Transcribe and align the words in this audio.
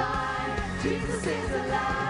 alive. 0.00 0.82
Jesus 0.82 1.26
is 1.26 1.50
alive. 1.50 2.09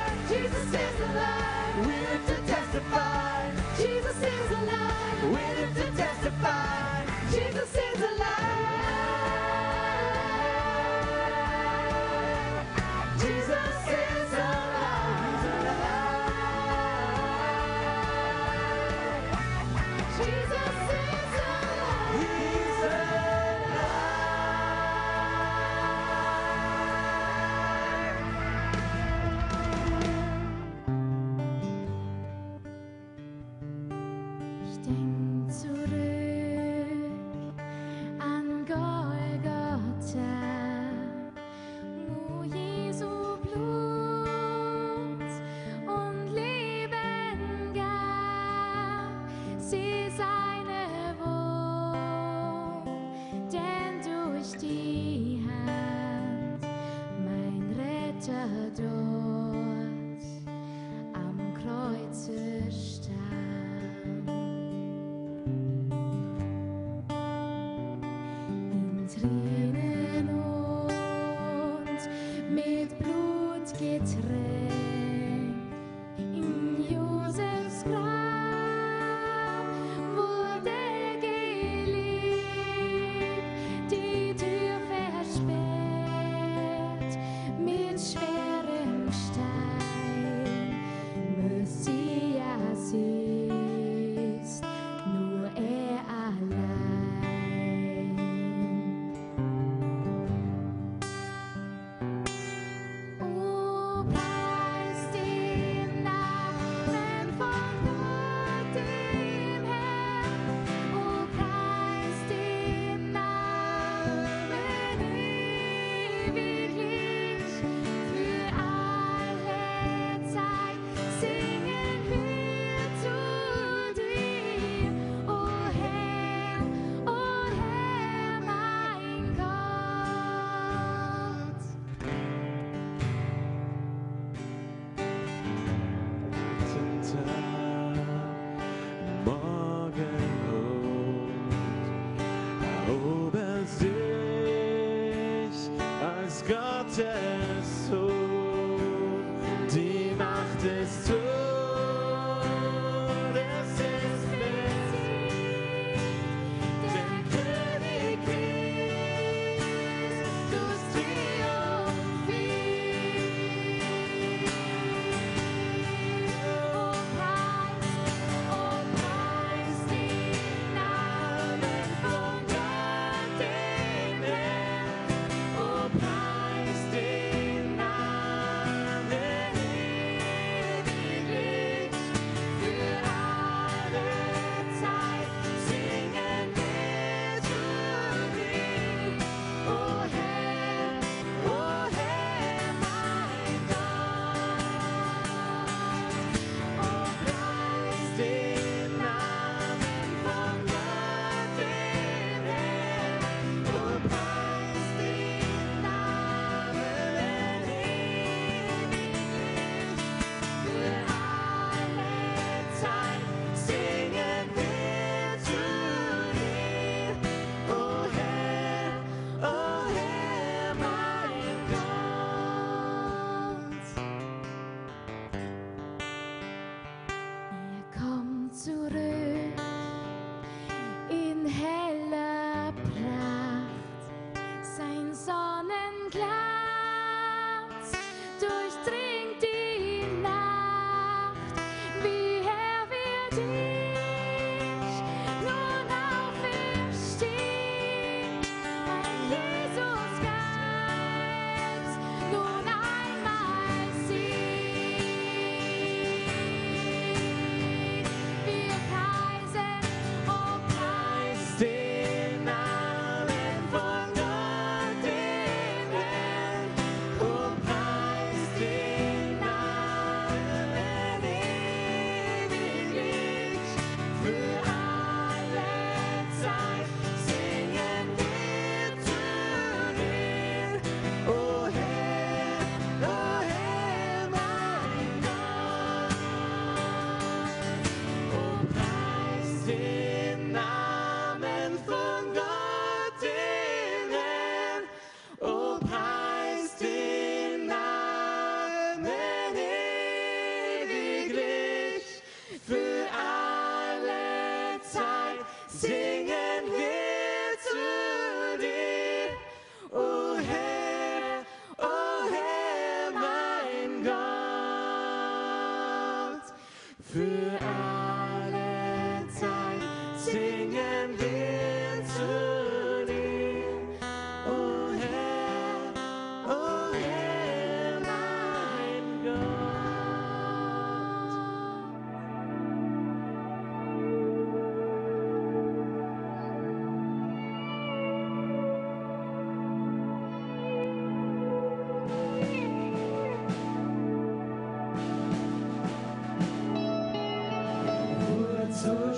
Jesus 0.71 0.93
is 0.93 1.01
alive. 1.01 1.85
We 1.85 1.93
live 1.93 2.25
to 2.27 2.35
testify. 2.47 3.51
Jesus 3.75 4.17
is 4.23 4.51
alive. 4.51 5.23
We 5.25 5.31
live 5.31 5.75
to 5.75 5.83
testify. 5.97 6.10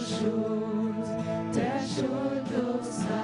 jours, 0.04 1.08
tes 1.54 1.80
jours 1.96 2.36
d'obstacles. 2.52 3.23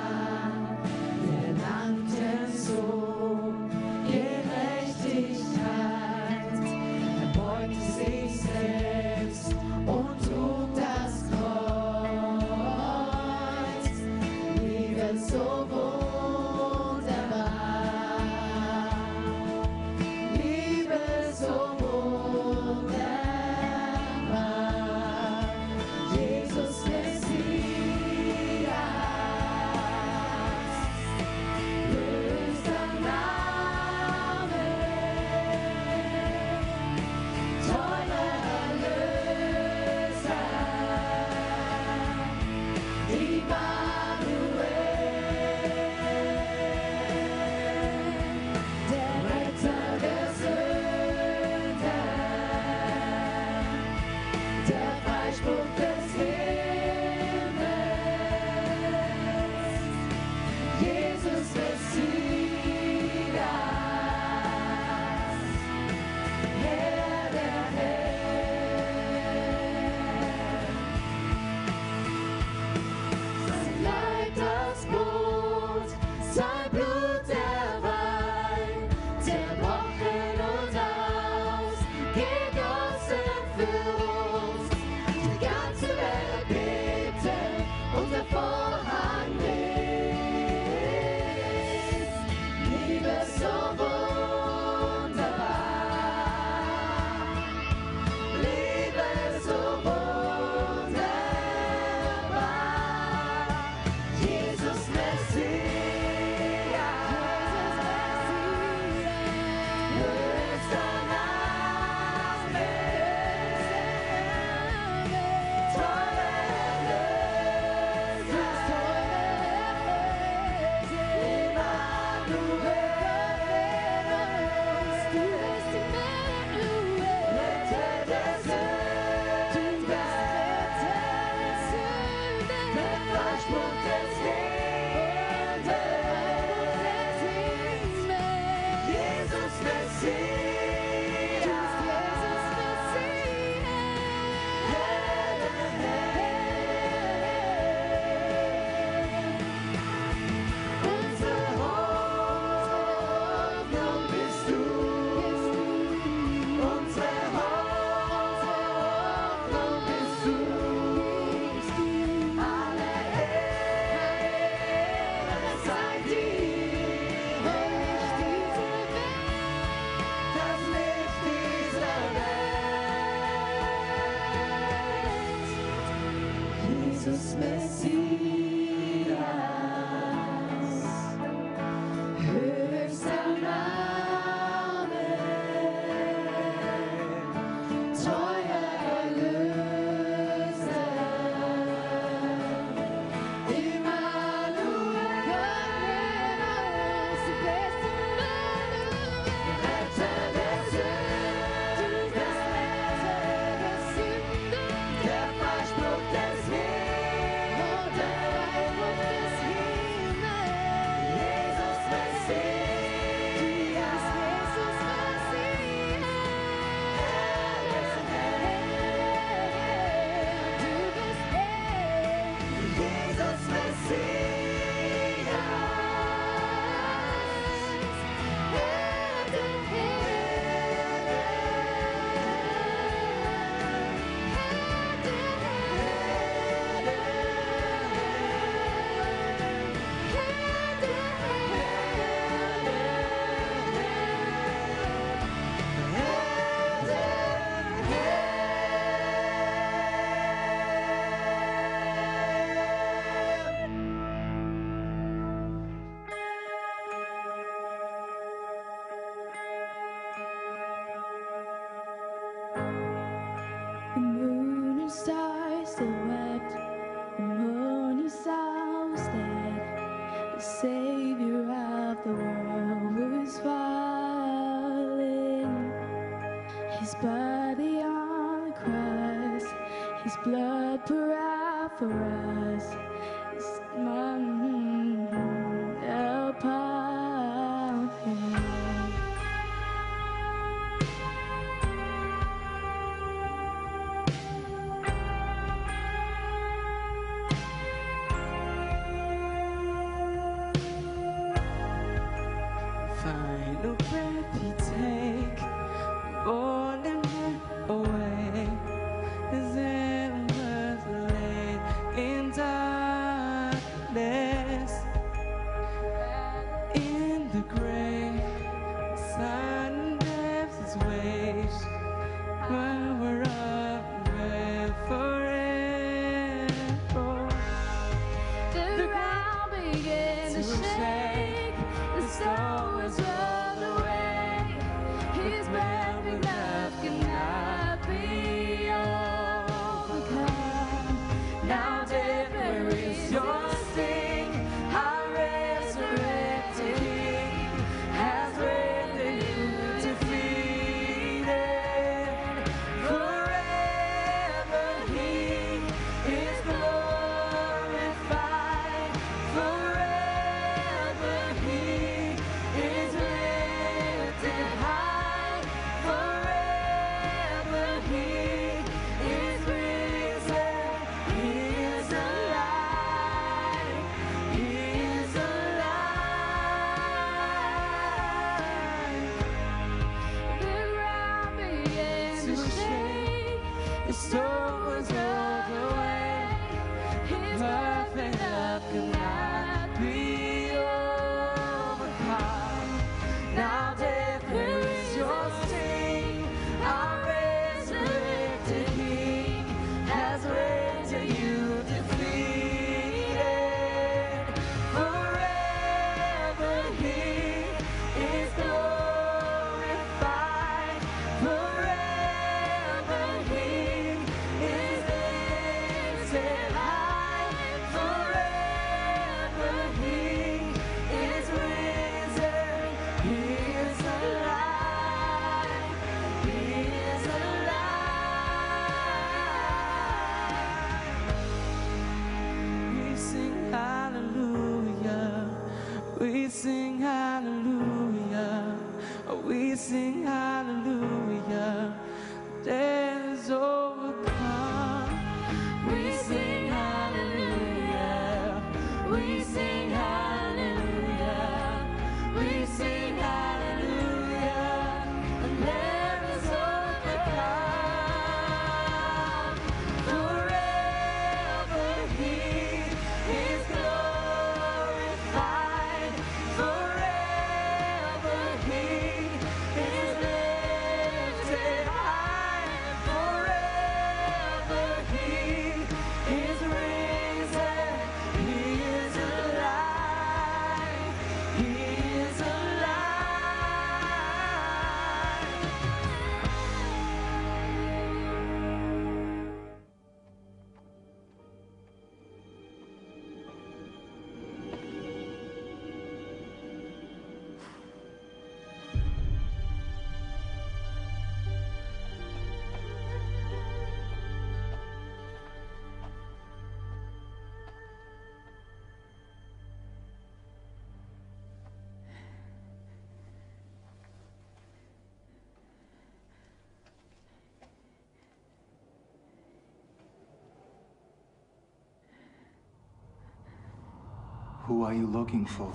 Who 524.50 524.64
are 524.64 524.74
you 524.74 524.88
looking 524.88 525.28
for? 525.28 525.54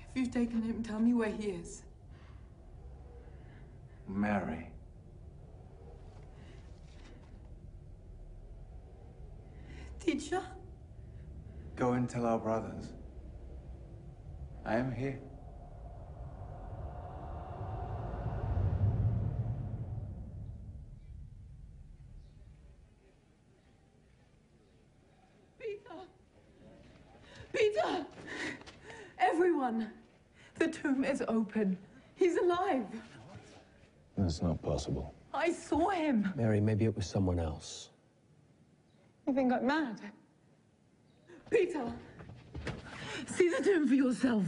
If 0.00 0.16
you've 0.16 0.32
taken 0.32 0.60
him, 0.60 0.82
tell 0.82 0.98
me 0.98 1.14
where 1.14 1.30
he 1.30 1.50
is. 1.50 1.84
The 30.58 30.68
tomb 30.68 31.04
is 31.04 31.22
open. 31.28 31.76
He's 32.14 32.36
alive. 32.36 32.86
That's 34.16 34.40
not 34.42 34.62
possible. 34.62 35.14
I 35.34 35.52
saw 35.52 35.90
him. 35.90 36.32
Mary, 36.36 36.60
maybe 36.60 36.84
it 36.84 36.96
was 36.96 37.06
someone 37.06 37.38
else. 37.38 37.90
You 39.26 39.34
think 39.34 39.52
I'm 39.52 39.66
mad? 39.66 40.00
Peter, 41.50 41.92
see 43.26 43.48
the 43.48 43.62
tomb 43.62 43.86
for 43.88 43.94
yourself. 43.94 44.46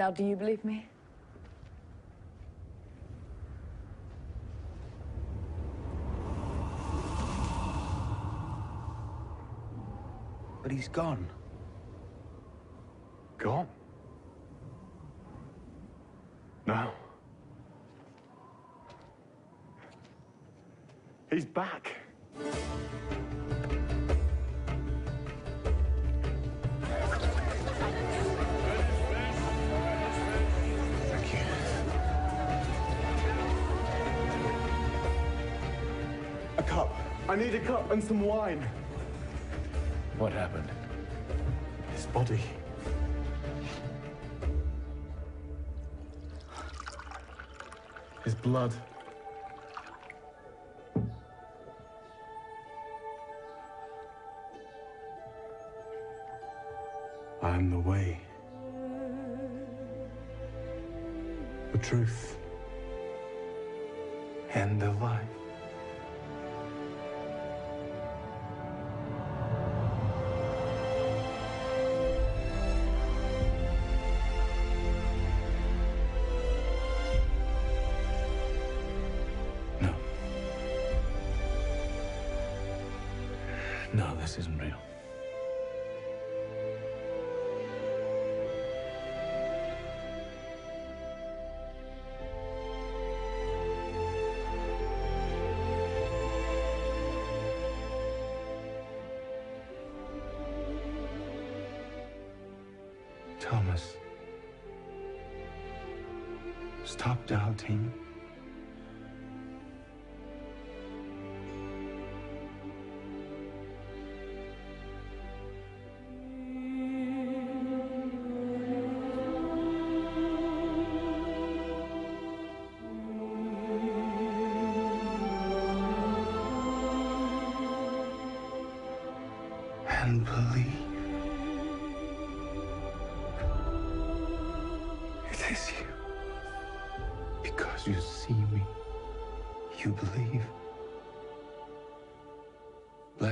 Now, 0.00 0.10
do 0.10 0.24
you 0.24 0.34
believe 0.34 0.64
me? 0.64 0.88
But 10.62 10.72
he's 10.72 10.88
gone. 10.88 11.26
Gone? 13.36 13.68
No. 16.64 16.92
He's 21.30 21.44
back. 21.44 21.99
I 37.30 37.36
need 37.36 37.54
a 37.54 37.60
cup 37.60 37.92
and 37.92 38.02
some 38.02 38.22
wine. 38.22 38.60
What 40.18 40.32
happened? 40.32 40.68
His 41.94 42.06
body. 42.06 42.40
His 48.24 48.34
blood. 48.34 48.74
No, 83.92 84.14
this 84.20 84.38
isn't 84.38 84.58
real. 84.58 84.89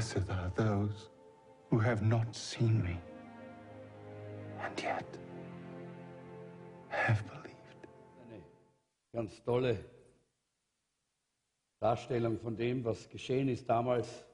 Blessed 0.08 0.30
are 0.30 0.50
those 0.56 1.10
who 1.70 1.78
have 1.78 2.02
not 2.02 2.34
seen 2.34 2.82
me 2.82 2.98
and 4.60 4.80
yet 4.80 5.04
have 6.88 7.22
believed. 7.26 7.88
Eine 8.22 8.42
ganz 9.12 9.42
tolle 9.44 9.84
Darstellung 11.80 12.38
von 12.38 12.56
dem, 12.56 12.84
was 12.84 13.06
geschehen 13.10 13.48
ist 13.48 13.68
damals. 13.68 14.24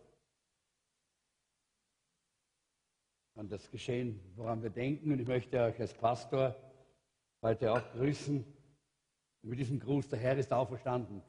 An 3.35 3.49
das 3.49 3.69
Geschehen, 3.69 4.21
woran 4.37 4.63
wir 4.63 4.71
denken. 4.71 5.11
Und 5.11 5.19
ich 5.19 5.27
möchte 5.27 5.61
euch 5.61 5.81
als 5.81 5.93
Pastor 5.93 6.55
heute 7.43 7.73
auch 7.73 7.93
grüßen. 7.95 8.45
Und 9.43 9.49
mit 9.51 9.59
diesem 9.59 9.81
Gruß, 9.81 10.09
der 10.09 10.21
Herr 10.21 10.39
ist 10.39 10.53
auferstanden. 10.53 11.21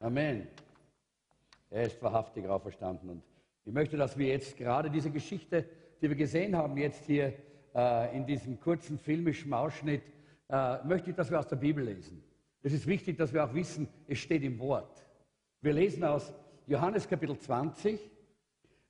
Amen. 0.00 0.48
Er 1.74 1.86
ist 1.86 2.00
wahrhaftig 2.00 2.46
auferstanden. 2.46 3.10
Und 3.10 3.22
ich 3.64 3.72
möchte, 3.72 3.96
dass 3.96 4.16
wir 4.16 4.28
jetzt 4.28 4.56
gerade 4.56 4.88
diese 4.88 5.10
Geschichte, 5.10 5.64
die 6.00 6.08
wir 6.08 6.14
gesehen 6.14 6.54
haben, 6.54 6.76
jetzt 6.76 7.04
hier 7.04 7.32
äh, 7.74 8.16
in 8.16 8.24
diesem 8.24 8.60
kurzen 8.60 8.96
filmischen 8.96 9.52
Ausschnitt, 9.52 10.02
äh, 10.48 10.84
möchte 10.84 11.10
ich, 11.10 11.16
dass 11.16 11.32
wir 11.32 11.38
aus 11.40 11.48
der 11.48 11.56
Bibel 11.56 11.84
lesen. 11.84 12.22
Es 12.62 12.72
ist 12.72 12.86
wichtig, 12.86 13.18
dass 13.18 13.32
wir 13.32 13.44
auch 13.44 13.52
wissen, 13.52 13.88
es 14.06 14.20
steht 14.20 14.44
im 14.44 14.56
Wort. 14.60 15.04
Wir 15.62 15.72
lesen 15.72 16.04
aus 16.04 16.32
Johannes 16.68 17.08
Kapitel 17.08 17.36
20, 17.36 17.98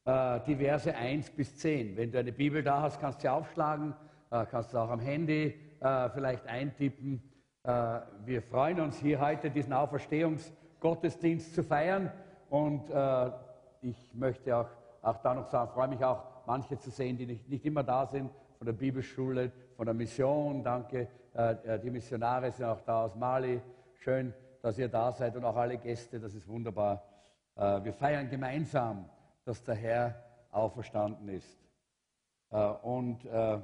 äh, 0.04 0.40
die 0.46 0.56
Verse 0.56 0.94
1 0.94 1.30
bis 1.30 1.56
10. 1.56 1.96
Wenn 1.96 2.12
du 2.12 2.18
eine 2.18 2.32
Bibel 2.32 2.62
da 2.62 2.82
hast, 2.82 3.00
kannst 3.00 3.20
du 3.20 3.22
sie 3.22 3.28
aufschlagen, 3.30 3.94
äh, 4.30 4.44
kannst 4.44 4.74
du 4.74 4.76
auch 4.76 4.90
am 4.90 5.00
Handy 5.00 5.54
äh, 5.80 6.10
vielleicht 6.10 6.46
eintippen. 6.46 7.22
Äh, 7.62 8.00
wir 8.26 8.42
freuen 8.42 8.78
uns 8.80 8.98
hier 8.98 9.22
heute, 9.22 9.50
diesen 9.50 9.72
Auferstehungsgottesdienst 9.72 11.54
zu 11.54 11.64
feiern. 11.64 12.12
Und 12.50 12.90
äh, 12.90 13.30
ich 13.82 14.14
möchte 14.14 14.56
auch, 14.56 14.68
auch 15.02 15.18
da 15.18 15.34
noch 15.34 15.46
sagen, 15.46 15.70
freue 15.72 15.88
mich 15.88 16.04
auch, 16.04 16.22
manche 16.46 16.78
zu 16.78 16.90
sehen, 16.90 17.16
die 17.16 17.26
nicht, 17.26 17.48
nicht 17.48 17.64
immer 17.64 17.82
da 17.82 18.06
sind, 18.06 18.30
von 18.58 18.66
der 18.66 18.72
Bibelschule, 18.72 19.52
von 19.76 19.86
der 19.86 19.94
Mission. 19.94 20.62
Danke, 20.62 21.08
äh, 21.34 21.52
äh, 21.52 21.78
die 21.78 21.90
Missionare 21.90 22.50
sind 22.52 22.66
auch 22.66 22.80
da 22.82 23.04
aus 23.04 23.14
Mali. 23.14 23.60
Schön, 23.94 24.32
dass 24.62 24.78
ihr 24.78 24.88
da 24.88 25.12
seid 25.12 25.36
und 25.36 25.44
auch 25.44 25.56
alle 25.56 25.78
Gäste, 25.78 26.20
das 26.20 26.34
ist 26.34 26.48
wunderbar. 26.48 27.02
Äh, 27.56 27.84
wir 27.84 27.92
feiern 27.92 28.28
gemeinsam, 28.30 29.08
dass 29.44 29.62
der 29.62 29.74
Herr 29.74 30.14
auferstanden 30.50 31.28
ist. 31.28 31.58
Äh, 32.50 32.56
Und 32.56 33.24
äh, 33.26 33.58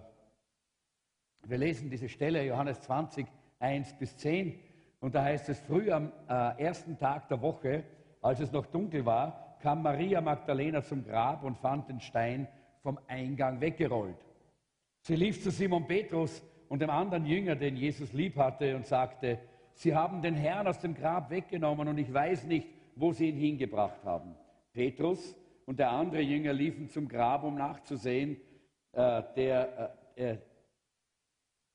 wir 1.45 1.59
lesen 1.59 1.89
diese 1.89 2.09
Stelle, 2.09 2.45
Johannes 2.45 2.81
20, 2.83 3.27
1 3.59 3.95
bis 3.95 4.17
10. 4.19 4.61
Und 5.01 5.15
da 5.15 5.25
heißt 5.25 5.49
es, 5.49 5.59
früh 5.61 5.91
am 5.91 6.13
ersten 6.29 6.99
Tag 6.99 7.27
der 7.29 7.41
Woche, 7.41 7.85
als 8.21 8.41
es 8.41 8.53
noch 8.53 8.67
dunkel 8.67 9.05
war, 9.07 9.57
kam 9.61 9.83
Maria 9.83 10.21
Magdalena 10.21 10.83
zum 10.83 11.05
Grab 11.05 11.45
und 11.45 11.59
fand 11.59 11.89
den 11.89 12.01
Stein 12.01 12.49
vom 12.83 12.99
Eingang 13.09 13.61
weggerollt. 13.61 14.17
Sie 15.03 15.17
lief 15.17 15.43
zu 15.43 15.51
Simon 15.51 15.87
Petrus 15.87 16.43
und 16.69 16.81
dem 16.81 16.91
anderen 16.91 17.27
Jünger, 17.27 17.57
den 17.57 17.77
Jesus 17.77 18.13
lieb 18.13 18.37
hatte, 18.37 18.77
und 18.77 18.87
sagte, 18.87 19.39
Sie 19.75 19.95
haben 19.95 20.21
den 20.21 20.35
Herrn 20.35 20.67
aus 20.67 20.79
dem 20.79 20.95
Grab 20.95 21.31
weggenommen 21.31 21.89
und 21.89 21.99
ich 21.99 22.13
weiß 22.13 22.45
nicht, 22.45 22.69
wo 22.97 23.13
Sie 23.13 23.31
ihn 23.31 23.37
hingebracht 23.37 24.05
haben. 24.05 24.35
Petrus 24.73 25.37
und 25.67 25.79
der 25.79 25.91
andere 25.91 26.21
Jünger 26.21 26.53
liefen 26.53 26.89
zum 26.89 27.09
Grab, 27.09 27.45
um 27.45 27.57
nachzusehen. 27.57 28.37
Äh, 28.93 29.23
der, 29.37 29.97
äh, 30.17 30.33
äh, 30.33 30.39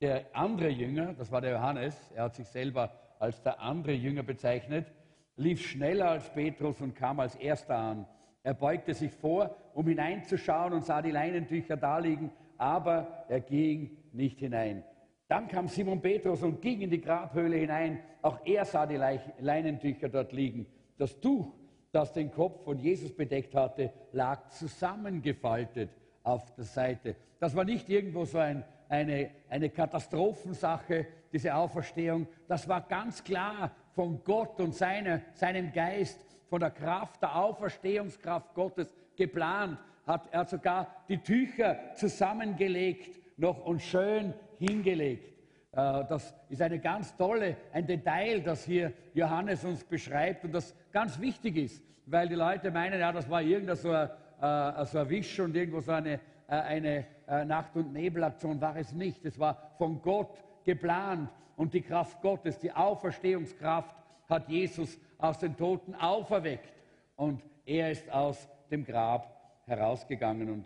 der 0.01 0.25
andere 0.35 0.69
Jünger, 0.69 1.13
das 1.13 1.31
war 1.31 1.41
der 1.41 1.53
Johannes, 1.53 2.11
er 2.13 2.25
hat 2.25 2.35
sich 2.35 2.47
selber 2.47 2.91
als 3.19 3.41
der 3.41 3.59
andere 3.61 3.93
Jünger 3.93 4.23
bezeichnet, 4.23 4.91
lief 5.37 5.65
schneller 5.65 6.11
als 6.11 6.29
Petrus 6.33 6.81
und 6.81 6.95
kam 6.95 7.19
als 7.19 7.35
erster 7.35 7.77
an. 7.77 8.05
Er 8.43 8.53
beugte 8.53 8.93
sich 8.93 9.11
vor, 9.11 9.55
um 9.73 9.87
hineinzuschauen 9.87 10.73
und 10.73 10.85
sah 10.85 11.01
die 11.01 11.11
Leinentücher 11.11 11.77
daliegen, 11.77 12.31
aber 12.57 13.25
er 13.27 13.41
ging 13.41 13.97
nicht 14.13 14.39
hinein. 14.39 14.83
Dann 15.27 15.47
kam 15.47 15.67
Simon 15.67 16.01
Petrus 16.01 16.43
und 16.43 16.61
ging 16.61 16.81
in 16.81 16.91
die 16.91 17.01
Grabhöhle 17.01 17.57
hinein. 17.57 17.99
Auch 18.21 18.39
er 18.45 18.63
sah 18.65 18.85
die 18.85 18.99
Leinentücher 19.39 20.09
dort 20.09 20.31
liegen. 20.31 20.67
Das 20.97 21.19
Tuch, 21.19 21.55
das 21.91 22.13
den 22.13 22.31
Kopf 22.31 22.63
von 22.63 22.77
Jesus 22.77 23.15
bedeckt 23.15 23.55
hatte, 23.55 23.91
lag 24.11 24.47
zusammengefaltet 24.49 25.89
auf 26.23 26.53
der 26.55 26.65
Seite. 26.65 27.15
Das 27.39 27.55
war 27.55 27.63
nicht 27.63 27.89
irgendwo 27.89 28.25
so 28.25 28.37
ein, 28.37 28.63
eine, 28.87 29.31
eine 29.49 29.69
Katastrophensache, 29.69 31.07
diese 31.31 31.55
Auferstehung. 31.55 32.27
Das 32.47 32.67
war 32.67 32.81
ganz 32.81 33.23
klar 33.23 33.71
von 33.95 34.21
Gott 34.23 34.59
und 34.59 34.75
seine, 34.75 35.21
seinem 35.33 35.71
Geist, 35.71 36.19
von 36.49 36.59
der 36.59 36.69
Kraft, 36.69 37.21
der 37.21 37.35
Auferstehungskraft 37.35 38.53
Gottes 38.53 38.93
geplant. 39.15 39.79
Hat, 40.05 40.27
er 40.31 40.45
sogar 40.45 40.87
die 41.09 41.17
Tücher 41.17 41.77
zusammengelegt 41.95 43.19
noch 43.37 43.65
und 43.65 43.81
schön 43.81 44.33
hingelegt. 44.59 45.39
Äh, 45.71 46.03
Das 46.07 46.35
ist 46.49 46.61
eine 46.61 46.79
ganz 46.79 47.15
tolle, 47.17 47.57
ein 47.73 47.87
Detail, 47.87 48.41
das 48.41 48.65
hier 48.65 48.93
Johannes 49.13 49.65
uns 49.65 49.83
beschreibt 49.83 50.43
und 50.45 50.51
das 50.51 50.75
ganz 50.91 51.19
wichtig 51.19 51.57
ist, 51.57 51.83
weil 52.05 52.27
die 52.27 52.35
Leute 52.35 52.69
meinen, 52.69 52.99
ja, 52.99 53.11
das 53.11 53.27
war 53.29 53.41
irgendein 53.41 53.77
so 53.77 53.91
ein, 53.91 54.09
äh, 54.41 54.85
so 54.85 54.99
erwischt 54.99 55.39
und 55.39 55.55
irgendwo 55.55 55.79
so 55.79 55.93
eine, 55.93 56.19
äh, 56.47 56.55
eine 56.55 57.05
Nacht- 57.47 57.75
und 57.75 57.91
Nebelaktion 57.91 58.61
war 58.61 58.75
es 58.75 58.93
nicht. 58.93 59.25
Es 59.25 59.39
war 59.39 59.71
von 59.79 59.99
Gott 60.03 60.37
geplant 60.65 61.29
und 61.55 61.73
die 61.73 61.81
Kraft 61.81 62.21
Gottes, 62.21 62.59
die 62.59 62.71
Auferstehungskraft 62.71 63.95
hat 64.27 64.49
Jesus 64.49 64.99
aus 65.17 65.37
den 65.37 65.55
Toten 65.55 65.95
auferweckt 65.95 66.73
und 67.15 67.41
er 67.65 67.91
ist 67.91 68.09
aus 68.11 68.49
dem 68.69 68.83
Grab 68.83 69.31
herausgegangen 69.65 70.49
und 70.49 70.65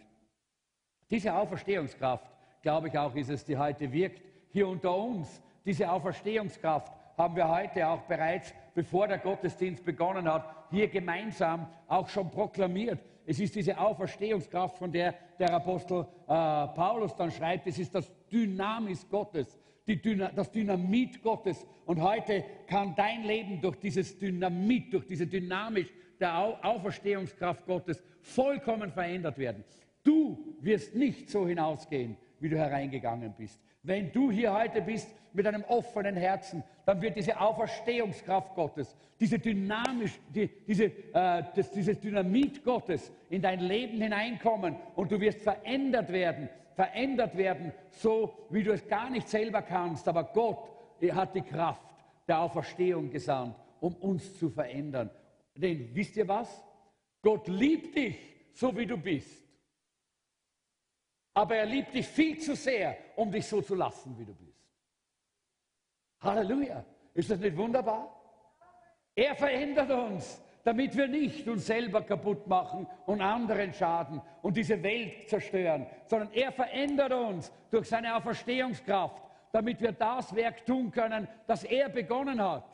diese 1.11 1.33
Auferstehungskraft, 1.33 2.25
glaube 2.61 2.87
ich 2.89 2.97
auch, 2.97 3.15
ist 3.15 3.29
es, 3.29 3.43
die 3.43 3.57
heute 3.57 3.91
wirkt 3.91 4.21
hier 4.51 4.67
unter 4.67 4.95
uns. 4.95 5.41
Diese 5.65 5.89
Auferstehungskraft 5.89 6.93
haben 7.17 7.35
wir 7.35 7.49
heute 7.49 7.87
auch 7.87 8.01
bereits, 8.03 8.53
bevor 8.75 9.07
der 9.07 9.17
Gottesdienst 9.17 9.83
begonnen 9.83 10.31
hat, 10.31 10.55
hier 10.69 10.87
gemeinsam 10.87 11.67
auch 11.87 12.07
schon 12.07 12.29
proklamiert. 12.29 12.99
Es 13.25 13.39
ist 13.39 13.55
diese 13.55 13.77
Auferstehungskraft, 13.77 14.77
von 14.77 14.91
der 14.91 15.15
der 15.39 15.53
Apostel 15.53 16.01
äh, 16.01 16.05
Paulus 16.27 17.15
dann 17.15 17.31
schreibt, 17.31 17.65
es 17.67 17.79
ist 17.79 17.95
das 17.95 18.11
Dynamis 18.31 19.07
Gottes, 19.09 19.58
Dyna 19.97 20.31
das 20.35 20.51
Dynamit 20.51 21.21
Gottes. 21.21 21.65
Und 21.85 22.01
heute 22.01 22.43
kann 22.67 22.93
dein 22.95 23.23
Leben 23.23 23.61
durch 23.61 23.77
dieses 23.77 24.17
Dynamit, 24.17 24.93
durch 24.93 25.05
diese 25.05 25.27
Dynamik 25.27 25.91
der 26.19 26.37
Au 26.37 26.57
Auferstehungskraft 26.61 27.65
Gottes 27.65 28.03
vollkommen 28.21 28.91
verändert 28.91 29.37
werden. 29.37 29.63
Du 30.03 30.55
wirst 30.61 30.95
nicht 30.95 31.29
so 31.29 31.47
hinausgehen, 31.47 32.17
wie 32.39 32.49
du 32.49 32.57
hereingegangen 32.57 33.33
bist. 33.37 33.59
Wenn 33.83 34.11
du 34.11 34.31
hier 34.31 34.53
heute 34.53 34.81
bist 34.81 35.09
mit 35.33 35.47
einem 35.47 35.63
offenen 35.63 36.15
Herzen, 36.15 36.63
dann 36.85 37.01
wird 37.01 37.15
diese 37.15 37.39
Auferstehungskraft 37.39 38.55
Gottes, 38.55 38.95
diese 39.19 39.39
dynamisch, 39.39 40.19
die, 40.33 40.49
diese, 40.67 40.85
äh, 40.85 41.43
das, 41.55 41.71
dieses 41.71 41.99
Dynamit 41.99 42.63
Gottes 42.63 43.11
in 43.29 43.41
dein 43.41 43.59
Leben 43.59 44.01
hineinkommen 44.01 44.75
und 44.95 45.11
du 45.11 45.19
wirst 45.19 45.41
verändert 45.41 46.11
werden, 46.11 46.49
verändert 46.79 47.35
werden, 47.35 47.73
so 47.91 48.47
wie 48.49 48.63
du 48.63 48.71
es 48.71 48.87
gar 48.87 49.09
nicht 49.09 49.27
selber 49.27 49.61
kannst. 49.61 50.07
Aber 50.07 50.23
Gott 50.23 50.69
hat 51.11 51.35
die 51.35 51.41
Kraft 51.41 51.81
der 52.25 52.39
Auferstehung 52.39 53.09
gesandt, 53.09 53.53
um 53.81 53.95
uns 53.95 54.39
zu 54.39 54.49
verändern. 54.49 55.09
Denn 55.53 55.93
wisst 55.93 56.15
ihr 56.15 56.25
was? 56.25 56.63
Gott 57.21 57.49
liebt 57.49 57.97
dich, 57.97 58.17
so 58.53 58.73
wie 58.77 58.85
du 58.85 58.95
bist. 58.95 59.43
Aber 61.33 61.57
er 61.57 61.65
liebt 61.65 61.93
dich 61.93 62.07
viel 62.07 62.39
zu 62.39 62.55
sehr, 62.55 62.95
um 63.17 63.29
dich 63.29 63.45
so 63.45 63.61
zu 63.61 63.75
lassen, 63.75 64.17
wie 64.17 64.23
du 64.23 64.33
bist. 64.33 64.63
Halleluja. 66.21 66.85
Ist 67.13 67.29
das 67.29 67.39
nicht 67.39 67.57
wunderbar? 67.57 68.15
Er 69.15 69.35
verändert 69.35 69.91
uns, 69.91 70.41
damit 70.69 70.95
wir 70.95 71.07
nicht 71.07 71.47
uns 71.47 71.65
selber 71.65 72.03
kaputt 72.03 72.45
machen 72.45 72.85
und 73.07 73.21
anderen 73.21 73.73
schaden 73.73 74.21
und 74.43 74.55
diese 74.55 74.83
Welt 74.83 75.27
zerstören, 75.27 75.87
sondern 76.05 76.31
er 76.31 76.51
verändert 76.51 77.11
uns 77.11 77.51
durch 77.71 77.89
seine 77.89 78.15
Auferstehungskraft, 78.15 79.19
damit 79.51 79.81
wir 79.81 79.93
das 79.93 80.35
Werk 80.35 80.63
tun 80.67 80.91
können, 80.91 81.27
das 81.47 81.63
er 81.63 81.89
begonnen 81.89 82.39
hat. 82.39 82.65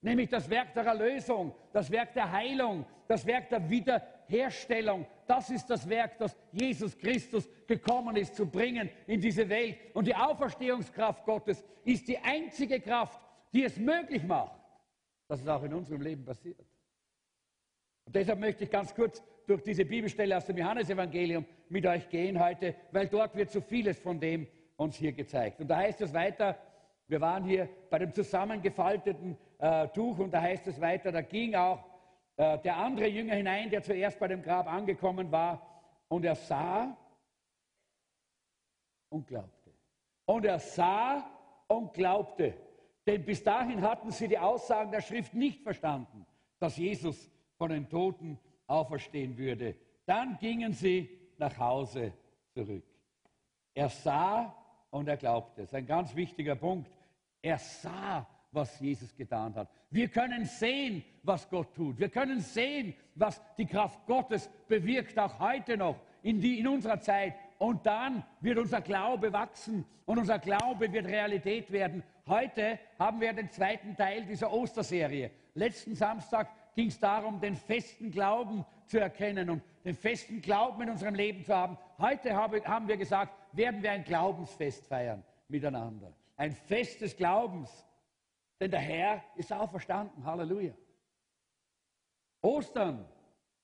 Nämlich 0.00 0.28
das 0.28 0.50
Werk 0.50 0.74
der 0.74 0.84
Erlösung, 0.84 1.54
das 1.72 1.88
Werk 1.92 2.14
der 2.14 2.32
Heilung, 2.32 2.84
das 3.06 3.24
Werk 3.24 3.48
der 3.48 3.70
Wiederherstellung. 3.70 5.06
Das 5.28 5.50
ist 5.50 5.70
das 5.70 5.88
Werk, 5.88 6.18
das 6.18 6.36
Jesus 6.50 6.98
Christus 6.98 7.48
gekommen 7.68 8.16
ist 8.16 8.34
zu 8.34 8.44
bringen 8.44 8.90
in 9.06 9.20
diese 9.20 9.48
Welt. 9.48 9.76
Und 9.94 10.08
die 10.08 10.16
Auferstehungskraft 10.16 11.24
Gottes 11.24 11.62
ist 11.84 12.08
die 12.08 12.18
einzige 12.18 12.80
Kraft, 12.80 13.20
die 13.52 13.62
es 13.62 13.76
möglich 13.76 14.24
macht, 14.24 14.60
dass 15.28 15.40
es 15.40 15.46
auch 15.46 15.62
in 15.62 15.74
unserem 15.74 16.00
Leben 16.00 16.24
passiert. 16.24 16.58
Und 18.10 18.16
deshalb 18.16 18.40
möchte 18.40 18.64
ich 18.64 18.70
ganz 18.72 18.92
kurz 18.92 19.22
durch 19.46 19.62
diese 19.62 19.84
Bibelstelle 19.84 20.36
aus 20.36 20.44
dem 20.44 20.58
Johannesevangelium 20.58 21.46
mit 21.68 21.86
euch 21.86 22.08
gehen 22.08 22.42
heute, 22.44 22.74
weil 22.90 23.06
dort 23.06 23.36
wird 23.36 23.52
so 23.52 23.60
vieles 23.60 24.00
von 24.00 24.18
dem 24.18 24.48
uns 24.74 24.96
hier 24.96 25.12
gezeigt. 25.12 25.60
Und 25.60 25.68
da 25.68 25.76
heißt 25.76 26.00
es 26.00 26.12
weiter, 26.12 26.58
wir 27.06 27.20
waren 27.20 27.44
hier 27.44 27.68
bei 27.88 28.00
dem 28.00 28.12
zusammengefalteten 28.12 29.38
äh, 29.58 29.86
Tuch 29.90 30.18
und 30.18 30.34
da 30.34 30.42
heißt 30.42 30.66
es 30.66 30.80
weiter, 30.80 31.12
da 31.12 31.20
ging 31.20 31.54
auch 31.54 31.84
äh, 32.36 32.58
der 32.58 32.78
andere 32.78 33.06
Jünger 33.06 33.36
hinein, 33.36 33.70
der 33.70 33.80
zuerst 33.80 34.18
bei 34.18 34.26
dem 34.26 34.42
Grab 34.42 34.66
angekommen 34.66 35.30
war 35.30 35.64
und 36.08 36.24
er 36.24 36.34
sah 36.34 36.96
und 39.08 39.24
glaubte. 39.28 39.70
Und 40.24 40.44
er 40.46 40.58
sah 40.58 41.30
und 41.68 41.92
glaubte. 41.92 42.54
Denn 43.06 43.24
bis 43.24 43.44
dahin 43.44 43.80
hatten 43.82 44.10
sie 44.10 44.26
die 44.26 44.38
Aussagen 44.38 44.90
der 44.90 45.00
Schrift 45.00 45.32
nicht 45.32 45.62
verstanden, 45.62 46.26
dass 46.58 46.76
Jesus 46.76 47.29
von 47.60 47.68
den 47.68 47.90
Toten 47.90 48.38
auferstehen 48.66 49.36
würde. 49.36 49.76
Dann 50.06 50.38
gingen 50.38 50.72
sie 50.72 51.10
nach 51.36 51.58
Hause 51.58 52.14
zurück. 52.54 52.82
Er 53.74 53.90
sah 53.90 54.56
und 54.88 55.06
er 55.06 55.18
glaubte. 55.18 55.60
Das 55.60 55.70
ist 55.70 55.74
ein 55.74 55.86
ganz 55.86 56.16
wichtiger 56.16 56.56
Punkt. 56.56 56.90
Er 57.42 57.58
sah, 57.58 58.26
was 58.50 58.80
Jesus 58.80 59.14
getan 59.14 59.54
hat. 59.54 59.68
Wir 59.90 60.08
können 60.08 60.46
sehen, 60.46 61.04
was 61.22 61.50
Gott 61.50 61.74
tut. 61.74 61.98
Wir 61.98 62.08
können 62.08 62.40
sehen, 62.40 62.94
was 63.14 63.42
die 63.58 63.66
Kraft 63.66 64.06
Gottes 64.06 64.48
bewirkt, 64.66 65.18
auch 65.18 65.38
heute 65.38 65.76
noch, 65.76 66.00
in, 66.22 66.40
die, 66.40 66.60
in 66.60 66.66
unserer 66.66 66.98
Zeit. 66.98 67.34
Und 67.58 67.84
dann 67.84 68.24
wird 68.40 68.56
unser 68.56 68.80
Glaube 68.80 69.34
wachsen 69.34 69.84
und 70.06 70.16
unser 70.16 70.38
Glaube 70.38 70.90
wird 70.90 71.04
Realität 71.04 71.70
werden. 71.70 72.02
Heute 72.26 72.78
haben 72.98 73.20
wir 73.20 73.34
den 73.34 73.50
zweiten 73.50 73.94
Teil 73.94 74.24
dieser 74.24 74.50
Osterserie. 74.50 75.30
Letzten 75.52 75.94
Samstag 75.94 76.48
ging 76.74 76.88
es 76.88 76.98
darum, 76.98 77.40
den 77.40 77.56
festen 77.56 78.10
Glauben 78.10 78.64
zu 78.86 78.98
erkennen 78.98 79.50
und 79.50 79.62
den 79.84 79.94
festen 79.94 80.40
Glauben 80.40 80.82
in 80.82 80.90
unserem 80.90 81.14
Leben 81.14 81.44
zu 81.44 81.54
haben. 81.54 81.78
Heute 81.98 82.34
habe, 82.34 82.62
haben 82.64 82.88
wir 82.88 82.96
gesagt, 82.96 83.32
werden 83.52 83.82
wir 83.82 83.92
ein 83.92 84.04
Glaubensfest 84.04 84.86
feiern 84.86 85.22
miteinander 85.48 86.12
ein 86.40 86.52
Fest 86.52 87.02
des 87.02 87.14
Glaubens, 87.14 87.86
denn 88.58 88.70
der 88.70 88.80
Herr 88.80 89.22
ist 89.36 89.52
auferstanden. 89.52 90.24
Halleluja. 90.24 90.72
Ostern, 92.40 93.06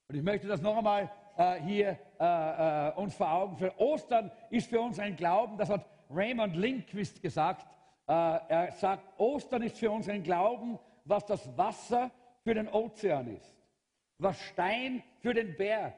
und 0.07 0.15
ich 0.15 0.23
möchte 0.23 0.47
das 0.47 0.61
noch 0.61 0.77
einmal 0.77 1.11
äh, 1.39 1.55
hier 1.63 1.99
äh, 2.21 2.89
äh, 2.89 2.93
uns 2.97 3.15
vor 3.15 3.33
Augen 3.33 3.57
führen. 3.57 3.73
Ostern 3.79 4.31
ist 4.51 4.69
für 4.69 4.79
uns 4.79 4.99
ein 4.99 5.17
Glauben, 5.17 5.57
das 5.57 5.71
hat 5.71 5.87
Raymond 6.11 6.55
Lindquist 6.55 7.23
gesagt. 7.23 7.67
Äh, 8.07 8.13
er 8.13 8.73
sagt, 8.73 9.05
Ostern 9.19 9.63
ist 9.63 9.79
für 9.79 9.91
uns 9.91 10.07
ein 10.11 10.23
Glauben, 10.23 10.79
was 11.07 11.25
das 11.25 11.57
Wasser 11.57 12.11
für 12.47 12.55
den 12.55 12.69
Ozean 12.69 13.27
ist, 13.27 13.57
was 14.19 14.41
Stein 14.41 15.03
für 15.19 15.35
den 15.35 15.57
Berg, 15.57 15.97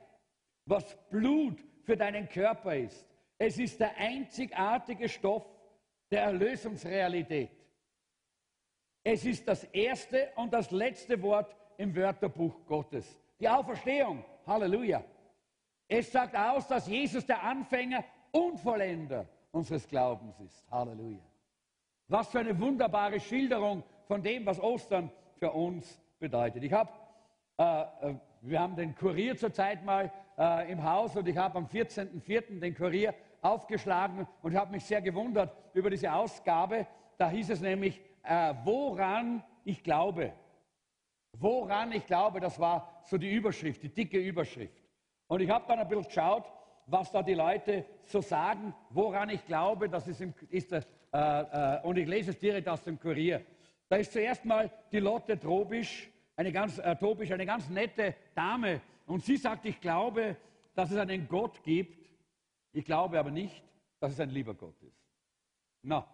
was 0.65 0.97
Blut 1.11 1.63
für 1.83 1.95
deinen 1.95 2.27
Körper 2.27 2.75
ist. 2.75 3.07
Es 3.37 3.59
ist 3.59 3.79
der 3.79 3.95
einzigartige 3.99 5.11
Stoff, 5.11 5.45
der 6.11 6.23
Erlösungsrealität. 6.23 7.51
Es 9.05 9.27
ist 9.27 9.47
das 9.47 9.65
erste 9.65 10.33
und 10.37 10.55
das 10.55 10.71
letzte 10.71 11.21
Wort 11.21 11.55
im 11.77 11.95
Wörterbuch 11.95 12.65
Gottes. 12.65 13.21
Die 13.39 13.49
Auferstehung. 13.49 14.25
Halleluja. 14.47 15.05
Es 15.87 16.11
sagt 16.11 16.35
aus, 16.35 16.67
dass 16.67 16.87
Jesus 16.87 17.27
der 17.27 17.43
Anfänger 17.43 18.03
und 18.33 18.59
Vollender 18.59 19.29
unseres 19.51 19.87
Glaubens 19.87 20.41
ist. 20.41 20.65
Halleluja. 20.71 21.21
Was 22.07 22.31
für 22.31 22.39
eine 22.39 22.59
wunderbare 22.59 23.21
Schilderung 23.21 23.85
von 24.07 24.23
dem, 24.23 24.47
was 24.47 24.59
Ostern 24.59 25.11
für 25.39 25.53
uns 25.53 26.01
bedeutet. 26.19 26.63
Ich 26.63 26.73
habe, 26.73 26.91
äh, 27.59 27.83
äh, 27.83 28.15
wir 28.43 28.61
haben 28.61 28.77
den 28.77 28.95
Kurier 28.95 29.37
zurzeit 29.37 29.85
mal 29.85 30.13
äh, 30.37 30.71
im 30.71 30.83
Haus 30.83 31.17
und 31.17 31.27
ich 31.29 31.37
habe 31.37 31.59
am 31.59 31.67
14.04. 31.67 32.61
den 32.61 32.75
Kurier 32.75 33.15
aufgeschlagen 33.41 34.27
und 34.43 34.55
habe 34.55 34.73
mich 34.73 34.85
sehr 34.85 35.01
gewundert 35.01 35.55
über 35.75 35.91
diese 35.91 36.13
Ausgabe. 36.13 36.87
Da 37.17 37.31
hieß 37.31 37.51
es 37.51 37.61
nämlich, 37.61 38.01
äh, 38.23 38.55
woran 38.65 39.43
ich 39.65 39.83
glaube. 39.83 40.33
Woran 41.33 41.93
ich 41.93 42.07
glaube, 42.07 42.41
das 42.41 42.59
war 42.59 43.03
so 43.05 43.17
die 43.17 43.33
Überschrift, 43.33 43.83
die 43.83 43.95
dicke 43.95 44.19
Überschrift. 44.19 44.83
Und 45.29 45.41
ich 45.41 45.51
habe 45.51 45.65
dann 45.69 45.79
ein 45.79 45.89
bisschen 45.89 46.05
geschaut, 46.05 46.45
was 46.87 47.13
da 47.13 47.23
die 47.23 47.35
Leute 47.35 47.85
so 48.05 48.21
sagen, 48.21 48.75
woran 48.91 49.29
ich 49.29 49.45
glaube, 49.47 49.89
das 49.89 50.09
ist, 50.09 50.21
im, 50.21 50.35
ist 50.49 50.73
äh, 50.73 50.81
äh, 51.13 51.81
und 51.83 51.99
ich 51.99 52.09
lese 52.09 52.31
es 52.31 52.39
direkt 52.39 52.69
aus 52.69 52.83
dem 52.83 52.99
Kurier. 52.99 53.43
Da 53.89 53.97
ist 53.97 54.13
zuerst 54.13 54.45
mal 54.45 54.71
die 54.93 55.01
Lotte 55.01 55.39
Trobisch, 55.39 56.11
eine 56.37 56.53
ganz, 56.53 56.79
äh, 56.79 56.95
Trobisch, 56.97 57.31
eine 57.33 57.47
ganz 57.47 57.69
nette 57.69 58.15
Dame, 58.35 58.81
und 59.07 59.25
sie 59.25 59.39
sagt, 59.39 59.65
ich 59.65 59.81
glaube, 59.81 60.37
dass 60.75 60.91
es 60.91 60.99
einen 60.99 61.27
Gott 61.27 61.63
gibt, 61.63 62.07
ich 62.73 62.85
glaube 62.85 63.19
aber 63.19 63.31
nicht, 63.31 63.65
dass 64.01 64.13
es 64.13 64.21
ein 64.21 64.31
lieber 64.31 64.55
Gott 64.55 64.81
ist. 64.83 65.03
Na. 65.83 66.07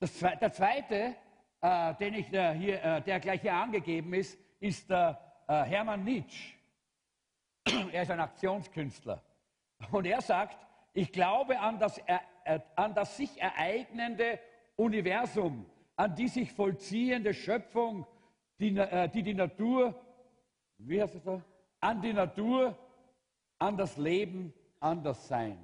Das, 0.00 0.18
der 0.18 0.52
zweite, 0.52 1.16
äh, 1.60 1.94
den 1.94 2.14
ich, 2.14 2.32
äh, 2.32 2.54
hier, 2.54 2.82
äh, 2.82 3.02
der 3.02 3.20
gleich 3.20 3.40
hier 3.40 3.54
angegeben 3.54 4.12
ist, 4.12 4.38
ist 4.58 4.90
der 4.90 5.44
äh, 5.46 5.62
Hermann 5.62 6.04
Nietzsche. 6.04 6.54
er 7.92 8.02
ist 8.02 8.10
ein 8.10 8.20
Aktionskünstler. 8.20 9.22
Und 9.92 10.04
er 10.04 10.20
sagt, 10.20 10.66
ich 10.92 11.12
glaube 11.12 11.58
an 11.58 11.78
das, 11.78 12.00
an 12.76 12.94
das 12.94 13.16
sich 13.16 13.40
ereignende 13.40 14.38
Universum, 14.76 15.66
an 15.96 16.14
die 16.14 16.28
sich 16.28 16.52
vollziehende 16.52 17.34
Schöpfung, 17.34 18.06
die, 18.58 18.76
äh, 18.76 19.08
die 19.08 19.22
die 19.22 19.34
Natur 19.34 19.94
wie 20.78 21.00
heißt 21.00 21.14
es 21.14 21.22
da? 21.22 21.42
An 21.80 22.00
die 22.02 22.12
Natur, 22.12 22.76
an 23.58 23.76
das 23.76 23.96
Leben, 23.96 24.52
an 24.80 25.02
das 25.02 25.26
Sein. 25.26 25.58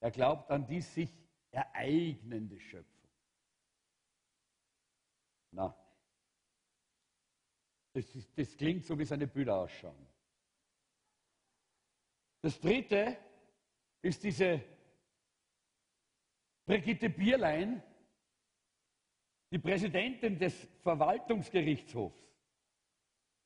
Er 0.00 0.10
glaubt 0.10 0.50
an 0.50 0.66
die 0.66 0.80
sich 0.80 1.10
ereignende 1.50 2.58
Schöpfung. 2.60 3.10
Na, 5.50 5.74
das, 7.92 8.14
ist, 8.14 8.38
das 8.38 8.56
klingt 8.56 8.84
so, 8.84 8.98
wie 8.98 9.04
seine 9.04 9.26
Bilder 9.26 9.56
ausschauen. 9.56 10.06
Das 12.42 12.60
dritte 12.60 13.16
ist 14.02 14.22
diese 14.22 14.62
Brigitte 16.68 17.08
Bierlein, 17.08 17.82
die 19.50 19.58
Präsidentin 19.58 20.38
des 20.38 20.68
Verwaltungsgerichtshofs, 20.82 22.20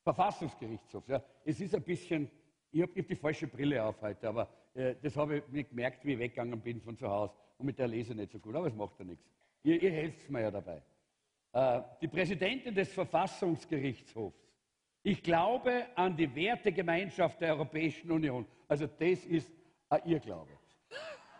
Verfassungsgerichtshofs. 0.03 1.07
Ja, 1.07 1.23
es 1.45 1.61
ist 1.61 1.73
ein 1.73 1.83
bisschen, 1.83 2.29
ich 2.69 2.81
habe 2.81 2.91
hab 2.99 3.07
die 3.07 3.15
falsche 3.15 3.47
Brille 3.47 3.81
auf 3.81 4.01
heute, 4.01 4.27
aber 4.27 4.49
äh, 4.73 4.95
das 5.01 5.15
habe 5.15 5.37
ich 5.37 5.47
mir 5.47 5.63
gemerkt, 5.63 6.03
wie 6.03 6.11
ich 6.11 6.19
weggegangen 6.19 6.59
bin 6.59 6.81
von 6.81 6.97
zu 6.97 7.09
Hause. 7.09 7.33
Und 7.57 7.67
mit 7.67 7.79
der 7.79 7.87
lese 7.87 8.11
ich 8.11 8.17
nicht 8.17 8.33
so 8.33 8.39
gut, 8.39 8.55
aber 8.55 8.67
es 8.67 8.75
macht 8.75 8.99
ja 8.99 9.05
nichts. 9.05 9.25
Ihr, 9.63 9.81
ihr 9.81 9.91
helft 9.91 10.29
mir 10.29 10.41
ja 10.41 10.51
dabei. 10.51 10.83
Äh, 11.53 11.81
die 12.01 12.09
Präsidentin 12.09 12.75
des 12.75 12.91
Verfassungsgerichtshofs. 12.91 14.51
Ich 15.01 15.23
glaube 15.23 15.85
an 15.95 16.17
die 16.17 16.35
Wertegemeinschaft 16.35 17.39
der 17.39 17.53
Europäischen 17.53 18.11
Union. 18.11 18.45
Also 18.67 18.85
das 18.85 19.23
ist 19.23 19.49
ein 19.87 20.01
Irrglaube. 20.09 20.51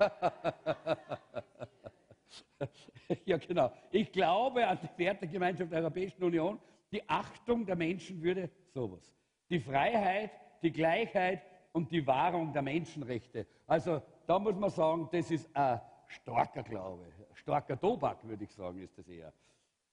ja, 3.26 3.38
genau. 3.38 3.72
Ich 3.92 4.12
glaube 4.12 4.68
an 4.68 4.80
die 4.82 5.04
Wertegemeinschaft 5.04 5.72
der 5.72 5.82
Europäischen 5.82 6.24
Union, 6.24 6.60
die 6.92 7.08
Achtung 7.10 7.66
der 7.66 7.76
Menschenwürde, 7.76 8.50
sowas. 8.74 9.12
Die 9.50 9.60
Freiheit, 9.60 10.32
die 10.62 10.72
Gleichheit 10.72 11.42
und 11.72 11.92
die 11.92 12.06
Wahrung 12.06 12.54
der 12.54 12.62
Menschenrechte. 12.62 13.48
Also 13.68 14.02
da 14.26 14.40
muss 14.40 14.56
man 14.56 14.70
sagen, 14.70 15.10
das 15.12 15.32
ist 15.32 15.54
ein 15.56 15.82
starker 16.08 16.64
Glaube, 16.64 17.06
starker 17.34 17.80
Tobak, 17.80 18.24
würde 18.24 18.44
ich 18.44 18.52
sagen, 18.52 18.82
ist 18.82 18.98
das 18.98 19.08
eher. 19.08 19.34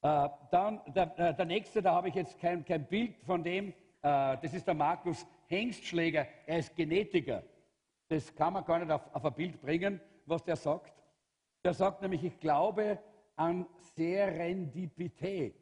Äh, 0.03 0.29
dann 0.51 0.81
der, 0.95 1.19
äh, 1.19 1.35
der, 1.35 1.45
nächste, 1.45 1.83
da 1.83 1.95
habe 1.95 2.09
ich 2.09 2.15
jetzt 2.15 2.39
kein, 2.39 2.65
kein 2.65 2.87
Bild 2.87 3.17
von 3.25 3.43
dem, 3.43 3.69
äh, 3.69 3.73
das 4.03 4.55
ist 4.55 4.67
der 4.67 4.75
Markus 4.75 5.27
Hengstschläger, 5.49 6.27
er 6.47 6.59
ist 6.59 6.75
Genetiker. 6.75 7.43
Das 8.11 8.35
kann 8.35 8.53
man 8.53 8.65
gar 8.65 8.81
nicht 8.81 8.91
auf, 8.91 9.03
auf 9.15 9.25
ein 9.25 9.35
Bild 9.35 9.61
bringen, 9.61 10.01
was 10.27 10.43
der 10.43 10.57
sagt. 10.57 10.93
Der 11.63 11.73
sagt 11.73 12.03
nämlich, 12.03 12.25
ich 12.25 12.41
glaube 12.41 12.99
an 13.37 13.67
Serendipität. 13.95 15.55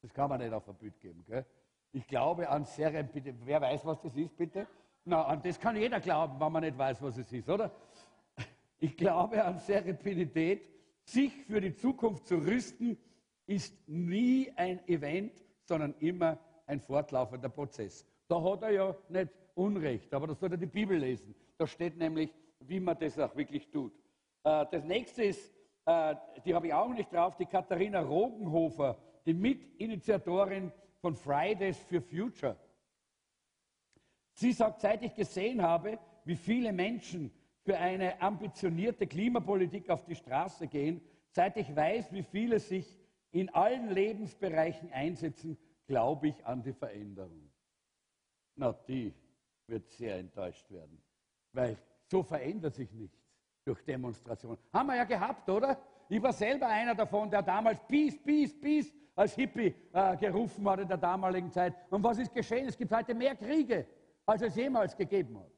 Das 0.00 0.14
kann 0.14 0.28
man 0.28 0.40
nicht 0.40 0.52
auf 0.52 0.68
ein 0.68 0.76
Bild 0.76 1.00
geben. 1.00 1.24
Gell? 1.26 1.44
Ich 1.90 2.06
glaube 2.06 2.48
an 2.48 2.64
Serendipität. 2.64 3.34
Wer 3.44 3.60
weiß, 3.60 3.84
was 3.84 4.00
das 4.00 4.14
ist, 4.14 4.36
bitte? 4.36 4.68
Na, 5.04 5.24
an 5.24 5.42
das 5.42 5.58
kann 5.58 5.74
jeder 5.74 5.98
glauben, 5.98 6.38
wenn 6.38 6.52
man 6.52 6.62
nicht 6.62 6.78
weiß, 6.78 7.02
was 7.02 7.18
es 7.18 7.32
ist, 7.32 7.48
oder? 7.48 7.72
Ich 8.78 8.96
glaube 8.96 9.44
an 9.44 9.58
Serendipität. 9.58 10.62
Sich 11.02 11.34
für 11.46 11.60
die 11.60 11.74
Zukunft 11.74 12.28
zu 12.28 12.36
rüsten, 12.36 12.96
ist 13.46 13.76
nie 13.88 14.52
ein 14.54 14.86
Event, 14.86 15.44
sondern 15.64 15.94
immer 15.98 16.38
ein 16.66 16.80
fortlaufender 16.80 17.48
Prozess. 17.48 18.06
Da 18.28 18.40
hat 18.40 18.62
er 18.62 18.70
ja 18.70 18.96
nicht 19.08 19.30
Unrecht, 19.54 20.12
aber 20.12 20.26
das 20.26 20.40
soll 20.40 20.50
er 20.52 20.56
die 20.56 20.66
Bibel 20.66 20.98
lesen. 20.98 21.34
Da 21.56 21.66
steht 21.66 21.96
nämlich, 21.96 22.30
wie 22.60 22.80
man 22.80 22.98
das 22.98 23.18
auch 23.18 23.34
wirklich 23.36 23.70
tut. 23.70 23.92
Äh, 24.42 24.66
das 24.70 24.84
nächste 24.84 25.24
ist, 25.24 25.54
äh, 25.86 26.14
die 26.44 26.54
habe 26.54 26.68
ich 26.68 26.74
auch 26.74 26.92
nicht 26.92 27.12
drauf, 27.12 27.36
die 27.36 27.46
Katharina 27.46 28.00
Rogenhofer, 28.00 28.98
die 29.26 29.34
Mitinitiatorin 29.34 30.72
von 31.00 31.14
Fridays 31.14 31.78
for 31.78 32.00
Future. 32.00 32.56
Sie 34.32 34.52
sagt, 34.52 34.80
seit 34.80 35.02
ich 35.02 35.14
gesehen 35.14 35.62
habe, 35.62 35.98
wie 36.24 36.36
viele 36.36 36.72
Menschen 36.72 37.30
für 37.62 37.78
eine 37.78 38.20
ambitionierte 38.20 39.06
Klimapolitik 39.06 39.88
auf 39.90 40.04
die 40.04 40.16
Straße 40.16 40.66
gehen, 40.66 41.00
seit 41.28 41.56
ich 41.56 41.74
weiß, 41.74 42.12
wie 42.12 42.22
viele 42.22 42.58
sich 42.58 42.98
in 43.30 43.48
allen 43.50 43.90
Lebensbereichen 43.90 44.92
einsetzen, 44.92 45.56
glaube 45.86 46.28
ich 46.28 46.46
an 46.46 46.62
die 46.62 46.72
Veränderung. 46.72 47.50
Na, 48.56 48.72
die 48.88 49.12
wird 49.66 49.88
sehr 49.90 50.18
enttäuscht 50.18 50.70
werden, 50.70 51.02
weil 51.52 51.78
so 52.06 52.22
verändert 52.22 52.74
sich 52.74 52.92
nichts 52.92 53.18
durch 53.64 53.82
Demonstrationen. 53.84 54.58
Haben 54.72 54.88
wir 54.88 54.96
ja 54.96 55.04
gehabt, 55.04 55.48
oder? 55.48 55.78
Ich 56.08 56.22
war 56.22 56.32
selber 56.32 56.68
einer 56.68 56.94
davon, 56.94 57.30
der 57.30 57.42
damals 57.42 57.80
Peace, 57.86 58.18
Peace, 58.22 58.58
Peace 58.60 58.92
als 59.14 59.34
Hippie 59.34 59.74
äh, 59.92 60.16
gerufen 60.16 60.68
hat 60.68 60.80
in 60.80 60.88
der 60.88 60.96
damaligen 60.96 61.50
Zeit. 61.50 61.74
Und 61.90 62.02
was 62.02 62.18
ist 62.18 62.32
geschehen? 62.34 62.68
Es 62.68 62.76
gibt 62.76 62.92
heute 62.92 63.14
mehr 63.14 63.34
Kriege, 63.34 63.86
als 64.26 64.42
es 64.42 64.54
jemals 64.54 64.96
gegeben 64.96 65.38
hat. 65.38 65.50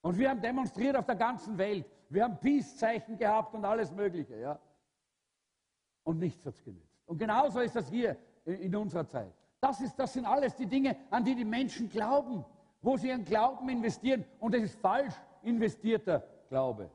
Und 0.00 0.16
wir 0.16 0.30
haben 0.30 0.40
demonstriert 0.40 0.96
auf 0.96 1.06
der 1.06 1.16
ganzen 1.16 1.58
Welt. 1.58 1.84
Wir 2.08 2.24
haben 2.24 2.38
Peace-Zeichen 2.38 3.18
gehabt 3.18 3.54
und 3.54 3.64
alles 3.64 3.90
Mögliche. 3.92 4.38
Ja? 4.38 4.58
Und 6.04 6.18
nichts 6.18 6.44
hat 6.46 6.54
es 6.54 6.64
genützt. 6.64 7.02
Und 7.04 7.18
genauso 7.18 7.60
ist 7.60 7.76
das 7.76 7.88
hier 7.90 8.16
in 8.44 8.74
unserer 8.74 9.06
Zeit. 9.06 9.34
Das, 9.60 9.80
ist, 9.80 9.96
das 9.96 10.12
sind 10.12 10.24
alles 10.24 10.54
die 10.54 10.66
Dinge, 10.66 10.96
an 11.10 11.24
die 11.24 11.34
die 11.34 11.44
Menschen 11.44 11.88
glauben, 11.88 12.44
wo 12.80 12.96
sie 12.96 13.08
ihren 13.08 13.24
Glauben 13.24 13.68
investieren. 13.68 14.24
Und 14.38 14.54
es 14.54 14.64
ist 14.64 14.80
falsch 14.80 15.14
investierter 15.42 16.22
Glaube. 16.48 16.90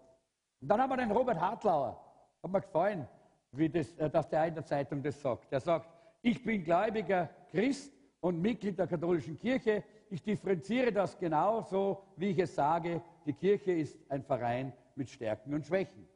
Und 0.62 0.68
dann 0.68 0.82
haben 0.82 0.90
wir 0.90 0.98
den 0.98 1.12
Robert 1.12 1.40
Hartlauer. 1.40 2.00
Hat 2.42 2.52
mir 2.52 2.62
gefallen, 2.62 3.08
wie 3.52 3.70
das, 3.70 3.94
äh, 3.98 4.10
dass 4.10 4.30
der 4.30 4.46
in 4.48 4.56
der 4.56 4.66
Zeitung 4.66 5.02
das 5.02 5.22
sagt. 5.22 5.52
Er 5.52 5.60
sagt, 5.60 5.90
ich 6.22 6.44
bin 6.44 6.64
gläubiger 6.64 7.30
Christ 7.52 7.94
und 8.22 8.42
Mitglied 8.42 8.80
der 8.80 8.88
katholischen 8.88 9.38
Kirche. 9.38 9.84
Ich 10.10 10.24
differenziere 10.24 10.92
das 10.92 11.18
genauso, 11.18 12.04
wie 12.16 12.30
ich 12.30 12.40
es 12.40 12.56
sage. 12.56 13.02
Die 13.26 13.34
Kirche 13.34 13.74
ist 13.74 14.00
ein 14.10 14.24
Verein 14.24 14.74
mit 14.96 15.10
Stärken 15.10 15.54
und 15.54 15.66
Schwächen. 15.66 16.08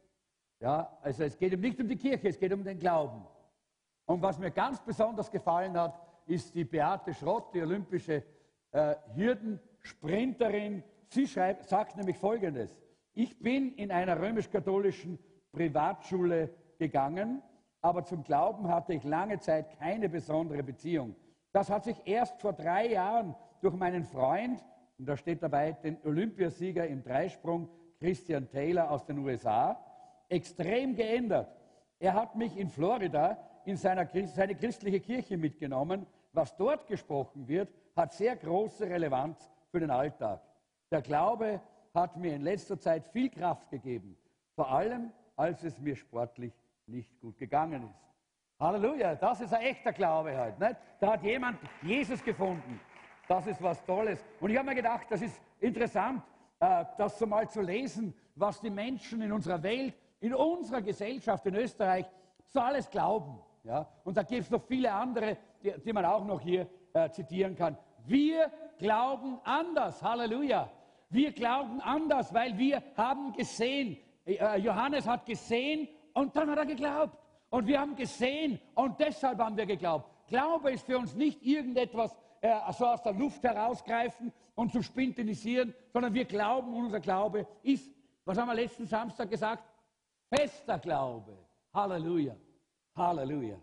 Ja, 0.59 0.97
also 1.01 1.23
es 1.23 1.37
geht 1.37 1.59
nicht 1.59 1.79
um 1.79 1.87
die 1.87 1.97
Kirche, 1.97 2.29
es 2.29 2.39
geht 2.39 2.53
um 2.53 2.63
den 2.63 2.79
Glauben. 2.79 3.25
Und 4.05 4.21
was 4.21 4.39
mir 4.39 4.49
ganz 4.51 4.79
besonders 4.79 5.29
gefallen 5.29 5.77
hat, 5.77 5.99
ist 6.25 6.55
die 6.55 6.63
Beate 6.63 7.13
Schrott, 7.13 7.53
die 7.53 7.61
olympische 7.61 8.23
äh, 8.77 8.95
Hürdensprinterin. 9.15 10.83
Sie 11.07 11.27
schreibt, 11.27 11.67
sagt 11.67 11.97
nämlich 11.97 12.17
Folgendes. 12.17 12.77
Ich 13.13 13.39
bin 13.39 13.73
in 13.73 13.91
einer 13.91 14.21
römisch-katholischen 14.21 15.17
Privatschule 15.51 16.51
gegangen, 16.77 17.41
aber 17.81 18.03
zum 18.03 18.23
Glauben 18.23 18.67
hatte 18.67 18.93
ich 18.93 19.03
lange 19.03 19.39
Zeit 19.39 19.79
keine 19.79 20.09
besondere 20.09 20.61
Beziehung. 20.61 21.15
Das 21.51 21.69
hat 21.69 21.85
sich 21.85 21.97
erst 22.05 22.39
vor 22.39 22.53
drei 22.53 22.91
Jahren 22.91 23.35
durch 23.61 23.73
meinen 23.75 24.03
Freund, 24.03 24.63
und 24.99 25.07
da 25.07 25.17
steht 25.17 25.41
dabei 25.41 25.71
den 25.71 25.97
Olympiasieger 26.03 26.85
im 26.85 27.01
Dreisprung 27.01 27.69
Christian 27.99 28.47
Taylor 28.49 28.91
aus 28.91 29.05
den 29.05 29.17
USA, 29.19 29.83
extrem 30.29 30.95
geändert. 30.95 31.49
Er 31.99 32.13
hat 32.13 32.35
mich 32.35 32.55
in 32.55 32.69
Florida 32.69 33.37
in 33.65 33.75
seiner, 33.75 34.07
seine 34.27 34.53
christliche 34.55 34.99
Kirche 34.99 35.37
mitgenommen. 35.37 36.05
Was 36.33 36.55
dort 36.55 36.85
gesprochen 36.85 37.47
wird, 37.47 37.69
hat 37.97 38.13
sehr 38.13 38.35
große 38.35 38.85
Relevanz 38.87 39.51
für 39.71 39.79
den 39.79 39.89
Alltag. 39.89 40.41
Der 40.91 41.01
Glaube 41.01 41.59
hat 41.93 42.15
mir 42.15 42.35
in 42.35 42.43
letzter 42.43 42.79
Zeit 42.79 43.07
viel 43.07 43.29
Kraft 43.29 43.69
gegeben, 43.69 44.17
vor 44.55 44.71
allem 44.71 45.11
als 45.35 45.63
es 45.63 45.79
mir 45.79 45.95
sportlich 45.95 46.53
nicht 46.85 47.19
gut 47.19 47.37
gegangen 47.37 47.83
ist. 47.83 48.07
Halleluja, 48.59 49.15
das 49.15 49.41
ist 49.41 49.53
ein 49.53 49.61
echter 49.61 49.93
Glaube 49.93 50.35
halt. 50.35 50.59
Nicht? 50.59 50.75
Da 50.99 51.13
hat 51.13 51.23
jemand 51.23 51.59
Jesus 51.83 52.23
gefunden. 52.23 52.79
Das 53.27 53.45
ist 53.45 53.61
was 53.61 53.83
Tolles. 53.85 54.23
Und 54.39 54.49
ich 54.49 54.57
habe 54.57 54.69
mir 54.69 54.75
gedacht, 54.75 55.05
das 55.09 55.21
ist 55.21 55.39
interessant, 55.59 56.23
äh, 56.59 56.85
das 56.97 57.19
so 57.19 57.27
mal 57.27 57.47
zu 57.49 57.61
lesen, 57.61 58.15
was 58.35 58.59
die 58.61 58.69
Menschen 58.69 59.21
in 59.21 59.31
unserer 59.31 59.61
Welt, 59.61 59.93
in 60.21 60.33
unserer 60.33 60.81
Gesellschaft 60.81 61.45
in 61.45 61.55
Österreich 61.55 62.05
so 62.47 62.59
alles 62.59 62.89
glauben. 62.89 63.39
Ja? 63.63 63.87
Und 64.03 64.17
da 64.17 64.23
gibt 64.23 64.43
es 64.43 64.49
noch 64.49 64.63
viele 64.63 64.91
andere, 64.91 65.37
die, 65.61 65.73
die, 65.85 65.93
man 65.93 66.05
auch 66.05 66.25
noch 66.25 66.39
hier 66.39 66.67
äh, 66.93 67.09
zitieren 67.11 67.55
kann. 67.55 67.77
Wir 68.07 68.49
glauben 68.79 69.39
anders. 69.43 70.01
Halleluja. 70.01 70.69
Wir 71.09 71.31
glauben 71.31 71.81
anders, 71.81 72.33
weil 72.33 72.57
wir 72.57 72.81
haben 72.95 73.33
gesehen, 73.33 73.97
äh, 74.25 74.59
Johannes 74.59 75.05
hat 75.05 75.25
gesehen 75.25 75.87
und 76.13 76.35
dann 76.35 76.49
hat 76.49 76.57
er 76.57 76.65
geglaubt. 76.65 77.17
Und 77.49 77.67
wir 77.67 77.79
haben 77.79 77.95
gesehen 77.95 78.59
und 78.75 78.99
deshalb 78.99 79.39
haben 79.39 79.55
wir 79.57 79.65
geglaubt. 79.65 80.09
Glaube 80.27 80.71
ist 80.71 80.85
für 80.85 80.97
uns 80.97 81.15
nicht 81.15 81.41
irgendetwas 81.43 82.17
äh, 82.41 82.53
so 82.71 82.85
aus 82.85 83.01
der 83.03 83.13
Luft 83.13 83.43
herausgreifen 83.43 84.31
und 84.55 84.71
zu 84.71 84.81
spintelisieren, 84.81 85.73
sondern 85.91 86.13
wir 86.13 86.25
glauben, 86.25 86.73
unser 86.73 86.99
Glaube 86.99 87.45
ist, 87.63 87.89
was 88.25 88.37
haben 88.37 88.47
wir 88.47 88.55
letzten 88.55 88.85
Samstag 88.85 89.29
gesagt? 89.29 89.63
Fester 90.29 90.79
Glaube. 90.79 91.37
Halleluja. 91.73 92.35
Halleluja. 92.95 93.57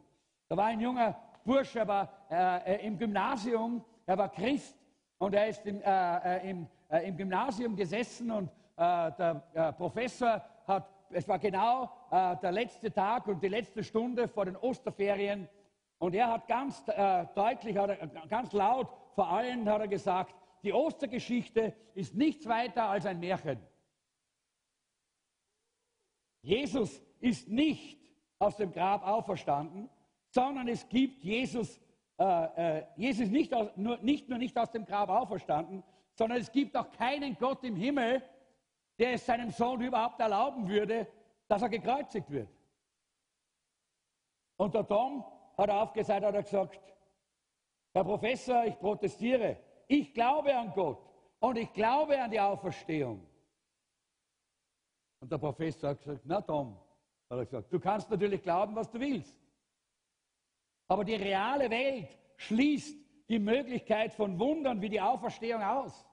Da 0.48 0.56
war 0.56 0.66
ein 0.66 0.80
junger 0.80 1.18
Bursche, 1.44 1.80
er 1.80 1.88
war 1.88 2.26
äh, 2.30 2.74
äh 2.74 2.86
im 2.86 2.96
Gymnasium, 2.96 3.84
er 4.06 4.18
war 4.18 4.28
Christ 4.30 4.76
und 5.18 5.34
er 5.34 5.48
ist 5.48 5.64
im, 5.66 5.80
äh, 5.80 6.38
äh 6.38 6.50
im 6.50 6.68
äh, 6.94 7.08
im 7.08 7.16
Gymnasium 7.16 7.74
gesessen 7.74 8.30
und 8.30 8.48
äh, 8.76 9.10
der 9.12 9.42
äh, 9.54 9.72
Professor 9.72 10.42
hat, 10.66 10.88
es 11.10 11.26
war 11.28 11.38
genau 11.38 11.90
der 12.10 12.50
letzte 12.50 12.92
Tag 12.92 13.26
und 13.26 13.42
die 13.42 13.48
letzte 13.48 13.84
Stunde 13.84 14.26
vor 14.26 14.44
den 14.46 14.56
Osterferien 14.56 15.48
Und 15.98 16.14
er 16.14 16.28
hat 16.28 16.48
ganz 16.48 16.84
deutlich, 17.34 17.76
hat 17.76 17.90
er, 17.90 18.06
ganz 18.28 18.52
laut 18.52 18.88
vor 19.14 19.28
allen 19.28 19.68
hat 19.68 19.80
er 19.80 19.88
gesagt, 19.88 20.34
die 20.62 20.72
Ostergeschichte 20.72 21.74
ist 21.94 22.14
nichts 22.14 22.46
weiter 22.46 22.88
als 22.88 23.06
ein 23.06 23.20
Märchen. 23.20 23.60
Jesus 26.42 27.00
ist 27.20 27.48
nicht 27.48 28.00
aus 28.38 28.56
dem 28.56 28.72
Grab 28.72 29.06
auferstanden, 29.06 29.90
sondern 30.30 30.68
es 30.68 30.88
gibt 30.88 31.22
Jesus, 31.22 31.80
äh, 32.18 32.78
äh, 32.78 32.86
Jesus 32.96 33.28
nicht, 33.28 33.52
aus, 33.52 33.70
nur, 33.76 33.98
nicht 33.98 34.28
nur 34.28 34.38
nicht 34.38 34.56
aus 34.56 34.70
dem 34.70 34.84
Grab 34.84 35.08
auferstanden, 35.08 35.82
sondern 36.14 36.38
es 36.40 36.52
gibt 36.52 36.76
auch 36.76 36.90
keinen 36.92 37.36
Gott 37.36 37.64
im 37.64 37.76
Himmel, 37.76 38.22
der 38.98 39.14
es 39.14 39.26
seinem 39.26 39.50
Sohn 39.50 39.80
überhaupt 39.80 40.20
erlauben 40.20 40.68
würde, 40.68 41.08
dass 41.48 41.62
er 41.62 41.68
gekreuzigt 41.68 42.30
wird. 42.30 42.48
Und 44.56 44.74
der 44.74 44.86
Tom 44.86 45.24
hat 45.58 45.70
aufgesagt, 45.70 46.24
hat 46.24 46.34
er 46.34 46.42
gesagt, 46.42 46.80
Herr 47.92 48.04
Professor, 48.04 48.64
ich 48.64 48.78
protestiere. 48.78 49.56
Ich 49.88 50.14
glaube 50.14 50.56
an 50.56 50.72
Gott 50.72 50.98
und 51.40 51.56
ich 51.56 51.72
glaube 51.72 52.20
an 52.20 52.30
die 52.30 52.40
Auferstehung. 52.40 53.26
Und 55.20 55.30
der 55.30 55.38
Professor 55.38 55.90
hat 55.90 55.98
gesagt, 55.98 56.22
na 56.24 56.40
Tom, 56.40 56.76
hat 57.30 57.38
er 57.38 57.44
gesagt, 57.44 57.72
du 57.72 57.80
kannst 57.80 58.10
natürlich 58.10 58.42
glauben, 58.42 58.74
was 58.76 58.90
du 58.90 59.00
willst. 59.00 59.43
Aber 60.94 61.04
die 61.04 61.16
reale 61.16 61.68
Welt 61.70 62.16
schließt 62.36 62.96
die 63.28 63.40
Möglichkeit 63.40 64.14
von 64.14 64.38
Wundern 64.38 64.80
wie 64.80 64.88
die 64.88 65.00
Auferstehung 65.00 65.60
aus. 65.60 66.06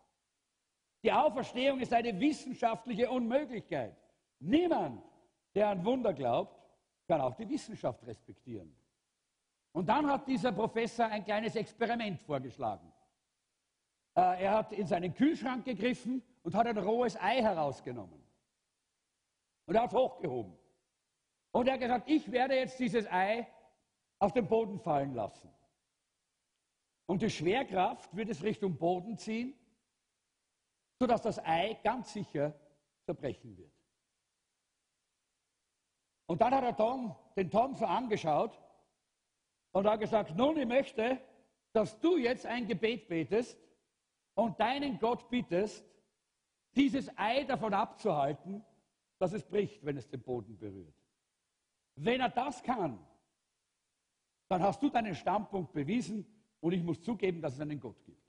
Die 1.03 1.11
Auferstehung 1.11 1.79
ist 1.81 1.93
eine 1.93 2.19
wissenschaftliche 2.19 3.07
Unmöglichkeit. 3.07 3.95
Niemand, 4.39 5.03
der 5.53 5.69
an 5.69 5.85
Wunder 5.85 6.15
glaubt, 6.15 6.59
kann 7.07 7.21
auch 7.21 7.35
die 7.35 7.47
Wissenschaft 7.47 8.03
respektieren. 8.07 8.75
Und 9.71 9.87
dann 9.87 10.09
hat 10.09 10.27
dieser 10.27 10.51
Professor 10.51 11.05
ein 11.05 11.23
kleines 11.23 11.55
Experiment 11.55 12.19
vorgeschlagen. 12.19 12.91
Äh, 14.15 14.45
er 14.45 14.51
hat 14.53 14.71
in 14.71 14.87
seinen 14.87 15.13
Kühlschrank 15.13 15.63
gegriffen 15.63 16.23
und 16.41 16.55
hat 16.55 16.65
ein 16.65 16.79
rohes 16.79 17.15
Ei 17.21 17.39
herausgenommen. 17.39 18.19
Und 19.67 19.75
er 19.75 19.83
hat 19.83 19.91
es 19.91 19.95
hochgehoben. 19.95 20.57
Und 21.51 21.67
er 21.67 21.75
hat 21.75 21.81
gesagt, 21.81 22.09
ich 22.09 22.31
werde 22.31 22.55
jetzt 22.55 22.79
dieses 22.79 23.05
Ei 23.05 23.47
auf 24.21 24.31
den 24.33 24.47
Boden 24.47 24.79
fallen 24.79 25.15
lassen. 25.15 25.51
Und 27.07 27.23
die 27.23 27.29
Schwerkraft 27.29 28.15
wird 28.15 28.29
es 28.29 28.43
Richtung 28.43 28.77
Boden 28.77 29.17
ziehen, 29.17 29.55
sodass 30.99 31.23
das 31.23 31.39
Ei 31.39 31.79
ganz 31.83 32.13
sicher 32.13 32.53
zerbrechen 33.03 33.57
wird. 33.57 33.73
Und 36.27 36.39
dann 36.39 36.53
hat 36.53 36.63
er 36.63 36.77
Tom, 36.77 37.15
den 37.35 37.49
Tom 37.49 37.75
so 37.75 37.85
angeschaut 37.85 38.57
und 39.71 39.87
hat 39.87 39.99
gesagt, 39.99 40.35
nun, 40.37 40.55
ich 40.55 40.67
möchte, 40.67 41.19
dass 41.73 41.99
du 41.99 42.17
jetzt 42.17 42.45
ein 42.45 42.67
Gebet 42.67 43.07
betest 43.07 43.57
und 44.35 44.59
deinen 44.59 44.99
Gott 44.99 45.29
bittest, 45.29 45.83
dieses 46.75 47.09
Ei 47.17 47.43
davon 47.43 47.73
abzuhalten, 47.73 48.63
dass 49.17 49.33
es 49.33 49.43
bricht, 49.43 49.83
wenn 49.83 49.97
es 49.97 50.07
den 50.07 50.21
Boden 50.21 50.57
berührt. 50.59 50.95
Wenn 51.95 52.21
er 52.21 52.29
das 52.29 52.61
kann, 52.61 53.05
dann 54.51 54.63
hast 54.63 54.83
du 54.83 54.89
deinen 54.89 55.15
Standpunkt 55.15 55.71
bewiesen 55.71 56.25
und 56.59 56.73
ich 56.73 56.83
muss 56.83 57.01
zugeben, 57.01 57.41
dass 57.41 57.53
es 57.53 57.61
einen 57.61 57.79
Gott 57.79 58.03
gibt. 58.03 58.21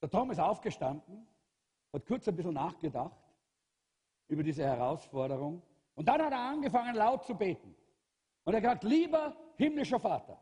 Der 0.00 0.08
Tom 0.08 0.30
ist 0.30 0.38
aufgestanden, 0.38 1.26
hat 1.92 2.06
kurz 2.06 2.28
ein 2.28 2.36
bisschen 2.36 2.54
nachgedacht 2.54 3.20
über 4.28 4.44
diese 4.44 4.62
Herausforderung 4.62 5.62
und 5.96 6.06
dann 6.06 6.22
hat 6.22 6.30
er 6.30 6.38
angefangen 6.38 6.94
laut 6.94 7.24
zu 7.24 7.34
beten. 7.34 7.74
Und 8.44 8.54
er 8.54 8.58
hat 8.58 8.62
gesagt, 8.62 8.84
lieber 8.84 9.36
himmlischer 9.56 9.98
Vater, 9.98 10.40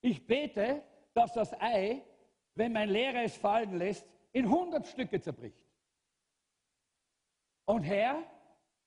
ich 0.00 0.26
bete, 0.26 0.82
dass 1.12 1.34
das 1.34 1.52
Ei, 1.60 2.02
wenn 2.54 2.72
mein 2.72 2.88
Lehrer 2.88 3.24
es 3.24 3.36
fallen 3.36 3.76
lässt, 3.76 4.08
in 4.32 4.48
hundert 4.48 4.86
Stücke 4.86 5.20
zerbricht. 5.20 5.60
Und 7.66 7.82
Herr, 7.82 8.24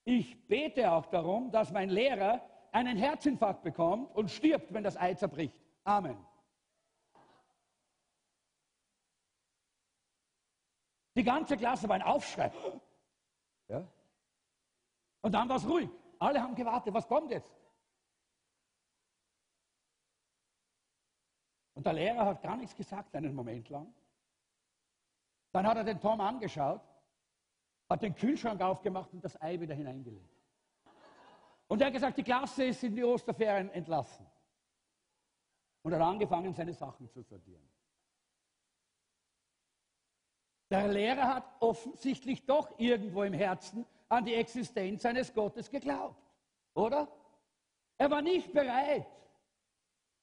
ich 0.06 0.48
bete 0.48 0.92
auch 0.92 1.06
darum, 1.08 1.52
dass 1.52 1.72
mein 1.72 1.90
Lehrer 1.90 2.42
einen 2.72 2.98
Herzinfarkt 2.98 3.64
bekommt 3.64 4.14
und 4.16 4.30
stirbt, 4.30 4.74
wenn 4.74 4.84
das 4.84 4.98
Ei 4.98 5.14
zerbricht. 5.14 5.56
Amen. 5.84 6.18
Die 11.16 11.24
ganze 11.24 11.56
Klasse 11.58 11.88
war 11.88 11.96
ein 11.96 12.02
Aufschrei. 12.02 12.52
Ja? 13.68 13.88
Und 15.22 15.32
dann 15.32 15.48
war 15.48 15.58
es 15.58 15.68
ruhig. 15.68 15.90
Alle 16.20 16.42
haben 16.42 16.56
gewartet, 16.56 16.94
was 16.94 17.08
kommt 17.08 17.32
jetzt? 17.32 17.54
Und 21.76 21.86
der 21.86 21.94
Lehrer 21.94 22.26
hat 22.26 22.42
gar 22.42 22.58
nichts 22.58 22.76
gesagt 22.76 23.16
einen 23.16 23.34
Moment 23.34 23.70
lang. 23.70 23.94
Dann 25.52 25.68
hat 25.68 25.78
er 25.78 25.84
den 25.84 26.00
Tom 26.00 26.20
angeschaut, 26.20 26.82
hat 27.94 28.02
den 28.02 28.16
Kühlschrank 28.16 28.60
aufgemacht 28.60 29.14
und 29.14 29.24
das 29.24 29.40
Ei 29.40 29.60
wieder 29.60 29.76
hineingelegt. 29.76 30.36
Und 31.68 31.80
er 31.80 31.88
hat 31.88 31.94
gesagt, 31.94 32.18
die 32.18 32.24
Klasse 32.24 32.66
ist 32.66 32.84
in 32.84 32.96
die 32.96 33.04
Osterferien 33.04 33.70
entlassen. 33.70 34.26
Und 35.84 35.92
er 35.92 36.00
hat 36.00 36.08
angefangen, 36.08 36.56
seine 36.56 36.74
Sachen 36.74 37.08
zu 37.08 37.22
sortieren. 37.22 37.70
Der 40.72 40.88
Lehrer 40.88 41.36
hat 41.36 41.46
offensichtlich 41.60 42.44
doch 42.48 42.80
irgendwo 42.80 43.22
im 43.22 43.34
Herzen 43.34 43.86
an 44.10 44.26
die 44.26 44.34
Existenz 44.34 45.06
eines 45.06 45.32
Gottes 45.32 45.70
geglaubt, 45.70 46.20
oder? 46.74 47.08
Er 48.00 48.10
war 48.10 48.24
nicht 48.24 48.52
bereit, 48.52 49.06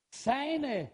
seine 0.08 0.90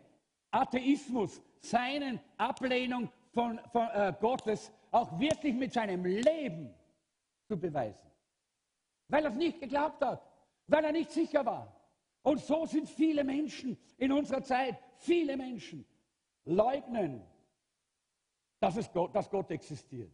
Atheismus, 0.50 1.40
seine 1.58 2.22
Ablehnung 2.36 3.10
von, 3.32 3.58
von 3.72 3.88
äh, 3.94 4.14
Gottes 4.20 4.70
auch 4.96 5.18
wirklich 5.18 5.54
mit 5.54 5.72
seinem 5.72 6.04
Leben 6.04 6.74
zu 7.48 7.58
beweisen. 7.58 8.10
Weil 9.08 9.24
er 9.24 9.30
es 9.30 9.36
nicht 9.36 9.60
geglaubt 9.60 10.02
hat, 10.02 10.22
weil 10.66 10.84
er 10.84 10.92
nicht 10.92 11.10
sicher 11.10 11.44
war. 11.44 11.72
Und 12.22 12.40
so 12.40 12.64
sind 12.64 12.88
viele 12.88 13.22
Menschen 13.22 13.78
in 13.98 14.10
unserer 14.10 14.42
Zeit, 14.42 14.78
viele 14.96 15.36
Menschen 15.36 15.86
leugnen, 16.44 17.22
dass, 18.58 18.76
es 18.76 18.90
Gott, 18.90 19.14
dass 19.14 19.28
Gott 19.30 19.50
existiert. 19.50 20.12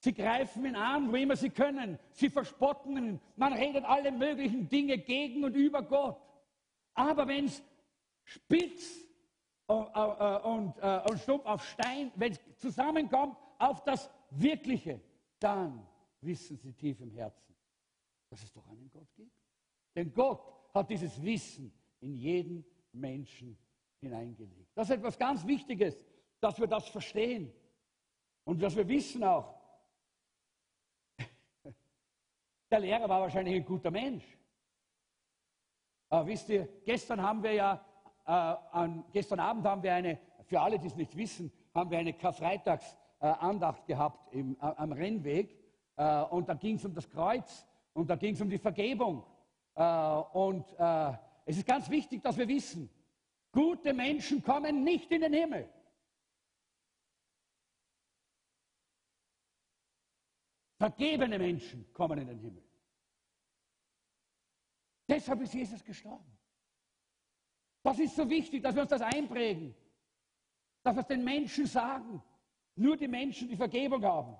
Sie 0.00 0.12
greifen 0.12 0.66
ihn 0.66 0.76
an, 0.76 1.10
wo 1.10 1.16
immer 1.16 1.34
sie 1.34 1.50
können. 1.50 1.98
Sie 2.12 2.28
verspotten 2.28 2.96
ihn. 2.96 3.20
Man 3.34 3.54
redet 3.54 3.84
alle 3.84 4.12
möglichen 4.12 4.68
Dinge 4.68 4.98
gegen 4.98 5.42
und 5.42 5.56
über 5.56 5.82
Gott. 5.82 6.20
Aber 6.94 7.26
wenn 7.26 7.46
es 7.46 7.62
spitz 8.24 9.07
und, 9.68 9.86
äh, 9.94 10.48
und, 10.48 10.78
äh, 10.78 11.10
und 11.10 11.18
stumpf 11.20 11.44
auf 11.44 11.64
Stein, 11.64 12.10
wenn 12.16 12.32
es 12.32 12.40
zusammenkommt 12.56 13.36
auf 13.58 13.84
das 13.84 14.10
Wirkliche, 14.30 15.00
dann 15.38 15.86
wissen 16.22 16.56
sie 16.56 16.72
tief 16.72 17.00
im 17.00 17.10
Herzen, 17.10 17.54
dass 18.30 18.42
es 18.42 18.52
doch 18.52 18.66
einen 18.66 18.90
Gott 18.90 19.08
gibt. 19.14 19.32
Denn 19.94 20.12
Gott 20.12 20.42
hat 20.74 20.90
dieses 20.90 21.22
Wissen 21.22 21.72
in 22.00 22.14
jeden 22.14 22.64
Menschen 22.92 23.58
hineingelegt. 24.00 24.70
Das 24.74 24.88
ist 24.88 24.96
etwas 24.96 25.18
ganz 25.18 25.46
Wichtiges, 25.46 26.04
dass 26.40 26.58
wir 26.58 26.66
das 26.66 26.88
verstehen 26.88 27.52
und 28.44 28.62
dass 28.62 28.74
wir 28.74 28.88
wissen 28.88 29.22
auch, 29.22 29.54
der 32.70 32.80
Lehrer 32.80 33.08
war 33.08 33.20
wahrscheinlich 33.20 33.56
ein 33.56 33.64
guter 33.64 33.90
Mensch. 33.90 34.24
Aber 36.08 36.26
wisst 36.26 36.48
ihr, 36.48 36.66
gestern 36.84 37.20
haben 37.20 37.42
wir 37.42 37.52
ja, 37.52 37.84
äh, 38.28 38.30
an, 38.30 39.04
gestern 39.10 39.40
Abend 39.40 39.66
haben 39.66 39.82
wir 39.82 39.94
eine, 39.94 40.18
für 40.44 40.60
alle, 40.60 40.78
die 40.78 40.86
es 40.86 40.96
nicht 40.96 41.16
wissen, 41.16 41.50
haben 41.74 41.90
wir 41.90 41.98
eine 41.98 42.12
Karfreitagsandacht 42.12 43.82
äh, 43.84 43.86
gehabt 43.86 44.34
im, 44.34 44.54
äh, 44.56 44.66
am 44.66 44.92
Rennweg. 44.92 45.56
Äh, 45.96 46.22
und 46.24 46.46
da 46.46 46.54
ging 46.54 46.76
es 46.76 46.84
um 46.84 46.94
das 46.94 47.08
Kreuz 47.08 47.66
und 47.94 48.10
da 48.10 48.16
ging 48.16 48.34
es 48.34 48.40
um 48.42 48.50
die 48.50 48.58
Vergebung. 48.58 49.24
Äh, 49.74 49.82
und 49.82 50.66
äh, 50.78 51.12
es 51.46 51.56
ist 51.56 51.66
ganz 51.66 51.88
wichtig, 51.88 52.22
dass 52.22 52.36
wir 52.36 52.46
wissen, 52.46 52.90
gute 53.50 53.94
Menschen 53.94 54.42
kommen 54.42 54.84
nicht 54.84 55.10
in 55.10 55.22
den 55.22 55.32
Himmel. 55.32 55.68
Vergebene 60.76 61.38
Menschen 61.38 61.90
kommen 61.94 62.18
in 62.18 62.28
den 62.28 62.38
Himmel. 62.38 62.62
Deshalb 65.08 65.40
ist 65.40 65.54
Jesus 65.54 65.82
gestorben. 65.82 66.37
Das 67.88 67.98
ist 68.00 68.16
so 68.16 68.28
wichtig, 68.28 68.62
dass 68.62 68.74
wir 68.74 68.82
uns 68.82 68.90
das 68.90 69.00
einprägen, 69.00 69.74
dass 70.82 70.94
wir 70.94 71.00
es 71.00 71.06
den 71.06 71.24
Menschen 71.24 71.64
sagen. 71.64 72.22
Nur 72.76 72.98
die 72.98 73.08
Menschen, 73.08 73.48
die 73.48 73.56
Vergebung 73.56 74.04
haben, 74.04 74.36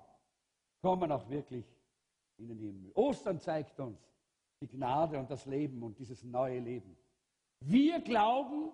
kommen 0.83 1.11
auch 1.11 1.27
wirklich 1.27 1.65
in 2.37 2.47
den 2.47 2.59
Himmel. 2.59 2.91
Ostern 2.93 3.39
zeigt 3.39 3.79
uns 3.79 3.99
die 4.61 4.67
Gnade 4.67 5.17
und 5.17 5.31
das 5.31 5.47
Leben 5.47 5.81
und 5.81 5.97
dieses 5.97 6.23
neue 6.23 6.59
Leben. 6.59 6.95
Wir 7.61 7.99
glauben, 8.01 8.71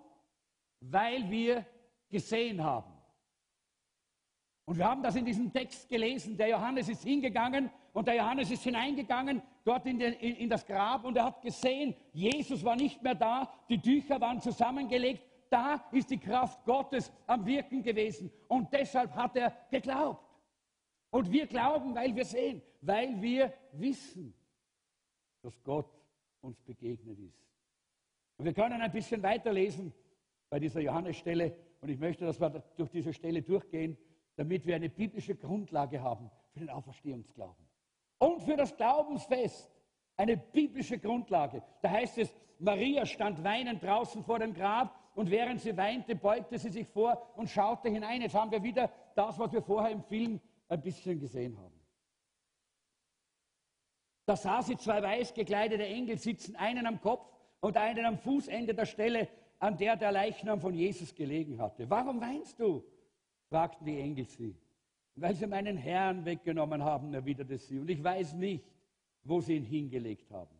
weil 0.80 1.30
wir 1.30 1.64
gesehen 2.10 2.62
haben. 2.62 2.92
Und 4.66 4.76
wir 4.76 4.84
haben 4.84 5.02
das 5.02 5.16
in 5.16 5.24
diesem 5.24 5.50
Text 5.50 5.88
gelesen. 5.88 6.36
Der 6.36 6.48
Johannes 6.48 6.90
ist 6.90 7.02
hingegangen 7.02 7.70
Und 7.96 8.08
der 8.08 8.16
Johannes 8.16 8.50
ist 8.50 8.62
hineingegangen 8.62 9.40
dort 9.64 9.86
in, 9.86 9.98
den, 9.98 10.12
in, 10.12 10.36
in 10.36 10.50
das 10.50 10.66
Grab 10.66 11.02
und 11.06 11.16
er 11.16 11.24
hat 11.24 11.40
gesehen, 11.40 11.94
Jesus 12.12 12.62
war 12.62 12.76
nicht 12.76 13.02
mehr 13.02 13.14
da, 13.14 13.50
die 13.70 13.80
Tücher 13.80 14.20
waren 14.20 14.38
zusammengelegt. 14.38 15.22
Da 15.48 15.82
ist 15.92 16.10
die 16.10 16.18
Kraft 16.18 16.62
Gottes 16.66 17.10
am 17.26 17.46
Wirken 17.46 17.82
gewesen. 17.82 18.30
Und 18.48 18.70
deshalb 18.70 19.14
hat 19.14 19.34
er 19.36 19.50
geglaubt. 19.70 20.22
Und 21.08 21.32
wir 21.32 21.46
glauben, 21.46 21.94
weil 21.94 22.14
wir 22.14 22.26
sehen, 22.26 22.60
weil 22.82 23.18
wir 23.22 23.50
wissen, 23.72 24.34
dass 25.40 25.58
Gott 25.64 25.88
uns 26.42 26.60
begegnet 26.60 27.18
ist. 27.18 27.48
Und 28.36 28.44
wir 28.44 28.52
können 28.52 28.78
ein 28.78 28.92
bisschen 28.92 29.22
weiterlesen 29.22 29.90
bei 30.50 30.60
dieser 30.60 30.82
Johannesstelle. 30.82 31.56
Und 31.80 31.88
ich 31.88 31.98
möchte, 31.98 32.26
dass 32.26 32.38
wir 32.42 32.62
durch 32.76 32.90
diese 32.90 33.14
Stelle 33.14 33.40
durchgehen, 33.40 33.96
damit 34.34 34.66
wir 34.66 34.76
eine 34.76 34.90
biblische 34.90 35.34
Grundlage 35.34 36.02
haben 36.02 36.30
für 36.52 36.60
den 36.60 36.68
Auferstehungsglauben. 36.68 37.66
Und 38.18 38.42
für 38.42 38.56
das 38.56 38.76
Glaubensfest 38.76 39.70
eine 40.16 40.36
biblische 40.36 40.98
Grundlage. 40.98 41.62
Da 41.82 41.90
heißt 41.90 42.18
es, 42.18 42.34
Maria 42.58 43.04
stand 43.04 43.42
weinend 43.44 43.82
draußen 43.82 44.24
vor 44.24 44.38
dem 44.38 44.54
Grab 44.54 44.98
und 45.14 45.30
während 45.30 45.60
sie 45.60 45.76
weinte, 45.76 46.14
beugte 46.14 46.58
sie 46.58 46.70
sich 46.70 46.86
vor 46.88 47.32
und 47.36 47.50
schaute 47.50 47.88
hinein. 47.88 48.22
Jetzt 48.22 48.34
haben 48.34 48.50
wir 48.50 48.62
wieder 48.62 48.90
das, 49.14 49.38
was 49.38 49.52
wir 49.52 49.62
vorher 49.62 49.90
im 49.90 50.02
Film 50.02 50.40
ein 50.68 50.80
bisschen 50.80 51.20
gesehen 51.20 51.56
haben. 51.58 51.74
Da 54.24 54.36
sah 54.36 54.62
sie 54.62 54.76
zwei 54.76 55.02
weiß 55.02 55.34
gekleidete 55.34 55.86
Engel 55.86 56.18
sitzen, 56.18 56.56
einen 56.56 56.86
am 56.86 57.00
Kopf 57.00 57.30
und 57.60 57.76
einen 57.76 58.04
am 58.04 58.18
Fußende 58.18 58.74
der 58.74 58.86
Stelle, 58.86 59.28
an 59.58 59.76
der 59.76 59.96
der 59.96 60.12
Leichnam 60.12 60.60
von 60.60 60.74
Jesus 60.74 61.14
gelegen 61.14 61.60
hatte. 61.60 61.88
Warum 61.88 62.20
weinst 62.20 62.58
du? 62.58 62.82
fragten 63.48 63.86
die 63.86 64.00
Engel 64.00 64.26
sie. 64.26 64.56
Weil 65.16 65.34
sie 65.34 65.46
meinen 65.46 65.76
Herrn 65.76 66.24
weggenommen 66.24 66.84
haben, 66.84 67.12
erwiderte 67.14 67.56
sie, 67.56 67.78
und 67.78 67.88
ich 67.88 68.02
weiß 68.02 68.34
nicht, 68.34 68.64
wo 69.24 69.40
sie 69.40 69.56
ihn 69.56 69.64
hingelegt 69.64 70.30
haben. 70.30 70.54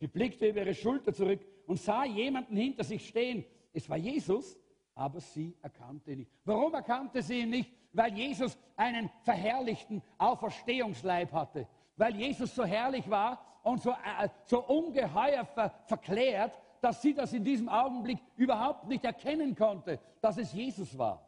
Sie 0.00 0.06
blickte 0.06 0.48
über 0.48 0.60
ihre 0.60 0.74
Schulter 0.74 1.12
zurück 1.12 1.40
und 1.66 1.78
sah 1.78 2.04
jemanden 2.04 2.56
hinter 2.56 2.84
sich 2.84 3.06
stehen. 3.06 3.44
Es 3.72 3.88
war 3.90 3.96
Jesus, 3.96 4.58
aber 4.94 5.20
sie 5.20 5.54
erkannte 5.60 6.12
ihn 6.12 6.18
nicht. 6.20 6.30
Warum 6.44 6.72
erkannte 6.74 7.22
sie 7.22 7.40
ihn 7.40 7.50
nicht? 7.50 7.72
Weil 7.92 8.14
Jesus 8.14 8.56
einen 8.76 9.10
verherrlichten 9.22 10.02
Auferstehungsleib 10.16 11.32
hatte. 11.32 11.66
Weil 11.96 12.16
Jesus 12.16 12.54
so 12.54 12.64
herrlich 12.64 13.08
war 13.10 13.44
und 13.62 13.82
so, 13.82 13.90
äh, 13.90 14.28
so 14.44 14.64
ungeheuer 14.64 15.44
ver 15.44 15.74
verklärt, 15.86 16.52
dass 16.80 17.02
sie 17.02 17.12
das 17.12 17.32
in 17.32 17.44
diesem 17.44 17.68
Augenblick 17.68 18.18
überhaupt 18.36 18.86
nicht 18.86 19.04
erkennen 19.04 19.54
konnte, 19.54 19.98
dass 20.20 20.38
es 20.38 20.52
Jesus 20.52 20.96
war. 20.96 21.27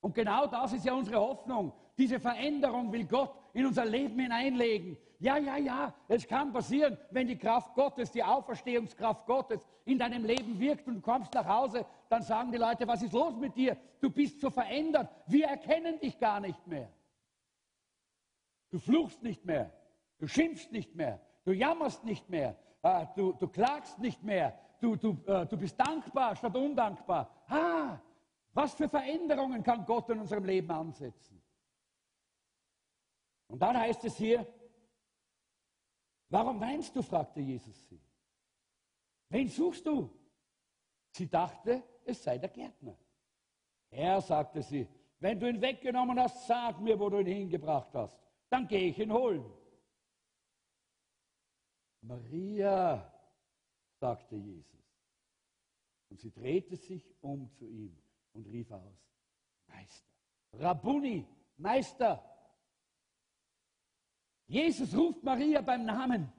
Und 0.00 0.14
genau 0.14 0.46
das 0.46 0.72
ist 0.72 0.84
ja 0.84 0.94
unsere 0.94 1.20
Hoffnung. 1.20 1.72
Diese 1.96 2.18
Veränderung 2.18 2.90
will 2.92 3.04
Gott 3.04 3.34
in 3.52 3.66
unser 3.66 3.84
Leben 3.84 4.18
hineinlegen. 4.18 4.96
Ja, 5.18 5.36
ja, 5.36 5.58
ja, 5.58 5.94
es 6.08 6.26
kann 6.26 6.50
passieren, 6.50 6.96
wenn 7.10 7.26
die 7.26 7.36
Kraft 7.36 7.74
Gottes, 7.74 8.10
die 8.10 8.24
Auferstehungskraft 8.24 9.26
Gottes 9.26 9.60
in 9.84 9.98
deinem 9.98 10.24
Leben 10.24 10.58
wirkt 10.58 10.86
und 10.86 10.94
du 10.94 11.00
kommst 11.02 11.34
nach 11.34 11.46
Hause, 11.46 11.84
dann 12.08 12.22
sagen 12.22 12.50
die 12.50 12.56
Leute, 12.56 12.88
was 12.88 13.02
ist 13.02 13.12
los 13.12 13.36
mit 13.36 13.54
dir? 13.54 13.76
Du 14.00 14.08
bist 14.08 14.40
so 14.40 14.48
verändert, 14.48 15.10
wir 15.26 15.46
erkennen 15.46 16.00
dich 16.00 16.18
gar 16.18 16.40
nicht 16.40 16.66
mehr. 16.66 16.88
Du 18.70 18.78
fluchst 18.78 19.22
nicht 19.22 19.44
mehr, 19.44 19.70
du 20.18 20.26
schimpfst 20.26 20.72
nicht 20.72 20.94
mehr, 20.94 21.20
du 21.44 21.52
jammerst 21.52 22.04
nicht 22.04 22.30
mehr, 22.30 22.56
äh, 22.82 23.04
du, 23.14 23.32
du 23.32 23.48
klagst 23.48 23.98
nicht 23.98 24.22
mehr, 24.22 24.58
du, 24.80 24.96
du, 24.96 25.18
äh, 25.26 25.44
du 25.44 25.56
bist 25.58 25.78
dankbar 25.78 26.34
statt 26.36 26.56
undankbar. 26.56 27.30
Ah, 27.48 27.98
was 28.52 28.74
für 28.74 28.88
Veränderungen 28.88 29.62
kann 29.62 29.84
Gott 29.84 30.08
in 30.10 30.20
unserem 30.20 30.44
Leben 30.44 30.70
ansetzen? 30.70 31.40
Und 33.46 33.60
dann 33.60 33.76
heißt 33.76 34.04
es 34.04 34.16
hier, 34.16 34.46
warum 36.28 36.60
weinst 36.60 36.94
du? 36.94 37.02
fragte 37.02 37.40
Jesus 37.40 37.88
sie. 37.88 38.00
Wen 39.28 39.48
suchst 39.48 39.86
du? 39.86 40.10
Sie 41.10 41.28
dachte, 41.28 41.82
es 42.04 42.22
sei 42.22 42.38
der 42.38 42.48
Gärtner. 42.48 42.96
Er 43.90 44.20
sagte 44.20 44.62
sie, 44.62 44.88
wenn 45.18 45.38
du 45.38 45.48
ihn 45.48 45.60
weggenommen 45.60 46.18
hast, 46.18 46.46
sag 46.46 46.80
mir, 46.80 46.98
wo 46.98 47.08
du 47.10 47.20
ihn 47.20 47.26
hingebracht 47.26 47.92
hast. 47.94 48.18
Dann 48.48 48.66
gehe 48.66 48.88
ich 48.88 48.98
ihn 48.98 49.12
holen. 49.12 49.44
Maria, 52.02 53.12
sagte 54.00 54.36
Jesus. 54.36 54.70
Und 56.08 56.18
sie 56.18 56.32
drehte 56.32 56.76
sich 56.76 57.14
um 57.20 57.50
zu 57.52 57.66
ihm 57.66 57.96
und 58.32 58.46
rief 58.46 58.70
aus, 58.70 59.06
Meister, 59.66 60.12
Rabuni, 60.54 61.26
Meister. 61.56 62.24
Jesus 64.46 64.96
ruft 64.96 65.22
Maria 65.22 65.60
beim 65.60 65.84
Namen. 65.84 66.32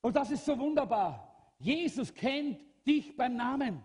Und 0.00 0.16
das 0.16 0.30
ist 0.30 0.44
so 0.44 0.58
wunderbar. 0.58 1.54
Jesus 1.58 2.12
kennt 2.12 2.60
dich 2.86 3.16
beim 3.16 3.36
Namen. 3.36 3.82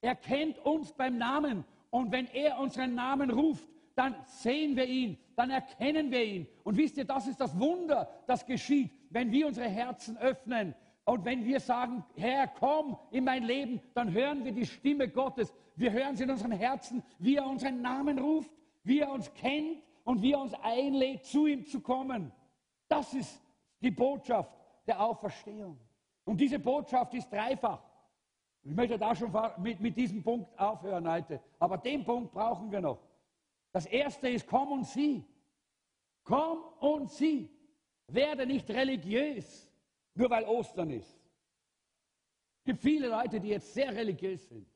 Er 0.00 0.14
kennt 0.14 0.58
uns 0.58 0.92
beim 0.92 1.16
Namen. 1.18 1.64
Und 1.90 2.12
wenn 2.12 2.26
er 2.28 2.58
unseren 2.58 2.94
Namen 2.94 3.30
ruft, 3.30 3.68
dann 3.94 4.16
sehen 4.26 4.76
wir 4.76 4.86
ihn, 4.86 5.18
dann 5.36 5.50
erkennen 5.50 6.10
wir 6.10 6.24
ihn. 6.24 6.46
Und 6.64 6.76
wisst 6.76 6.96
ihr, 6.96 7.04
das 7.04 7.26
ist 7.26 7.40
das 7.40 7.58
Wunder, 7.58 8.08
das 8.26 8.44
geschieht, 8.44 8.90
wenn 9.10 9.30
wir 9.30 9.46
unsere 9.46 9.68
Herzen 9.68 10.18
öffnen. 10.18 10.74
Und 11.04 11.24
wenn 11.24 11.44
wir 11.44 11.60
sagen, 11.60 12.04
Herr, 12.16 12.48
komm 12.48 12.96
in 13.10 13.24
mein 13.24 13.42
Leben, 13.42 13.80
dann 13.94 14.12
hören 14.12 14.44
wir 14.44 14.52
die 14.52 14.66
Stimme 14.66 15.08
Gottes. 15.08 15.52
Wir 15.76 15.92
hören 15.92 16.16
sie 16.16 16.24
in 16.24 16.30
unseren 16.30 16.52
Herzen, 16.52 17.02
wie 17.18 17.36
er 17.36 17.46
unseren 17.46 17.82
Namen 17.82 18.18
ruft, 18.18 18.50
wie 18.84 19.00
er 19.00 19.10
uns 19.10 19.32
kennt 19.34 19.82
und 20.04 20.22
wie 20.22 20.32
er 20.32 20.40
uns 20.40 20.54
einlädt, 20.62 21.24
zu 21.24 21.46
ihm 21.46 21.66
zu 21.66 21.80
kommen. 21.80 22.32
Das 22.88 23.12
ist 23.12 23.42
die 23.80 23.90
Botschaft 23.90 24.50
der 24.86 25.00
Auferstehung. 25.00 25.78
Und 26.24 26.40
diese 26.40 26.58
Botschaft 26.58 27.12
ist 27.14 27.30
dreifach. 27.30 27.82
Ich 28.62 28.74
möchte 28.74 28.98
da 28.98 29.14
schon 29.14 29.30
mit, 29.58 29.80
mit 29.80 29.96
diesem 29.96 30.22
Punkt 30.22 30.58
aufhören 30.58 31.06
heute. 31.06 31.40
Aber 31.58 31.76
den 31.76 32.02
Punkt 32.02 32.32
brauchen 32.32 32.70
wir 32.70 32.80
noch. 32.80 32.98
Das 33.72 33.84
erste 33.84 34.28
ist, 34.30 34.46
komm 34.46 34.72
und 34.72 34.86
sieh. 34.86 35.22
Komm 36.22 36.64
und 36.80 37.10
sieh. 37.10 37.50
Werde 38.06 38.46
nicht 38.46 38.70
religiös, 38.70 39.70
nur 40.14 40.30
weil 40.30 40.44
Ostern 40.44 40.90
ist. 40.90 41.18
Es 42.58 42.64
gibt 42.64 42.80
viele 42.80 43.08
Leute, 43.08 43.40
die 43.40 43.48
jetzt 43.48 43.74
sehr 43.74 43.94
religiös 43.94 44.48
sind. 44.48 44.66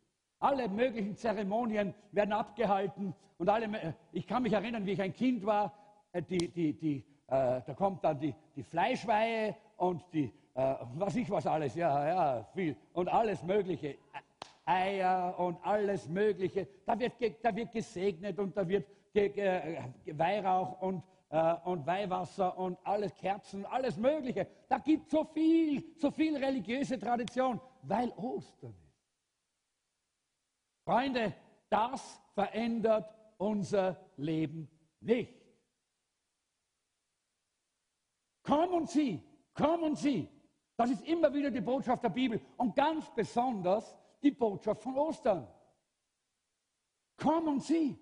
Alle 0.40 0.68
möglichen 0.68 1.16
Zeremonien 1.16 1.94
werden 2.12 2.32
abgehalten 2.32 3.14
und 3.38 3.48
alle, 3.48 3.94
ich 4.12 4.26
kann 4.26 4.42
mich 4.42 4.52
erinnern, 4.52 4.84
wie 4.84 4.92
ich 4.92 5.02
ein 5.02 5.12
Kind 5.12 5.44
war, 5.44 5.72
äh, 6.12 6.22
die, 6.22 6.48
die, 6.48 6.72
die, 6.72 6.96
äh, 7.28 7.60
da 7.66 7.74
kommt 7.74 8.04
dann 8.04 8.18
die, 8.18 8.34
die 8.54 8.62
Fleischweihe 8.62 9.56
und 9.76 10.02
die, 10.12 10.32
äh, 10.54 10.74
was 10.94 11.16
ich 11.16 11.30
was 11.30 11.46
alles, 11.46 11.74
ja, 11.74 12.06
ja, 12.08 12.44
viel 12.54 12.76
und 12.92 13.08
alles 13.08 13.42
Mögliche. 13.42 13.96
Eier 14.64 15.34
und 15.38 15.56
alles 15.64 16.06
Mögliche. 16.08 16.68
Da 16.84 16.98
wird, 16.98 17.14
da 17.42 17.56
wird 17.56 17.72
gesegnet 17.72 18.38
und 18.38 18.54
da 18.54 18.68
wird 18.68 18.86
Weihrauch 20.12 20.82
und, 20.82 21.02
äh, 21.30 21.54
und 21.64 21.86
Weihwasser 21.86 22.56
und 22.56 22.78
alles 22.84 23.14
Kerzen, 23.14 23.66
alles 23.66 23.96
Mögliche. 23.96 24.46
Da 24.68 24.78
gibt 24.78 25.06
es 25.06 25.10
so 25.10 25.24
viel, 25.24 25.94
so 25.98 26.10
viel 26.10 26.36
religiöse 26.36 26.98
Tradition, 26.98 27.60
weil 27.82 28.10
Ostern 28.10 28.74
ist. 28.74 28.98
Freunde, 30.84 31.34
das 31.68 32.20
verändert 32.32 33.14
unser 33.36 34.00
Leben 34.16 34.70
nicht. 35.00 35.34
Komm 38.42 38.72
und 38.72 38.88
sieh, 38.88 39.22
komm 39.52 39.82
und 39.82 39.98
sieh. 39.98 40.28
Das 40.76 40.90
ist 40.90 41.06
immer 41.06 41.32
wieder 41.34 41.50
die 41.50 41.60
Botschaft 41.60 42.04
der 42.04 42.08
Bibel 42.08 42.40
und 42.56 42.74
ganz 42.74 43.12
besonders 43.14 43.94
die 44.22 44.30
Botschaft 44.30 44.82
von 44.82 44.96
Ostern. 44.96 45.46
Komm 47.16 47.48
und 47.48 47.62
sieh. 47.62 47.98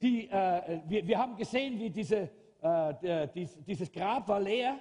Die, 0.00 0.28
äh, 0.28 0.80
wir, 0.86 1.06
wir, 1.06 1.18
haben 1.18 1.36
gesehen, 1.36 1.78
wie 1.78 1.90
diese, 1.90 2.30
äh, 2.60 2.94
der, 2.94 3.26
dies, 3.26 3.56
dieses 3.64 3.90
Grab 3.90 4.28
war 4.28 4.40
leer. 4.40 4.78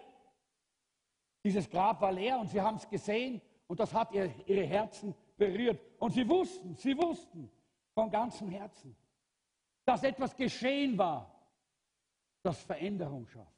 Dieses 1.44 1.70
Grab 1.70 2.02
war 2.02 2.12
leer 2.12 2.40
und 2.40 2.48
sie 2.50 2.62
haben 2.62 2.78
es 2.78 2.88
gesehen 2.88 3.42
und 3.68 3.80
das 3.80 3.94
hat 3.94 4.12
ihr, 4.12 4.32
ihre 4.46 4.66
Herzen 4.66 5.16
berührt. 5.38 5.80
Und 6.00 6.12
sie 6.12 6.28
wussten, 6.28 6.76
sie 6.76 6.98
wussten 6.98 7.50
von 7.94 8.10
ganzem 8.10 8.50
Herzen, 8.50 8.96
dass 9.86 10.04
etwas 10.04 10.36
geschehen 10.36 10.98
war, 10.98 11.34
das 12.44 12.62
Veränderung 12.62 13.26
schafft. 13.28 13.56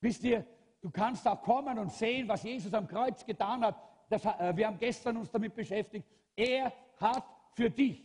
Wisst 0.00 0.24
ihr, 0.24 0.44
du 0.80 0.90
kannst 0.90 1.26
auch 1.26 1.40
kommen 1.42 1.78
und 1.78 1.92
sehen, 1.92 2.28
was 2.28 2.42
Jesus 2.42 2.74
am 2.74 2.86
Kreuz 2.86 3.24
getan 3.24 3.64
hat. 3.64 3.76
Das, 4.08 4.24
äh, 4.24 4.52
wir 4.54 4.66
haben 4.66 4.78
gestern 4.78 5.16
uns 5.16 5.30
damit 5.30 5.54
beschäftigt. 5.54 6.06
Er 6.36 6.72
hat 6.98 7.24
für 7.54 7.70
dich 7.70 8.04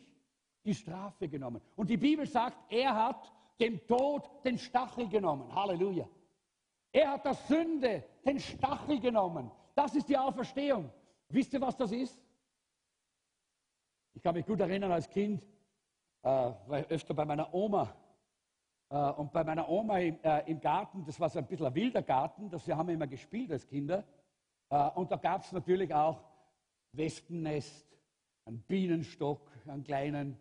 die 0.68 0.76
Strafe 0.76 1.28
genommen. 1.28 1.61
Und 1.76 1.89
die 1.89 1.97
Bibel 1.97 2.28
sagt, 2.28 2.57
er 2.72 2.93
hat 2.93 3.32
dem 3.59 3.86
Tod 3.88 4.30
den 4.43 4.57
Stachel 4.57 5.07
genommen. 5.07 5.53
Halleluja. 5.55 6.07
Er 6.91 7.11
hat 7.11 7.26
der 7.26 7.34
Sünde 7.34 8.03
den 8.26 8.39
Stachel 8.39 8.99
genommen. 8.99 9.49
Das 9.74 9.95
ist 9.95 10.07
die 10.09 10.18
Auferstehung. 10.18 10.91
Wisst 11.30 11.53
ihr, 11.53 11.61
was 11.61 11.76
das 11.76 11.91
ist? 11.91 12.20
Ich 14.13 14.22
kann 14.22 14.36
mich 14.36 14.45
gut 14.45 14.59
erinnern 14.59 14.91
als 14.91 15.09
Kind, 15.09 15.43
äh, 16.24 16.28
war 16.28 16.80
ich 16.80 16.88
öfter 16.88 17.13
bei 17.13 17.24
meiner 17.24 17.53
Oma. 17.53 17.95
Äh, 18.89 19.11
und 19.11 19.32
bei 19.32 19.43
meiner 19.43 19.70
Oma 19.70 19.99
im, 19.99 20.18
äh, 20.24 20.49
im, 20.49 20.59
Garten, 20.59 21.05
das 21.05 21.20
war 21.20 21.30
so 21.30 21.39
ein 21.39 21.45
bisschen 21.45 21.68
ein 21.68 21.76
wilder 21.76 22.01
Garten, 22.01 22.49
das 22.49 22.65
wir 22.65 22.76
haben 22.76 22.89
immer 22.89 23.07
gespielt 23.07 23.51
als 23.51 23.68
Kinder. 23.68 24.03
Äh, 24.70 24.89
und 24.95 25.11
da 25.11 25.18
gab 25.18 25.43
es 25.43 25.51
natürlich 25.51 25.93
auch 25.93 26.24
Wespennest, 26.93 27.86
einen 28.45 28.61
Bienenstock, 28.61 29.51
einen 29.68 29.84
kleinen. 29.84 30.38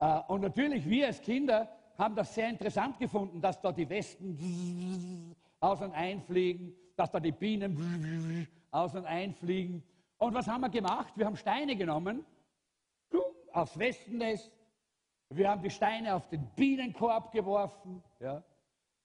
Äh, 0.00 0.20
und 0.28 0.42
natürlich, 0.42 0.88
wir 0.88 1.06
als 1.06 1.20
Kinder 1.20 1.68
haben 1.96 2.14
das 2.14 2.34
sehr 2.34 2.48
interessant 2.48 2.98
gefunden, 2.98 3.40
dass 3.40 3.60
da 3.60 3.72
die 3.72 3.88
Wespen 3.88 5.34
aus 5.60 5.80
und 5.80 5.92
einfliegen, 5.92 6.74
dass 6.96 7.10
da 7.10 7.18
die 7.20 7.32
Bienen 7.32 8.46
aus 8.70 8.94
und 8.94 9.04
einfliegen. 9.04 9.82
Und 10.18 10.34
was 10.34 10.46
haben 10.46 10.60
wir 10.60 10.68
gemacht? 10.68 11.12
Wir 11.16 11.26
haben 11.26 11.36
Steine 11.36 11.76
genommen, 11.76 12.24
aufs 13.52 13.78
Wespennest, 13.78 14.52
wir 15.30 15.50
haben 15.50 15.62
die 15.62 15.70
Steine 15.70 16.14
auf 16.14 16.28
den 16.28 16.48
Bienenkorb 16.54 17.32
geworfen 17.32 18.02
ja, 18.20 18.42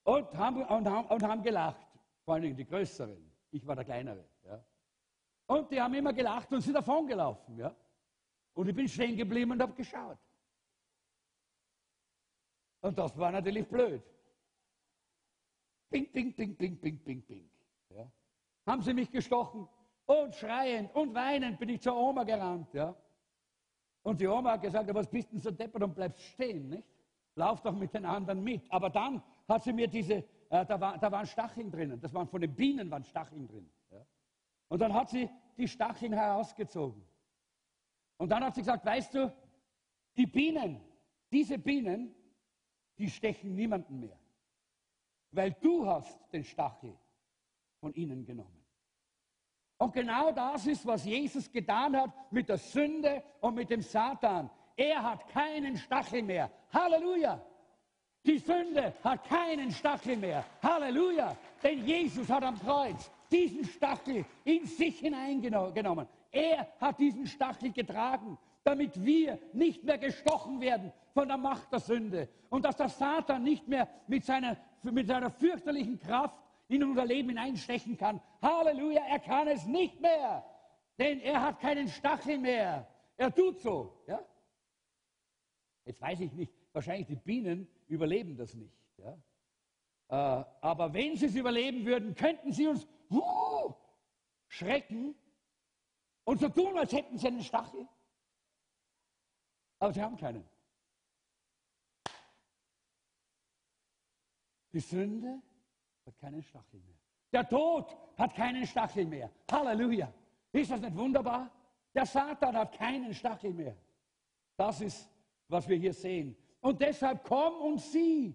und, 0.04 0.34
haben, 0.36 0.62
und, 0.62 0.88
haben, 0.88 1.08
und 1.08 1.22
haben 1.22 1.42
gelacht. 1.42 1.86
Vor 2.24 2.34
allem 2.34 2.56
die 2.56 2.64
Größeren. 2.64 3.30
Ich 3.50 3.66
war 3.66 3.76
der 3.76 3.84
Kleinere. 3.84 4.24
Ja. 4.46 4.64
Und 5.46 5.70
die 5.70 5.80
haben 5.80 5.92
immer 5.94 6.12
gelacht 6.12 6.50
und 6.52 6.62
sind 6.62 6.74
davongelaufen. 6.74 7.58
Ja. 7.58 7.74
Und 8.54 8.68
ich 8.68 8.74
bin 8.74 8.88
stehen 8.88 9.16
geblieben 9.16 9.50
und 9.52 9.60
habe 9.60 9.74
geschaut. 9.74 10.18
Und 12.84 12.98
das 12.98 13.16
war 13.16 13.32
natürlich 13.32 13.66
blöd. 13.66 14.02
Ping, 15.90 16.12
ping, 16.12 16.34
ping, 16.34 16.54
ping, 16.54 16.78
ping, 16.78 16.98
ping, 16.98 17.22
ping. 17.22 17.50
Ja. 17.88 18.06
Haben 18.66 18.82
sie 18.82 18.92
mich 18.92 19.10
gestochen 19.10 19.66
und 20.04 20.34
schreiend 20.34 20.94
und 20.94 21.14
weinend 21.14 21.58
bin 21.58 21.70
ich 21.70 21.80
zur 21.80 21.96
Oma 21.96 22.24
gerannt. 22.24 22.74
Ja. 22.74 22.94
Und 24.02 24.20
die 24.20 24.26
Oma 24.26 24.52
hat 24.52 24.60
gesagt, 24.60 24.92
was 24.92 25.08
bist 25.08 25.32
denn 25.32 25.40
so 25.40 25.50
deppert 25.50 25.82
und 25.82 25.94
bleibst 25.94 26.22
stehen, 26.24 26.68
nicht? 26.68 26.86
Lauf 27.36 27.62
doch 27.62 27.74
mit 27.74 27.94
den 27.94 28.04
anderen 28.04 28.44
mit. 28.44 28.70
Aber 28.70 28.90
dann 28.90 29.22
hat 29.48 29.62
sie 29.62 29.72
mir 29.72 29.88
diese, 29.88 30.16
äh, 30.50 30.66
da, 30.66 30.78
war, 30.78 30.98
da 30.98 31.10
waren 31.10 31.24
Stacheln 31.24 31.70
drinnen, 31.70 31.98
das 31.98 32.12
waren 32.12 32.28
von 32.28 32.42
den 32.42 32.54
Bienen 32.54 32.90
waren 32.90 33.04
Stacheln 33.04 33.48
drin. 33.48 33.70
Ja? 33.92 34.04
Und 34.68 34.82
dann 34.82 34.92
hat 34.92 35.08
sie 35.08 35.30
die 35.56 35.68
Stacheln 35.68 36.12
herausgezogen. 36.12 37.02
Und 38.18 38.28
dann 38.28 38.44
hat 38.44 38.54
sie 38.54 38.60
gesagt, 38.60 38.84
weißt 38.84 39.14
du, 39.14 39.34
die 40.18 40.26
Bienen, 40.26 40.82
diese 41.32 41.56
Bienen, 41.56 42.14
die 42.98 43.10
stechen 43.10 43.54
niemanden 43.54 44.00
mehr. 44.00 44.18
Weil 45.30 45.52
du 45.60 45.86
hast 45.86 46.20
den 46.32 46.44
Stachel 46.44 46.96
von 47.80 47.92
ihnen 47.94 48.24
genommen. 48.24 48.64
Und 49.78 49.92
genau 49.92 50.30
das 50.30 50.66
ist, 50.66 50.86
was 50.86 51.04
Jesus 51.04 51.50
getan 51.50 51.96
hat 51.96 52.10
mit 52.32 52.48
der 52.48 52.58
Sünde 52.58 53.22
und 53.40 53.54
mit 53.54 53.70
dem 53.70 53.82
Satan. 53.82 54.48
Er 54.76 55.02
hat 55.02 55.28
keinen 55.28 55.76
Stachel 55.76 56.22
mehr. 56.22 56.50
Halleluja! 56.72 57.44
Die 58.24 58.38
Sünde 58.38 58.94
hat 59.02 59.24
keinen 59.24 59.70
Stachel 59.70 60.16
mehr. 60.16 60.44
Halleluja! 60.62 61.36
Denn 61.62 61.84
Jesus 61.84 62.28
hat 62.30 62.44
am 62.44 62.58
Kreuz 62.58 63.10
diesen 63.30 63.64
Stachel 63.64 64.24
in 64.44 64.64
sich 64.64 65.00
hineingenommen. 65.00 66.06
Er 66.30 66.68
hat 66.80 66.98
diesen 66.98 67.26
Stachel 67.26 67.72
getragen, 67.72 68.38
damit 68.62 69.04
wir 69.04 69.38
nicht 69.52 69.84
mehr 69.84 69.98
gestochen 69.98 70.60
werden 70.60 70.92
von 71.14 71.28
der 71.28 71.38
Macht 71.38 71.72
der 71.72 71.78
Sünde 71.78 72.28
und 72.50 72.64
dass 72.64 72.76
der 72.76 72.88
Satan 72.88 73.44
nicht 73.44 73.66
mehr 73.68 73.88
mit 74.08 74.24
seiner, 74.24 74.56
mit 74.82 75.06
seiner 75.06 75.30
fürchterlichen 75.30 75.98
Kraft 75.98 76.36
in 76.68 76.82
unser 76.82 77.06
Leben 77.06 77.28
hineinstechen 77.28 77.96
kann. 77.96 78.20
Halleluja, 78.42 79.02
er 79.08 79.20
kann 79.20 79.46
es 79.46 79.64
nicht 79.64 80.00
mehr, 80.00 80.44
denn 80.98 81.20
er 81.20 81.40
hat 81.40 81.60
keinen 81.60 81.88
Stachel 81.88 82.38
mehr. 82.38 82.86
Er 83.16 83.32
tut 83.32 83.60
so. 83.60 84.02
Ja? 84.08 84.20
Jetzt 85.84 86.00
weiß 86.00 86.20
ich 86.20 86.32
nicht, 86.32 86.52
wahrscheinlich 86.72 87.06
die 87.06 87.16
Bienen 87.16 87.68
überleben 87.86 88.36
das 88.36 88.54
nicht. 88.54 88.74
Ja? 88.98 89.16
Äh, 90.08 90.44
aber 90.60 90.92
wenn 90.92 91.16
sie 91.16 91.26
es 91.26 91.36
überleben 91.36 91.86
würden, 91.86 92.16
könnten 92.16 92.52
sie 92.52 92.66
uns 92.66 92.88
uh, 93.10 93.72
schrecken 94.48 95.14
und 96.24 96.40
so 96.40 96.48
tun, 96.48 96.76
als 96.76 96.92
hätten 96.92 97.16
sie 97.18 97.28
einen 97.28 97.42
Stachel. 97.42 97.86
Aber 99.78 99.92
sie 99.92 100.02
haben 100.02 100.16
keinen. 100.16 100.44
Die 104.74 104.80
Sünde 104.80 105.40
hat 106.04 106.18
keinen 106.18 106.42
Stachel 106.42 106.80
mehr. 106.80 106.96
Der 107.32 107.48
Tod 107.48 107.96
hat 108.16 108.34
keinen 108.34 108.66
Stachel 108.66 109.06
mehr. 109.06 109.30
Halleluja. 109.48 110.12
Ist 110.50 110.72
das 110.72 110.80
nicht 110.80 110.96
wunderbar? 110.96 111.48
Der 111.94 112.04
Satan 112.04 112.56
hat 112.56 112.76
keinen 112.76 113.14
Stachel 113.14 113.52
mehr. 113.52 113.76
Das 114.56 114.80
ist, 114.80 115.08
was 115.46 115.68
wir 115.68 115.76
hier 115.76 115.94
sehen. 115.94 116.36
Und 116.60 116.80
deshalb 116.80 117.22
komm 117.22 117.54
und 117.60 117.80
sieh. 117.80 118.34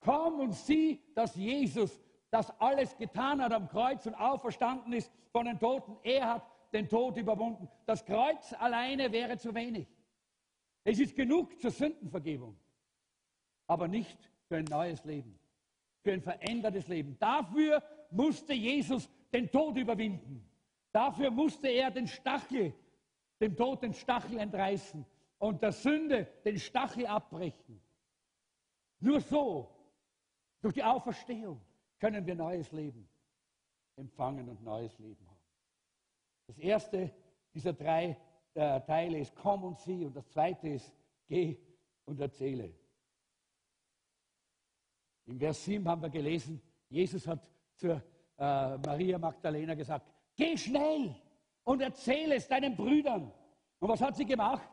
Komm 0.00 0.40
und 0.40 0.54
sieh, 0.54 1.00
dass 1.14 1.36
Jesus 1.36 2.02
das 2.30 2.50
alles 2.60 2.96
getan 2.96 3.40
hat 3.40 3.52
am 3.52 3.68
Kreuz 3.68 4.04
und 4.06 4.14
auferstanden 4.16 4.92
ist 4.92 5.12
von 5.30 5.46
den 5.46 5.60
Toten. 5.60 5.96
Er 6.02 6.34
hat 6.34 6.50
den 6.72 6.88
Tod 6.88 7.16
überwunden. 7.16 7.68
Das 7.86 8.04
Kreuz 8.04 8.52
alleine 8.54 9.12
wäre 9.12 9.38
zu 9.38 9.54
wenig. 9.54 9.86
Es 10.82 10.98
ist 10.98 11.14
genug 11.14 11.60
zur 11.60 11.70
Sündenvergebung, 11.70 12.58
aber 13.68 13.86
nicht 13.86 14.18
für 14.48 14.56
ein 14.56 14.64
neues 14.64 15.04
Leben 15.04 15.38
für 16.04 16.12
ein 16.12 16.20
verändertes 16.20 16.86
Leben. 16.86 17.18
Dafür 17.18 17.82
musste 18.10 18.52
Jesus 18.52 19.08
den 19.32 19.50
Tod 19.50 19.76
überwinden. 19.76 20.46
Dafür 20.92 21.30
musste 21.30 21.68
er 21.68 21.90
den 21.90 22.06
Stachel, 22.06 22.72
dem 23.40 23.56
Tod 23.56 23.82
den 23.82 23.94
Stachel 23.94 24.38
entreißen 24.38 25.04
und 25.38 25.62
der 25.62 25.72
Sünde 25.72 26.28
den 26.44 26.58
Stachel 26.58 27.06
abbrechen. 27.06 27.80
Nur 29.00 29.20
so, 29.20 29.70
durch 30.60 30.74
die 30.74 30.84
Auferstehung, 30.84 31.60
können 31.98 32.26
wir 32.26 32.34
neues 32.34 32.70
Leben 32.70 33.08
empfangen 33.96 34.48
und 34.48 34.62
neues 34.62 34.98
Leben 34.98 35.26
haben. 35.26 35.40
Das 36.46 36.58
erste 36.58 37.10
dieser 37.54 37.72
drei 37.72 38.16
äh, 38.52 38.80
Teile 38.82 39.18
ist 39.20 39.34
komm 39.34 39.64
und 39.64 39.78
sieh 39.78 40.04
und 40.04 40.14
das 40.14 40.28
zweite 40.28 40.68
ist 40.68 40.92
geh 41.26 41.56
und 42.04 42.20
erzähle. 42.20 42.74
Im 45.26 45.38
Vers 45.38 45.64
7 45.64 45.88
haben 45.88 46.02
wir 46.02 46.10
gelesen, 46.10 46.60
Jesus 46.88 47.26
hat 47.26 47.40
zur 47.76 48.02
äh, 48.38 48.76
Maria 48.78 49.18
Magdalena 49.18 49.74
gesagt, 49.74 50.06
geh 50.36 50.56
schnell 50.56 51.14
und 51.64 51.80
erzähle 51.80 52.36
es 52.36 52.46
deinen 52.46 52.76
Brüdern. 52.76 53.32
Und 53.78 53.88
was 53.88 54.00
hat 54.00 54.16
sie 54.16 54.26
gemacht? 54.26 54.68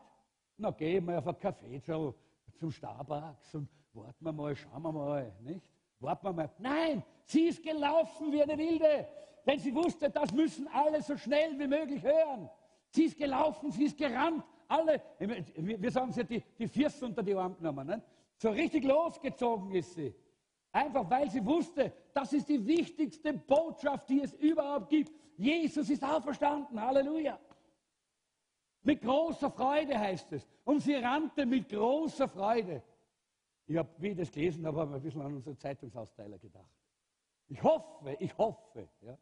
Na, 0.58 0.70
gehen 0.70 1.06
wir 1.06 1.18
auf 1.18 1.26
einen 1.26 1.38
Kaffee 1.38 1.80
zu, 1.80 2.14
zum 2.58 2.70
Starbucks 2.70 3.54
und 3.54 3.68
warten 3.94 4.24
wir 4.24 4.32
mal, 4.32 4.54
schauen 4.54 4.82
wir 4.82 4.92
mal, 4.92 5.32
nicht? 5.40 5.62
Warten 6.00 6.26
wir 6.26 6.32
mal. 6.32 6.50
Nein, 6.58 7.02
sie 7.24 7.46
ist 7.46 7.62
gelaufen 7.62 8.30
wie 8.32 8.42
eine 8.42 8.58
Wilde, 8.58 9.08
denn 9.46 9.58
sie 9.58 9.74
wusste, 9.74 10.10
das 10.10 10.32
müssen 10.32 10.68
alle 10.68 11.00
so 11.02 11.16
schnell 11.16 11.58
wie 11.58 11.66
möglich 11.66 12.02
hören. 12.02 12.50
Sie 12.90 13.04
ist 13.04 13.16
gelaufen, 13.16 13.70
sie 13.70 13.84
ist 13.84 13.96
gerannt, 13.96 14.44
alle, 14.68 15.00
wir 15.18 15.90
sagen 15.90 16.12
sie, 16.12 16.24
die, 16.24 16.42
die 16.58 16.68
Fürst 16.68 17.02
unter 17.02 17.22
die 17.22 17.34
Arme 17.34 17.54
genommen, 17.56 17.86
nicht? 17.86 18.02
so 18.36 18.50
richtig 18.50 18.84
losgezogen 18.84 19.72
ist 19.72 19.94
sie. 19.94 20.14
Einfach 20.72 21.08
weil 21.10 21.30
sie 21.30 21.44
wusste, 21.44 21.92
das 22.14 22.32
ist 22.32 22.48
die 22.48 22.66
wichtigste 22.66 23.34
Botschaft, 23.34 24.08
die 24.08 24.22
es 24.22 24.32
überhaupt 24.34 24.88
gibt. 24.88 25.12
Jesus 25.36 25.90
ist 25.90 26.02
auferstanden. 26.02 26.80
Halleluja. 26.80 27.38
Mit 28.82 29.02
großer 29.02 29.50
Freude 29.50 29.98
heißt 29.98 30.32
es. 30.32 30.48
Und 30.64 30.80
sie 30.80 30.94
rannte 30.94 31.44
mit 31.44 31.68
großer 31.68 32.26
Freude. 32.26 32.82
Ich 33.66 33.76
habe, 33.76 33.88
wie 33.98 34.08
ich 34.08 34.16
das 34.16 34.32
gelesen 34.32 34.66
habe, 34.66 34.80
habe 34.80 34.94
ein 34.94 35.02
bisschen 35.02 35.22
an 35.22 35.34
unsere 35.34 35.56
Zeitungsausteiler 35.56 36.38
gedacht. 36.38 36.66
Ich 37.48 37.62
hoffe, 37.62 38.16
ich 38.18 38.36
hoffe. 38.38 38.88
Ja. 39.02 39.16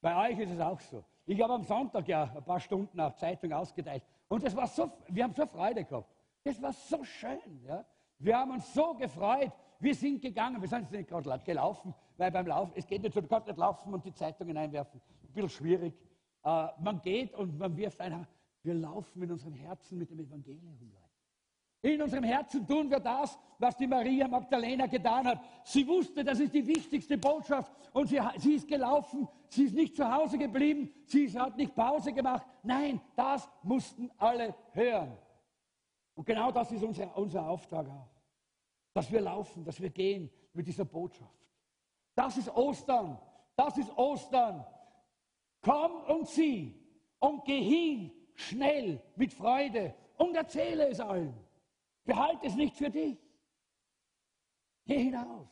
Bei 0.00 0.30
euch 0.30 0.38
ist 0.38 0.50
es 0.50 0.60
auch 0.60 0.80
so. 0.80 1.04
Ich 1.26 1.40
habe 1.40 1.54
am 1.54 1.64
Sonntag 1.64 2.06
ja 2.06 2.24
ein 2.24 2.44
paar 2.44 2.60
Stunden 2.60 3.00
auch 3.00 3.14
Zeitung 3.16 3.52
ausgeteilt. 3.52 4.02
Und 4.28 4.44
das 4.44 4.54
war 4.54 4.66
so, 4.66 4.90
wir 5.08 5.24
haben 5.24 5.34
so 5.34 5.46
Freude 5.46 5.84
gehabt. 5.84 6.14
Das 6.44 6.60
war 6.60 6.72
so 6.72 7.02
schön. 7.02 7.64
Ja. 7.64 7.84
Wir 8.18 8.38
haben 8.38 8.50
uns 8.52 8.72
so 8.74 8.94
gefreut. 8.94 9.52
Wir 9.80 9.94
sind 9.94 10.20
gegangen, 10.20 10.60
wir 10.60 10.68
sind 10.68 10.90
nicht 10.92 11.08
gerade 11.08 11.42
gelaufen, 11.42 11.94
weil 12.18 12.30
beim 12.30 12.46
Laufen, 12.46 12.72
es 12.76 12.86
geht 12.86 13.02
nicht 13.02 13.14
so, 13.14 13.20
du 13.22 13.26
kannst 13.26 13.46
nicht 13.46 13.58
laufen 13.58 13.94
und 13.94 14.04
die 14.04 14.12
Zeitungen 14.12 14.54
einwerfen. 14.54 15.00
Ein 15.22 15.32
bisschen 15.32 15.48
schwierig. 15.48 15.94
Äh, 16.44 16.66
man 16.80 17.00
geht 17.00 17.34
und 17.34 17.58
man 17.58 17.74
wirft 17.74 17.98
ein, 17.98 18.26
wir 18.62 18.74
laufen 18.74 19.22
in 19.22 19.32
unserem 19.32 19.54
Herzen 19.54 19.96
mit 19.96 20.10
dem 20.10 20.20
Evangelium, 20.20 20.76
Leute. 20.78 21.00
In 21.82 22.02
unserem 22.02 22.24
Herzen 22.24 22.66
tun 22.66 22.90
wir 22.90 23.00
das, 23.00 23.38
was 23.58 23.74
die 23.74 23.86
Maria 23.86 24.28
Magdalena 24.28 24.86
getan 24.86 25.26
hat. 25.26 25.40
Sie 25.64 25.88
wusste, 25.88 26.22
das 26.22 26.38
ist 26.38 26.52
die 26.52 26.66
wichtigste 26.66 27.16
Botschaft 27.16 27.72
und 27.94 28.06
sie, 28.06 28.20
sie 28.36 28.56
ist 28.56 28.68
gelaufen, 28.68 29.26
sie 29.48 29.64
ist 29.64 29.74
nicht 29.74 29.96
zu 29.96 30.06
Hause 30.06 30.36
geblieben, 30.36 30.92
sie 31.06 31.26
hat 31.38 31.56
nicht 31.56 31.74
Pause 31.74 32.12
gemacht. 32.12 32.46
Nein, 32.62 33.00
das 33.16 33.48
mussten 33.62 34.10
alle 34.18 34.54
hören. 34.72 35.16
Und 36.14 36.26
genau 36.26 36.52
das 36.52 36.70
ist 36.70 36.82
unser, 36.82 37.16
unser 37.16 37.48
Auftrag 37.48 37.88
auch 37.88 38.19
dass 38.92 39.10
wir 39.10 39.20
laufen, 39.20 39.64
dass 39.64 39.80
wir 39.80 39.90
gehen 39.90 40.30
mit 40.52 40.66
dieser 40.66 40.84
Botschaft. 40.84 41.38
Das 42.14 42.36
ist 42.36 42.48
Ostern. 42.48 43.18
Das 43.56 43.76
ist 43.78 43.90
Ostern. 43.96 44.66
Komm 45.62 46.02
und 46.04 46.28
sieh 46.28 46.74
und 47.18 47.44
geh 47.44 47.62
hin 47.62 48.12
schnell 48.34 49.02
mit 49.16 49.32
Freude 49.32 49.94
und 50.16 50.34
erzähle 50.34 50.88
es 50.88 51.00
allen. 51.00 51.34
Behalte 52.04 52.46
es 52.46 52.54
nicht 52.54 52.76
für 52.76 52.90
dich. 52.90 53.18
Geh 54.84 55.04
hinaus. 55.04 55.48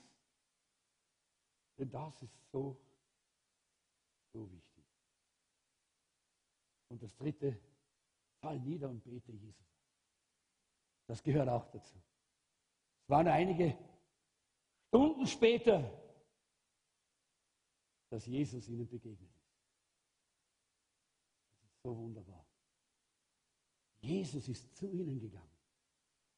Denn 1.79 1.91
das 1.91 2.23
ist 2.23 2.51
so, 2.51 2.77
so 4.33 4.51
wichtig. 4.51 4.85
Und 6.89 7.03
das 7.03 7.15
dritte, 7.15 7.61
fall 8.41 8.59
nieder 8.59 8.89
und 8.89 9.05
bete 9.05 9.33
Jesus. 9.33 9.67
Das 11.07 11.23
gehört 11.23 11.49
auch 11.49 11.67
dazu. 11.69 11.97
Waren 13.09 13.29
einige 13.29 13.77
Stunden 14.89 15.27
später, 15.27 15.91
dass 18.11 18.27
Jesus 18.27 18.69
ihnen 18.69 18.87
begegnet 18.89 19.31
ist. 19.35 19.49
Das 21.61 21.71
ist 21.71 21.83
so 21.83 21.97
wunderbar. 21.97 22.47
Jesus 24.01 24.49
ist 24.49 24.77
zu 24.77 24.89
ihnen 24.91 25.19
gegangen. 25.19 25.51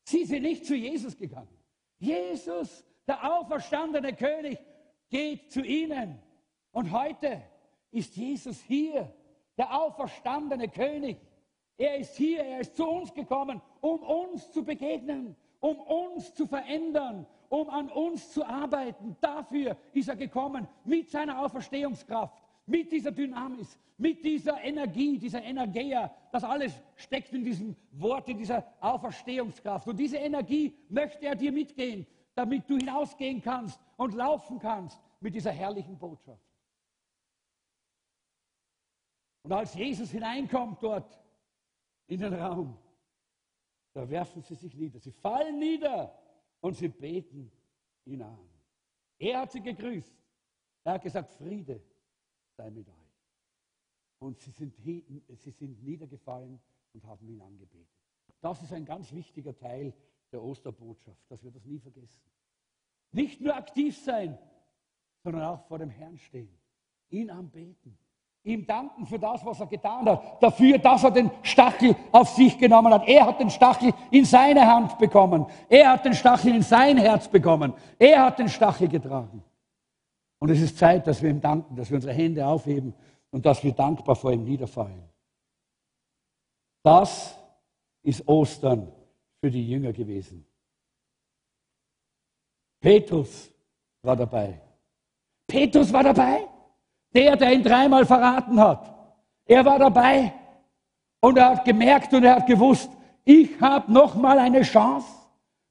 Sie 0.05 0.25
sind 0.25 0.43
nicht 0.43 0.65
zu 0.65 0.75
Jesus 0.75 1.17
gegangen. 1.17 1.57
Jesus, 1.99 2.85
der 3.07 3.39
auferstandene 3.39 4.15
König, 4.15 4.59
geht 5.09 5.51
zu 5.51 5.63
ihnen. 5.63 6.21
Und 6.73 6.91
heute 6.93 7.43
ist 7.91 8.17
Jesus 8.17 8.61
hier, 8.63 9.13
der 9.57 9.77
auferstandene 9.77 10.69
König. 10.69 11.19
Er 11.77 11.97
ist 11.97 12.17
hier, 12.17 12.45
er 12.45 12.61
ist 12.61 12.77
zu 12.77 12.89
uns 12.89 13.13
gekommen, 13.13 13.61
um 13.81 14.01
uns 14.03 14.51
zu 14.53 14.65
begegnen, 14.65 15.37
um 15.61 15.79
uns 15.81 16.35
zu 16.35 16.47
verändern, 16.47 17.27
um 17.49 17.69
an 17.69 17.91
uns 17.91 18.33
zu 18.33 18.45
arbeiten. 18.45 19.17
Dafür 19.21 19.77
ist 19.93 20.09
er 20.09 20.17
gekommen, 20.17 20.67
mit 20.85 21.11
seiner 21.11 21.41
Auferstehungskraft, 21.41 22.35
mit 22.67 22.91
dieser 22.91 23.13
Dynamis, 23.13 23.79
mit 23.99 24.25
dieser 24.25 24.61
Energie, 24.63 25.19
dieser 25.19 25.43
Energia. 25.43 26.11
Das 26.33 26.45
alles 26.45 26.73
steckt 26.97 27.33
in 27.33 27.45
diesem 27.45 27.77
Wort, 27.93 28.29
in 28.29 28.39
dieser 28.39 28.65
Auferstehungskraft. 28.81 29.87
Und 29.87 29.99
diese 29.99 30.17
Energie 30.17 30.75
möchte 30.89 31.27
er 31.27 31.35
dir 31.35 31.53
mitgehen, 31.53 32.07
damit 32.35 32.69
du 32.69 32.79
hinausgehen 32.79 33.43
kannst 33.43 33.79
und 33.97 34.15
laufen 34.15 34.59
kannst 34.59 34.99
mit 35.21 35.35
dieser 35.35 35.51
herrlichen 35.51 35.99
Botschaft. 35.99 36.41
Und 39.43 39.53
als 39.53 39.75
Jesus 39.75 40.11
hineinkommt 40.11 40.83
dort 40.83 41.19
in 42.07 42.21
den 42.21 42.35
Raum, 42.35 42.77
da 43.93 44.09
werfen 44.09 44.43
sie 44.43 44.55
sich 44.55 44.75
nieder. 44.75 44.99
Sie 45.01 45.13
fallen 45.13 45.59
nieder 45.59 46.17
und 46.61 46.77
sie 46.77 46.89
beten 46.89 47.51
ihn 48.05 48.23
an. 48.23 48.49
Er 49.19 49.41
hat 49.41 49.53
sie 49.53 49.61
gegrüßt. 49.61 50.15
Er 50.85 50.95
hat 50.95 51.03
gesagt, 51.03 51.31
Friede 51.33 51.83
sei 52.57 52.71
mit 52.71 52.89
euch. 52.89 52.95
Und 54.19 54.39
sie 54.41 54.51
sind, 54.51 54.75
sie 54.77 55.51
sind 55.51 55.83
niedergefallen 55.83 56.61
und 56.93 57.05
haben 57.05 57.29
ihn 57.29 57.41
angebetet. 57.41 57.89
Das 58.41 58.63
ist 58.63 58.73
ein 58.73 58.85
ganz 58.85 59.13
wichtiger 59.13 59.57
Teil 59.57 59.95
der 60.33 60.43
Osterbotschaft, 60.43 61.31
dass 61.31 61.43
wir 61.43 61.51
das 61.51 61.65
nie 61.65 61.79
vergessen. 61.79 62.21
Nicht 63.13 63.41
nur 63.41 63.55
aktiv 63.55 63.99
sein, 63.99 64.39
sondern 65.23 65.43
auch 65.43 65.67
vor 65.67 65.79
dem 65.79 65.91
Herrn 65.91 66.17
stehen, 66.19 66.57
ihn 67.11 67.31
anbeten, 67.31 67.99
ihm 68.43 68.67
danken 68.67 69.07
für 69.07 69.19
das, 69.19 69.45
was 69.45 69.61
er 69.61 69.67
getan 69.67 70.07
hat, 70.07 70.43
dafür, 70.43 70.79
dass 70.79 71.05
er 71.05 71.11
den 71.11 71.31
Stachel 71.43 71.95
auf 72.11 72.29
sich 72.31 72.57
genommen 72.59 72.93
hat. 72.93 73.07
Er 73.07 73.27
hat 73.27 73.41
den 73.41 73.51
Stachel 73.51 73.93
in 74.11 74.25
seine 74.25 74.67
Hand 74.67 74.99
bekommen. 74.99 75.47
Er 75.69 75.93
hat 75.93 76.05
den 76.05 76.15
Stachel 76.15 76.55
in 76.55 76.63
sein 76.63 76.97
Herz 76.97 77.29
bekommen. 77.29 77.75
Er 77.99 78.25
hat 78.25 78.39
den 78.39 78.49
Stachel 78.49 78.89
getragen. 78.89 79.45
Und 80.39 80.51
es 80.51 80.61
ist 80.61 80.79
Zeit, 80.79 81.07
dass 81.07 81.23
wir 81.23 81.31
ihm 81.31 81.41
danken, 81.41 81.77
dass 81.77 81.91
wir 81.91 81.97
unsere 81.97 82.15
Hände 82.15 82.47
aufheben 82.47 82.95
und 83.31 83.45
dass 83.45 83.63
wir 83.63 83.73
dankbar 83.73 84.17
vor 84.17 84.33
ihm 84.33 84.45
niederfallen. 84.45 85.05
Das 86.83 87.39
ist 88.03 88.27
Ostern 88.27 88.91
für 89.41 89.51
die 89.51 89.69
Jünger 89.69 89.93
gewesen. 89.93 90.47
Petrus 92.81 93.51
war 94.03 94.17
dabei. 94.17 94.59
Petrus 95.47 95.93
war 95.93 96.03
dabei. 96.03 96.50
Der, 97.15 97.37
der 97.37 97.53
ihn 97.53 97.63
dreimal 97.63 98.07
verraten 98.07 98.61
hat. 98.61 98.95
Er 99.47 99.65
war 99.65 99.79
dabei. 99.79 100.33
Und 101.21 101.37
er 101.37 101.51
hat 101.51 101.65
gemerkt 101.65 102.15
und 102.15 102.25
er 102.25 102.37
hat 102.37 102.47
gewusst, 102.47 102.91
ich 103.25 103.61
habe 103.61 103.93
noch 103.93 104.15
mal 104.15 104.39
eine 104.39 104.63
Chance. 104.63 105.07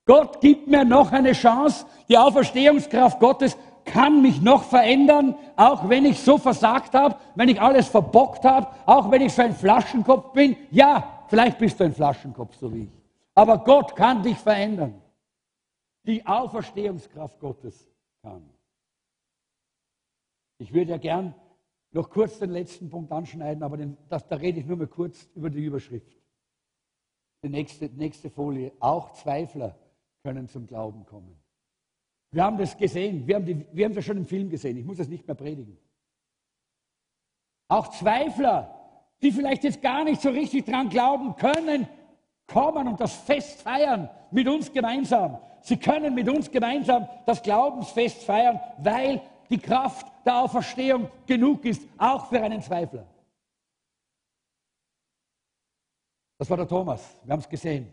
Gott 0.05 0.41
gibt 0.41 0.67
mir 0.67 0.85
noch 0.85 1.11
eine 1.11 1.33
Chance. 1.33 1.85
Die 2.07 2.17
Auferstehungskraft 2.17 3.19
Gottes 3.19 3.57
kann 3.85 4.21
mich 4.21 4.41
noch 4.41 4.63
verändern, 4.63 5.35
auch 5.55 5.89
wenn 5.89 6.05
ich 6.05 6.19
so 6.19 6.37
versagt 6.37 6.93
habe, 6.93 7.15
wenn 7.35 7.49
ich 7.49 7.61
alles 7.61 7.87
verbockt 7.87 8.45
habe, 8.45 8.67
auch 8.85 9.09
wenn 9.09 9.21
ich 9.21 9.33
so 9.33 9.41
ein 9.41 9.53
Flaschenkopf 9.53 10.31
bin. 10.33 10.55
Ja, 10.71 11.25
vielleicht 11.27 11.57
bist 11.57 11.79
du 11.79 11.85
ein 11.85 11.93
Flaschenkopf, 11.93 12.55
so 12.55 12.73
wie 12.73 12.83
ich. 12.83 12.89
Aber 13.35 13.57
Gott 13.59 13.95
kann 13.95 14.21
dich 14.21 14.37
verändern. 14.37 15.01
Die 16.05 16.25
Auferstehungskraft 16.25 17.39
Gottes 17.39 17.87
kann. 18.21 18.49
Ich 20.59 20.73
würde 20.73 20.91
ja 20.91 20.97
gern 20.97 21.33
noch 21.91 22.09
kurz 22.09 22.37
den 22.37 22.51
letzten 22.51 22.89
Punkt 22.89 23.11
anschneiden, 23.11 23.63
aber 23.63 23.77
den, 23.77 23.97
das, 24.09 24.27
da 24.27 24.35
rede 24.35 24.59
ich 24.59 24.65
nur 24.65 24.77
mal 24.77 24.87
kurz 24.87 25.27
über 25.33 25.49
die 25.49 25.63
Überschrift. 25.63 26.15
Die 27.43 27.49
nächste, 27.49 27.85
nächste 27.87 28.29
Folie. 28.29 28.73
Auch 28.79 29.13
Zweifler 29.13 29.75
können 30.23 30.47
zum 30.47 30.67
Glauben 30.67 31.05
kommen. 31.05 31.41
Wir 32.31 32.43
haben 32.43 32.57
das 32.57 32.77
gesehen, 32.77 33.25
wir 33.25 33.35
haben, 33.35 33.45
die, 33.45 33.65
wir 33.71 33.85
haben 33.85 33.95
das 33.95 34.05
schon 34.05 34.17
im 34.17 34.25
Film 34.25 34.49
gesehen, 34.49 34.77
ich 34.77 34.85
muss 34.85 34.97
das 34.97 35.07
nicht 35.07 35.25
mehr 35.25 35.35
predigen. 35.35 35.77
Auch 37.69 37.87
Zweifler, 37.87 38.75
die 39.21 39.31
vielleicht 39.31 39.63
jetzt 39.63 39.81
gar 39.81 40.03
nicht 40.03 40.21
so 40.21 40.29
richtig 40.29 40.65
dran 40.65 40.89
glauben 40.89 41.35
können, 41.37 41.87
kommen 42.45 42.87
und 42.87 42.99
das 42.99 43.13
Fest 43.13 43.61
feiern 43.61 44.09
mit 44.31 44.47
uns 44.47 44.71
gemeinsam. 44.71 45.39
Sie 45.61 45.77
können 45.77 46.13
mit 46.13 46.29
uns 46.29 46.51
gemeinsam 46.51 47.07
das 47.25 47.41
Glaubensfest 47.41 48.23
feiern, 48.23 48.59
weil 48.77 49.21
die 49.49 49.57
Kraft 49.57 50.07
der 50.25 50.37
Auferstehung 50.37 51.09
genug 51.25 51.65
ist, 51.65 51.87
auch 51.97 52.27
für 52.27 52.41
einen 52.41 52.61
Zweifler. 52.61 53.05
Das 56.37 56.49
war 56.49 56.57
der 56.57 56.67
Thomas, 56.67 57.19
wir 57.23 57.33
haben 57.33 57.39
es 57.39 57.49
gesehen. 57.49 57.91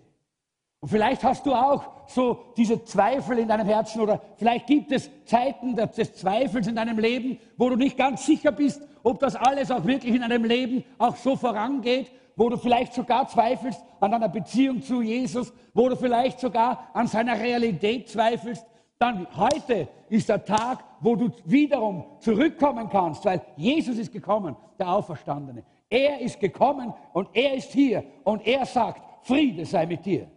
Und 0.81 0.91
vielleicht 0.91 1.25
hast 1.25 1.45
du 1.47 1.55
auch 1.55 1.83
so 2.07 2.45
diese 2.57 2.85
Zweifel 2.85 3.39
in 3.39 3.49
deinem 3.49 3.67
Herzen 3.67 4.01
oder 4.01 4.23
vielleicht 4.37 4.67
gibt 4.67 4.93
es 4.93 5.11
Zeiten 5.25 5.75
des 5.75 6.15
Zweifels 6.15 6.67
in 6.67 6.77
deinem 6.77 6.99
Leben, 6.99 7.39
wo 7.57 7.71
du 7.71 7.77
nicht 7.77 7.97
ganz 7.97 8.25
sicher 8.27 8.53
bist, 8.53 8.83
ob 9.03 9.19
das 9.19 9.35
alles 9.35 9.71
auch 9.71 9.85
wirklich 9.85 10.15
in 10.15 10.21
deinem 10.21 10.45
Leben 10.45 10.85
auch 10.99 11.17
so 11.17 11.35
vorangeht, 11.35 12.13
wo 12.37 12.51
du 12.51 12.59
vielleicht 12.59 12.93
sogar 12.93 13.27
zweifelst 13.27 13.83
an 13.99 14.13
deiner 14.13 14.29
Beziehung 14.29 14.83
zu 14.83 15.01
Jesus, 15.01 15.53
wo 15.73 15.89
du 15.89 15.97
vielleicht 15.97 16.39
sogar 16.39 16.91
an 16.93 17.07
seiner 17.07 17.41
Realität 17.41 18.09
zweifelst, 18.09 18.65
dann 18.99 19.27
heute 19.37 19.89
ist 20.09 20.29
der 20.29 20.45
Tag, 20.45 20.83
wo 21.01 21.17
du 21.17 21.31
wiederum 21.45 22.19
zurückkommen 22.21 22.89
kannst, 22.89 23.25
weil 23.25 23.45
Jesus 23.57 23.99
ist 23.99 24.13
gekommen, 24.13 24.57
der 24.79 24.89
Auferstandene. 24.89 25.65
Er 25.89 26.21
ist 26.21 26.41
gekommen 26.41 26.93
und 27.13 27.29
er 27.35 27.55
ist 27.55 27.73
hier 27.73 28.05
und 28.25 28.47
er 28.47 28.65
sagt, 28.65 29.27
Friede 29.27 29.65
sei 29.67 29.87
mit 29.87 30.05
dir. 30.05 30.31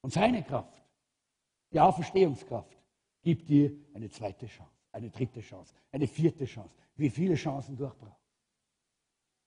Und 0.00 0.12
seine 0.12 0.42
Kraft, 0.42 0.82
die 1.72 1.80
Auferstehungskraft, 1.80 2.76
gibt 3.20 3.48
dir 3.48 3.72
eine 3.92 4.08
zweite 4.08 4.46
Chance, 4.46 4.72
eine 4.92 5.10
dritte 5.10 5.40
Chance, 5.40 5.74
eine 5.92 6.06
vierte 6.06 6.46
Chance. 6.46 6.74
Wie 6.96 7.10
viele 7.10 7.34
Chancen 7.34 7.76
du 7.76 7.86
auch 7.86 7.94
brauchst. 7.94 8.18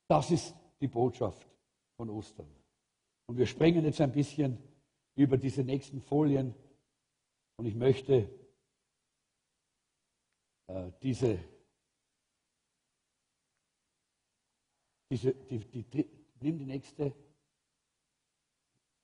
Das 0.08 0.30
ist 0.30 0.56
die 0.80 0.88
Botschaft 0.88 1.48
von 1.98 2.10
Ostern. 2.10 2.48
Und 3.26 3.38
wir 3.38 3.46
springen 3.46 3.84
jetzt 3.86 4.02
ein 4.02 4.12
bisschen 4.12 4.58
über 5.16 5.38
diese 5.38 5.64
nächsten 5.64 6.02
Folien. 6.02 6.54
Und 7.58 7.66
ich 7.66 7.76
möchte 7.76 8.30
äh, 10.68 10.92
diese, 11.02 11.40
diese 15.10 15.34
die, 15.34 15.60
die, 15.60 15.84
die, 15.84 16.10
nimm 16.40 16.58
die 16.58 16.66
nächste, 16.66 17.14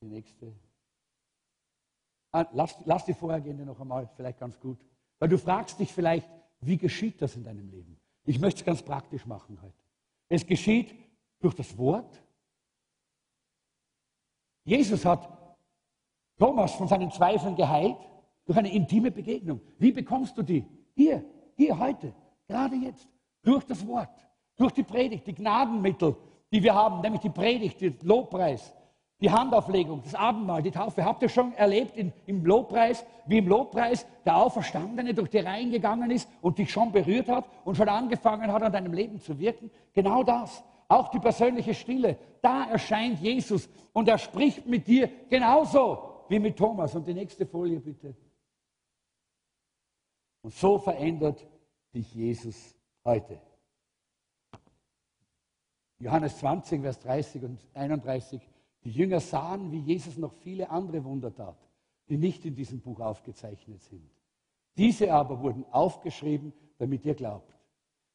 die 0.02 0.08
nächste. 0.08 0.54
Ah, 2.32 2.46
lass, 2.54 2.76
lass 2.86 3.06
die 3.06 3.14
vorhergehende 3.14 3.66
noch 3.66 3.80
einmal, 3.80 4.10
vielleicht 4.16 4.40
ganz 4.40 4.60
gut. 4.60 4.80
Weil 5.20 5.30
du 5.30 5.38
fragst 5.38 5.80
dich 5.80 5.94
vielleicht, 5.94 6.30
wie 6.62 6.78
geschieht 6.78 7.22
das 7.22 7.36
in 7.36 7.44
deinem 7.44 7.70
Leben? 7.70 8.00
Ich 8.26 8.40
möchte 8.40 8.62
es 8.62 8.66
ganz 8.66 8.82
praktisch 8.82 9.26
machen 9.26 9.62
heute. 9.62 9.78
Es 10.30 10.46
geschieht 10.46 10.94
durch 11.40 11.54
das 11.54 11.78
Wort. 11.78 12.22
Jesus 14.66 15.06
hat 15.06 15.37
Thomas 16.38 16.74
von 16.76 16.88
seinen 16.88 17.12
Zweifeln 17.12 17.56
geheilt 17.56 17.98
durch 18.46 18.58
eine 18.58 18.72
intime 18.72 19.12
Begegnung. 19.12 19.60
Wie 19.78 19.92
bekommst 19.92 20.38
du 20.38 20.44
die? 20.44 20.66
Hier, 20.96 21.24
hier 21.56 21.78
heute, 21.78 22.14
gerade 22.48 22.76
jetzt, 22.76 23.08
durch 23.44 23.64
das 23.64 23.86
Wort, 23.88 24.10
durch 24.56 24.72
die 24.72 24.84
Predigt, 24.84 25.26
die 25.28 25.34
Gnadenmittel, 25.34 26.16
die 26.52 26.64
wir 26.64 26.74
haben, 26.74 27.02
nämlich 27.02 27.22
die 27.22 27.30
Predigt, 27.30 27.82
den 27.82 27.98
Lobpreis, 28.04 28.74
die 29.20 29.32
Handauflegung, 29.32 30.02
das 30.04 30.14
Abendmahl, 30.14 30.62
die 30.62 30.72
Taufe. 30.72 31.04
Habt 31.04 31.24
ihr 31.24 31.30
schon 31.30 31.54
erlebt 31.54 31.98
in, 31.98 32.14
im 32.28 32.46
Lobpreis, 32.46 33.04
wie 33.26 33.40
im 33.40 33.48
Lobpreis 33.48 34.06
der 34.26 34.38
Auferstandene 34.38 35.14
durch 35.14 35.30
die 35.30 35.40
Reihen 35.40 35.72
gegangen 35.72 36.12
ist 36.12 36.30
und 36.42 36.58
dich 36.60 36.72
schon 36.72 36.92
berührt 36.92 37.28
hat 37.28 37.46
und 37.66 37.76
schon 37.76 37.90
angefangen 37.90 38.52
hat, 38.52 38.62
an 38.62 38.72
deinem 38.72 38.94
Leben 38.94 39.20
zu 39.20 39.40
wirken? 39.40 39.72
Genau 39.94 40.24
das. 40.24 40.64
Auch 40.88 41.10
die 41.10 41.20
persönliche 41.20 41.74
Stille. 41.74 42.18
Da 42.42 42.66
erscheint 42.66 43.20
Jesus 43.20 43.68
und 43.92 44.08
er 44.08 44.20
spricht 44.20 44.68
mit 44.68 44.88
dir 44.88 45.10
genauso 45.30 46.17
wie 46.30 46.40
mit 46.40 46.58
Thomas. 46.58 46.96
Und 46.96 47.08
die 47.08 47.14
nächste 47.14 47.46
Folie 47.46 47.80
bitte. 47.80 48.16
Und 50.42 50.54
so 50.54 50.80
verändert 50.80 51.46
dich 51.94 52.14
Jesus 52.14 52.76
heute. 53.04 53.42
Johannes 56.00 56.38
20, 56.38 56.82
Vers 56.82 57.00
30 57.00 57.44
und 57.44 57.60
31. 57.74 58.42
Die 58.84 58.92
Jünger 58.92 59.20
sahen, 59.20 59.72
wie 59.72 59.80
Jesus 59.80 60.18
noch 60.18 60.34
viele 60.34 60.70
andere 60.70 61.04
Wunder 61.04 61.34
tat, 61.34 61.58
die 62.08 62.18
nicht 62.18 62.46
in 62.46 62.56
diesem 62.56 62.80
Buch 62.80 63.00
aufgezeichnet 63.00 63.82
sind. 63.82 64.10
Diese 64.78 65.12
aber 65.12 65.42
wurden 65.42 65.66
aufgeschrieben, 65.72 66.54
damit 66.78 67.04
ihr 67.06 67.16
glaubt, 67.16 67.58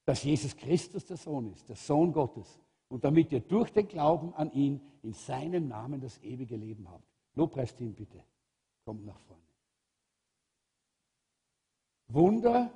dass 0.04 0.22
Jesus 0.22 0.56
Christus 0.56 1.04
der 1.04 1.16
Sohn 1.16 1.52
ist, 1.52 1.68
der 1.68 1.76
Sohn 1.76 2.12
Gottes, 2.12 2.60
und 2.88 3.04
damit 3.04 3.32
ihr 3.32 3.40
durch 3.40 3.72
den 3.72 3.88
Glauben 3.88 4.34
an 4.34 4.52
ihn 4.52 4.80
in 5.02 5.12
seinem 5.12 5.68
Namen 5.68 6.00
das 6.00 6.22
ewige 6.22 6.56
Leben 6.56 6.88
habt. 6.90 7.11
Lobpreisteam 7.34 7.94
bitte, 7.94 8.22
kommt 8.84 9.04
nach 9.06 9.18
vorne. 9.20 9.42
Wunder 12.08 12.70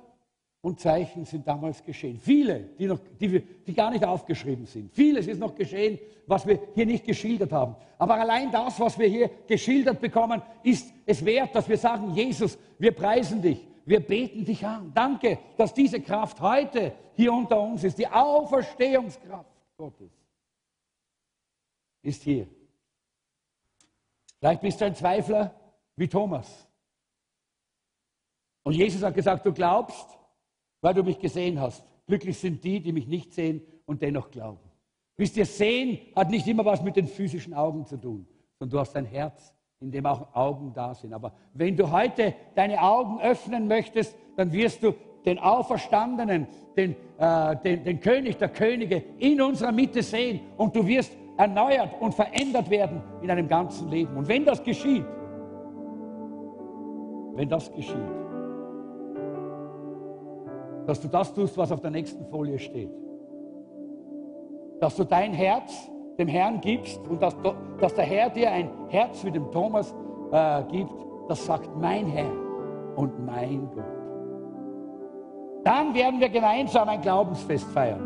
und 0.61 0.79
Zeichen 0.79 1.25
sind 1.25 1.47
damals 1.47 1.83
geschehen. 1.83 2.19
Viele, 2.19 2.59
die, 2.79 2.87
noch, 2.87 2.99
die, 3.19 3.39
die 3.39 3.73
gar 3.73 3.91
nicht 3.91 4.03
aufgeschrieben 4.03 4.65
sind. 4.65 4.91
Vieles 4.93 5.27
ist 5.27 5.39
noch 5.39 5.55
geschehen, 5.55 5.99
was 6.25 6.45
wir 6.45 6.59
hier 6.73 6.85
nicht 6.85 7.05
geschildert 7.05 7.51
haben. 7.51 7.75
Aber 7.97 8.15
allein 8.15 8.51
das, 8.51 8.79
was 8.79 8.97
wir 8.97 9.07
hier 9.07 9.29
geschildert 9.47 10.01
bekommen, 10.01 10.41
ist 10.63 10.91
es 11.05 11.23
wert, 11.23 11.55
dass 11.55 11.69
wir 11.69 11.77
sagen, 11.77 12.13
Jesus, 12.13 12.57
wir 12.79 12.91
preisen 12.91 13.41
dich, 13.41 13.65
wir 13.85 13.99
beten 13.99 14.43
dich 14.43 14.65
an. 14.65 14.91
Danke, 14.93 15.39
dass 15.55 15.73
diese 15.73 16.01
Kraft 16.01 16.41
heute 16.41 16.93
hier 17.15 17.31
unter 17.31 17.61
uns 17.61 17.83
ist. 17.83 17.97
Die 17.97 18.07
Auferstehungskraft 18.07 19.49
Gottes 19.77 20.11
ist 22.01 22.23
hier. 22.23 22.47
Vielleicht 24.39 24.61
bist 24.61 24.79
du 24.79 24.85
ein 24.85 24.95
Zweifler 24.95 25.53
wie 25.95 26.07
Thomas. 26.07 26.67
Und 28.63 28.73
Jesus 28.73 29.01
hat 29.01 29.15
gesagt, 29.15 29.45
du 29.45 29.53
glaubst, 29.53 30.17
weil 30.81 30.93
du 30.93 31.03
mich 31.03 31.19
gesehen 31.19 31.59
hast. 31.59 31.83
Glücklich 32.05 32.37
sind 32.37 32.63
die, 32.63 32.79
die 32.79 32.91
mich 32.91 33.07
nicht 33.07 33.33
sehen 33.33 33.61
und 33.85 34.01
dennoch 34.01 34.29
glauben. 34.29 34.59
Wisst 35.15 35.37
ihr, 35.37 35.45
sehen 35.45 35.99
hat 36.15 36.29
nicht 36.29 36.47
immer 36.47 36.63
was 36.63 36.81
mit 36.83 36.95
den 36.95 37.07
physischen 37.07 37.53
Augen 37.53 37.85
zu 37.85 37.97
tun, 37.97 38.27
sondern 38.59 38.71
du 38.71 38.79
hast 38.79 38.95
ein 38.95 39.05
Herz, 39.05 39.53
in 39.79 39.91
dem 39.91 40.05
auch 40.05 40.33
Augen 40.35 40.73
da 40.73 40.93
sind. 40.93 41.13
Aber 41.13 41.33
wenn 41.53 41.75
du 41.75 41.91
heute 41.91 42.35
deine 42.55 42.81
Augen 42.81 43.19
öffnen 43.19 43.67
möchtest, 43.67 44.15
dann 44.35 44.51
wirst 44.51 44.83
du 44.83 44.93
den 45.25 45.39
Auferstandenen, 45.39 46.47
den, 46.75 46.95
äh, 47.17 47.55
den, 47.57 47.83
den 47.83 47.99
König 47.99 48.37
der 48.37 48.49
Könige 48.49 49.03
in 49.17 49.41
unserer 49.41 49.71
Mitte 49.71 50.03
sehen 50.03 50.41
und 50.55 50.75
du 50.75 50.85
wirst 50.85 51.11
erneuert 51.37 51.89
und 51.99 52.13
verändert 52.13 52.69
werden 52.69 53.01
in 53.21 53.27
deinem 53.27 53.47
ganzen 53.47 53.89
Leben. 53.89 54.17
Und 54.17 54.27
wenn 54.27 54.43
das 54.43 54.63
geschieht, 54.63 55.05
wenn 57.33 57.47
das 57.47 57.71
geschieht, 57.71 57.95
dass 60.87 60.99
du 61.01 61.07
das 61.07 61.33
tust, 61.33 61.57
was 61.57 61.71
auf 61.71 61.81
der 61.81 61.91
nächsten 61.91 62.25
Folie 62.25 62.57
steht. 62.57 62.89
Dass 64.79 64.95
du 64.95 65.03
dein 65.03 65.33
Herz 65.33 65.91
dem 66.17 66.27
Herrn 66.27 66.59
gibst 66.61 66.99
und 67.07 67.21
dass, 67.21 67.35
dass 67.79 67.93
der 67.93 68.05
Herr 68.05 68.29
dir 68.29 68.51
ein 68.51 68.69
Herz 68.87 69.23
wie 69.23 69.31
dem 69.31 69.51
Thomas 69.51 69.93
äh, 70.31 70.63
gibt, 70.63 70.93
das 71.27 71.45
sagt 71.45 71.69
mein 71.77 72.07
Herr 72.07 72.31
und 72.95 73.23
mein 73.25 73.69
Gott. 73.75 73.83
Dann 75.63 75.93
werden 75.93 76.19
wir 76.19 76.29
gemeinsam 76.29 76.87
ein 76.87 77.01
Glaubensfest 77.01 77.69
feiern. 77.71 78.01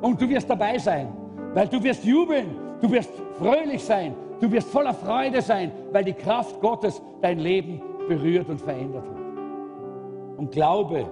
Und 0.00 0.20
du 0.20 0.28
wirst 0.28 0.48
dabei 0.48 0.78
sein, 0.78 1.12
weil 1.54 1.68
du 1.68 1.82
wirst 1.82 2.04
jubeln, 2.04 2.56
du 2.80 2.90
wirst 2.90 3.10
fröhlich 3.38 3.82
sein, 3.82 4.14
du 4.40 4.50
wirst 4.50 4.68
voller 4.68 4.92
Freude 4.92 5.40
sein, 5.40 5.72
weil 5.92 6.04
die 6.04 6.12
Kraft 6.12 6.60
Gottes 6.60 7.00
dein 7.22 7.38
Leben 7.38 7.80
berührt 8.08 8.48
und 8.48 8.60
verändert 8.60 9.04
hat. 9.04 10.38
Und 10.38 10.50
Glaube 10.50 11.06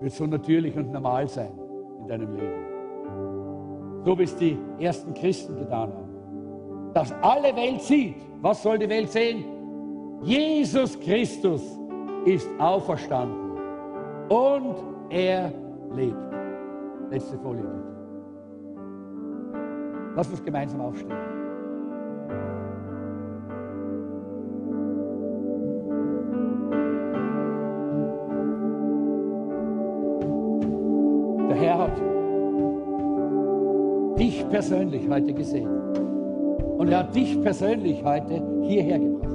wird 0.00 0.12
so 0.12 0.26
natürlich 0.26 0.76
und 0.76 0.90
normal 0.90 1.28
sein 1.28 1.50
in 2.00 2.08
deinem 2.08 2.34
Leben. 2.34 4.02
So 4.04 4.18
wie 4.18 4.22
es 4.22 4.36
die 4.36 4.58
ersten 4.78 5.12
Christen 5.12 5.56
getan 5.56 5.92
haben. 5.92 6.92
Dass 6.94 7.12
alle 7.20 7.54
Welt 7.54 7.82
sieht, 7.82 8.16
was 8.40 8.62
soll 8.62 8.78
die 8.78 8.88
Welt 8.88 9.10
sehen? 9.10 9.44
Jesus 10.22 10.98
Christus 10.98 11.62
ist 12.24 12.48
auferstanden 12.58 13.58
und 14.28 14.76
er 15.10 15.52
lebt. 15.94 16.16
Letzte 17.10 17.38
Folie 17.38 17.62
bitte. 17.62 17.97
Lass 20.18 20.28
uns 20.30 20.44
gemeinsam 20.44 20.80
aufstehen. 20.80 21.16
Herr 31.54 31.78
hat 31.78 31.92
dich 34.18 34.44
persönlich 34.50 35.08
heute 35.08 35.32
gesehen. 35.32 35.68
Und 36.78 36.88
er 36.88 36.98
hat 36.98 37.14
dich 37.14 37.40
persönlich 37.40 38.02
heute 38.02 38.42
hierher 38.62 38.98
gebracht. 38.98 39.30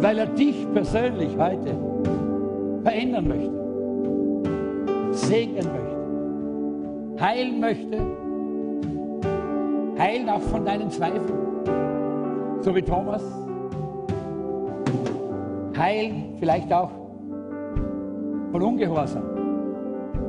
Weil 0.00 0.20
er 0.20 0.26
dich 0.26 0.66
persönlich 0.72 1.36
heute 1.36 1.76
verändern 2.82 3.28
möchte, 3.28 3.52
segnen 5.12 5.66
möchte, 5.66 7.22
heilen 7.22 7.60
möchte, 7.60 8.23
heilen 9.98 10.28
auch 10.28 10.40
von 10.40 10.64
deinen 10.64 10.90
Zweifeln, 10.90 11.64
so 12.60 12.74
wie 12.74 12.82
Thomas, 12.82 13.22
heilen 15.76 16.36
vielleicht 16.38 16.72
auch 16.72 16.90
von 18.52 18.62
Ungehorsam 18.62 19.22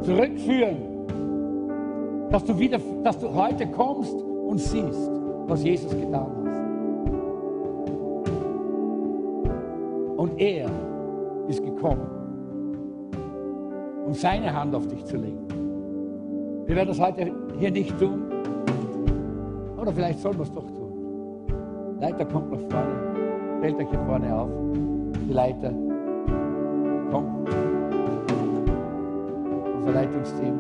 zurückführen, 0.02 0.78
dass 2.30 2.44
du 2.46 2.58
wieder, 2.58 2.80
dass 3.04 3.20
du 3.20 3.34
heute 3.34 3.68
kommst 3.68 4.14
und 4.14 4.60
siehst, 4.60 5.12
was 5.48 5.64
Jesus 5.64 5.92
getan 5.92 6.14
hat. 6.16 6.46
Und 10.18 10.40
er 10.40 10.70
ist 11.48 11.64
gekommen, 11.64 12.08
um 14.06 14.14
seine 14.14 14.54
Hand 14.54 14.74
auf 14.76 14.88
dich 14.88 15.04
zu 15.06 15.18
legen. 15.18 15.48
Wir 16.66 16.76
werden 16.76 16.90
das 16.90 17.00
heute 17.00 17.32
hier 17.60 17.72
nicht 17.72 17.98
tun. 18.00 18.25
Oder 19.86 19.94
vielleicht 19.94 20.20
sollen 20.20 20.36
wir 20.38 20.42
es 20.42 20.52
doch 20.52 20.66
tun. 20.66 22.00
Leiter 22.00 22.26
kommt 22.26 22.52
nach 22.52 22.60
vorne. 22.72 23.60
Stellt 23.60 23.76
euch 23.78 23.88
hier 23.88 24.00
vorne 24.00 24.36
auf. 24.36 24.50
Die 25.30 25.32
Leiter. 25.32 25.72
Kommt 27.12 27.48
unser 29.78 29.92
Leitungsteam. 29.92 30.56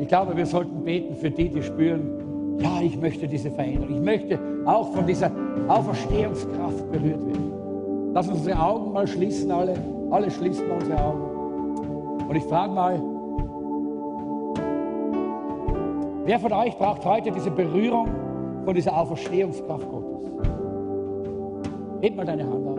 Ich 0.00 0.08
glaube, 0.08 0.36
wir 0.36 0.46
sollten 0.46 0.82
beten 0.82 1.14
für 1.14 1.30
die, 1.30 1.48
die 1.48 1.62
spüren, 1.62 2.58
ja, 2.58 2.80
ich 2.82 3.00
möchte 3.00 3.28
diese 3.28 3.52
Veränderung. 3.52 3.94
Ich 3.94 4.02
möchte 4.02 4.40
auch 4.66 4.92
von 4.92 5.06
dieser 5.06 5.30
Auferstehungskraft 5.68 6.90
berührt 6.90 7.24
werden. 7.24 7.52
Lass 8.12 8.26
uns 8.26 8.38
unsere 8.38 8.60
Augen 8.60 8.92
mal 8.92 9.06
schließen, 9.06 9.48
alle. 9.52 9.74
Alle 10.10 10.28
schließen 10.28 10.64
unsere 10.72 11.00
Augen. 11.00 12.26
Und 12.28 12.34
ich 12.34 12.42
frage 12.42 12.72
mal, 12.72 13.00
wer 16.30 16.38
von 16.38 16.52
euch 16.52 16.78
braucht 16.78 17.04
heute 17.04 17.32
diese 17.32 17.50
Berührung 17.50 18.06
von 18.64 18.72
dieser 18.72 18.96
Auferstehungskraft 18.96 19.90
Gottes? 19.90 20.30
Heb 22.02 22.14
mal 22.14 22.24
deine 22.24 22.44
Hand 22.44 22.68
auf. 22.68 22.78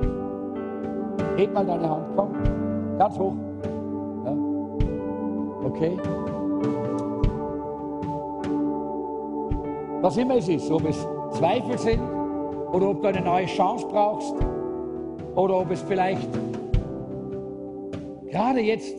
Heb 1.36 1.54
mal 1.54 1.66
deine 1.66 1.89
Hand, 1.89 2.06
komm, 2.16 2.34
ganz 2.97 3.20
hoch. 3.20 3.34
Okay? 5.66 5.97
Was 9.99 10.16
immer 10.16 10.38
es 10.38 10.47
ist, 10.47 10.72
ob 10.72 10.86
es 10.86 11.06
Zweifel 11.32 11.78
sind 11.78 11.99
oder 12.72 12.91
ob 12.91 13.02
du 13.02 13.10
eine 13.10 13.20
neue 13.20 13.47
Chance 13.47 13.86
brauchst 13.86 14.34
oder 15.36 15.58
ob 15.58 15.70
es 15.72 15.82
vielleicht 15.82 16.30
gerade 18.30 18.62
jetzt 18.62 18.95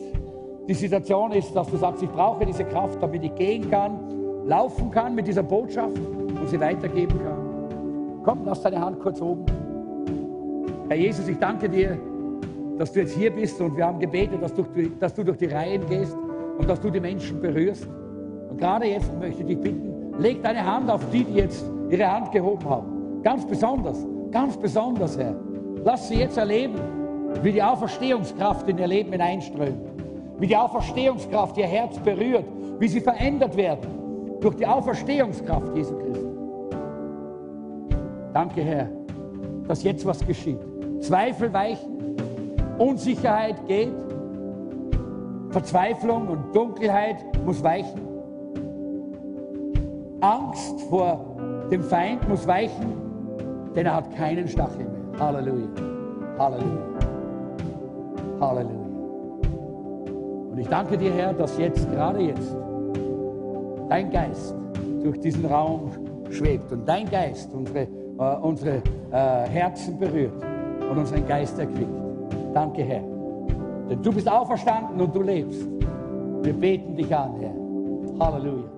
die 0.67 0.75
Situation 0.75 1.31
ist, 1.31 1.55
dass 1.55 1.67
du 1.71 1.77
sagst, 1.77 2.03
ich 2.03 2.11
brauche 2.11 2.45
diese 2.45 2.65
Kraft, 2.65 3.01
damit 3.01 3.23
ich 3.23 3.33
gehen 3.33 3.69
kann, 3.71 4.22
laufen 4.45 4.91
kann 4.91 5.15
mit 5.15 5.27
dieser 5.27 5.43
Botschaft 5.43 5.97
und 5.97 6.49
sie 6.49 6.59
weitergeben 6.59 7.19
kann. 7.19 8.21
Komm, 8.23 8.45
lass 8.45 8.61
deine 8.61 8.79
Hand 8.79 8.99
kurz 8.99 9.21
oben. 9.21 9.45
Herr 10.89 10.97
Jesus, 10.97 11.27
ich 11.27 11.37
danke 11.37 11.69
dir, 11.69 11.97
dass 12.77 12.91
du 12.91 13.01
jetzt 13.01 13.15
hier 13.15 13.31
bist 13.31 13.59
und 13.61 13.77
wir 13.77 13.85
haben 13.85 13.99
gebetet, 13.99 14.41
dass 14.41 14.53
du, 14.53 14.65
dass 14.99 15.13
du 15.13 15.23
durch 15.23 15.37
die 15.37 15.45
Reihen 15.45 15.85
gehst 15.87 16.15
und 16.57 16.69
dass 16.69 16.79
du 16.81 16.89
die 16.89 16.99
Menschen 16.99 17.39
berührst. 17.41 17.87
Und 18.49 18.57
gerade 18.57 18.87
jetzt 18.87 19.11
möchte 19.19 19.41
ich 19.41 19.47
dich 19.47 19.59
bitten, 19.59 20.13
leg 20.19 20.41
deine 20.43 20.65
Hand 20.65 20.89
auf 20.89 21.01
die, 21.11 21.23
die 21.23 21.35
jetzt 21.35 21.65
ihre 21.89 22.11
Hand 22.11 22.31
gehoben 22.31 22.69
haben. 22.69 23.21
Ganz 23.23 23.45
besonders, 23.45 24.05
ganz 24.31 24.57
besonders, 24.57 25.17
Herr. 25.17 25.35
Lass 25.83 26.07
sie 26.07 26.15
jetzt 26.15 26.37
erleben, 26.37 26.75
wie 27.41 27.51
die 27.51 27.63
Auferstehungskraft 27.63 28.67
in 28.69 28.77
ihr 28.77 28.87
Leben 28.87 29.11
hineinströmt. 29.11 29.91
Wie 30.39 30.47
die 30.47 30.55
Auferstehungskraft 30.55 31.57
ihr 31.57 31.65
Herz 31.65 31.97
berührt. 31.99 32.45
Wie 32.79 32.87
sie 32.87 32.99
verändert 32.99 33.55
werden 33.55 34.02
durch 34.43 34.55
die 34.55 34.67
Auferstehungskraft 34.67 35.75
Jesu 35.75 35.95
Christi. 35.97 36.27
Danke, 38.33 38.61
Herr, 38.61 38.89
dass 39.67 39.83
jetzt 39.83 40.05
was 40.05 40.25
geschieht. 40.25 40.59
Zweifel 40.99 41.53
weichen, 41.53 42.17
Unsicherheit 42.77 43.65
geht, 43.67 43.93
Verzweiflung 45.49 46.27
und 46.27 46.55
Dunkelheit 46.55 47.17
muss 47.45 47.63
weichen. 47.63 48.01
Angst 50.19 50.81
vor 50.89 51.37
dem 51.71 51.83
Feind 51.83 52.27
muss 52.27 52.45
weichen, 52.47 52.93
denn 53.75 53.85
er 53.85 53.95
hat 53.95 54.15
keinen 54.15 54.47
Stachel 54.47 54.85
mehr. 54.85 55.19
Halleluja. 55.19 55.67
Halleluja. 56.37 56.81
Halleluja. 58.41 58.83
Und 60.51 60.57
ich 60.57 60.67
danke 60.67 60.97
dir, 60.97 61.13
Herr, 61.13 61.33
dass 61.33 61.57
jetzt, 61.57 61.89
gerade 61.91 62.19
jetzt, 62.19 62.55
dein 63.93 64.09
Geist 64.09 64.55
durch 65.03 65.19
diesen 65.19 65.45
Raum 65.45 65.91
schwebt 66.31 66.71
und 66.71 66.83
dein 66.87 67.07
Geist 67.07 67.53
unsere, 67.53 67.81
äh, 67.81 68.35
unsere 68.41 68.77
äh, 69.11 69.47
Herzen 69.49 69.99
berührt 69.99 70.33
und 70.89 70.97
unseren 70.97 71.27
Geist 71.27 71.59
erquickt. 71.59 72.01
Danke, 72.55 72.81
Herr. 72.81 73.03
Denn 73.87 74.01
du 74.01 74.11
bist 74.11 74.27
auferstanden 74.27 74.99
und 74.99 75.15
du 75.15 75.21
lebst. 75.21 75.67
Wir 76.41 76.53
beten 76.53 76.95
dich 76.95 77.15
an, 77.15 77.35
Herr. 77.39 77.53
Halleluja. 78.19 78.72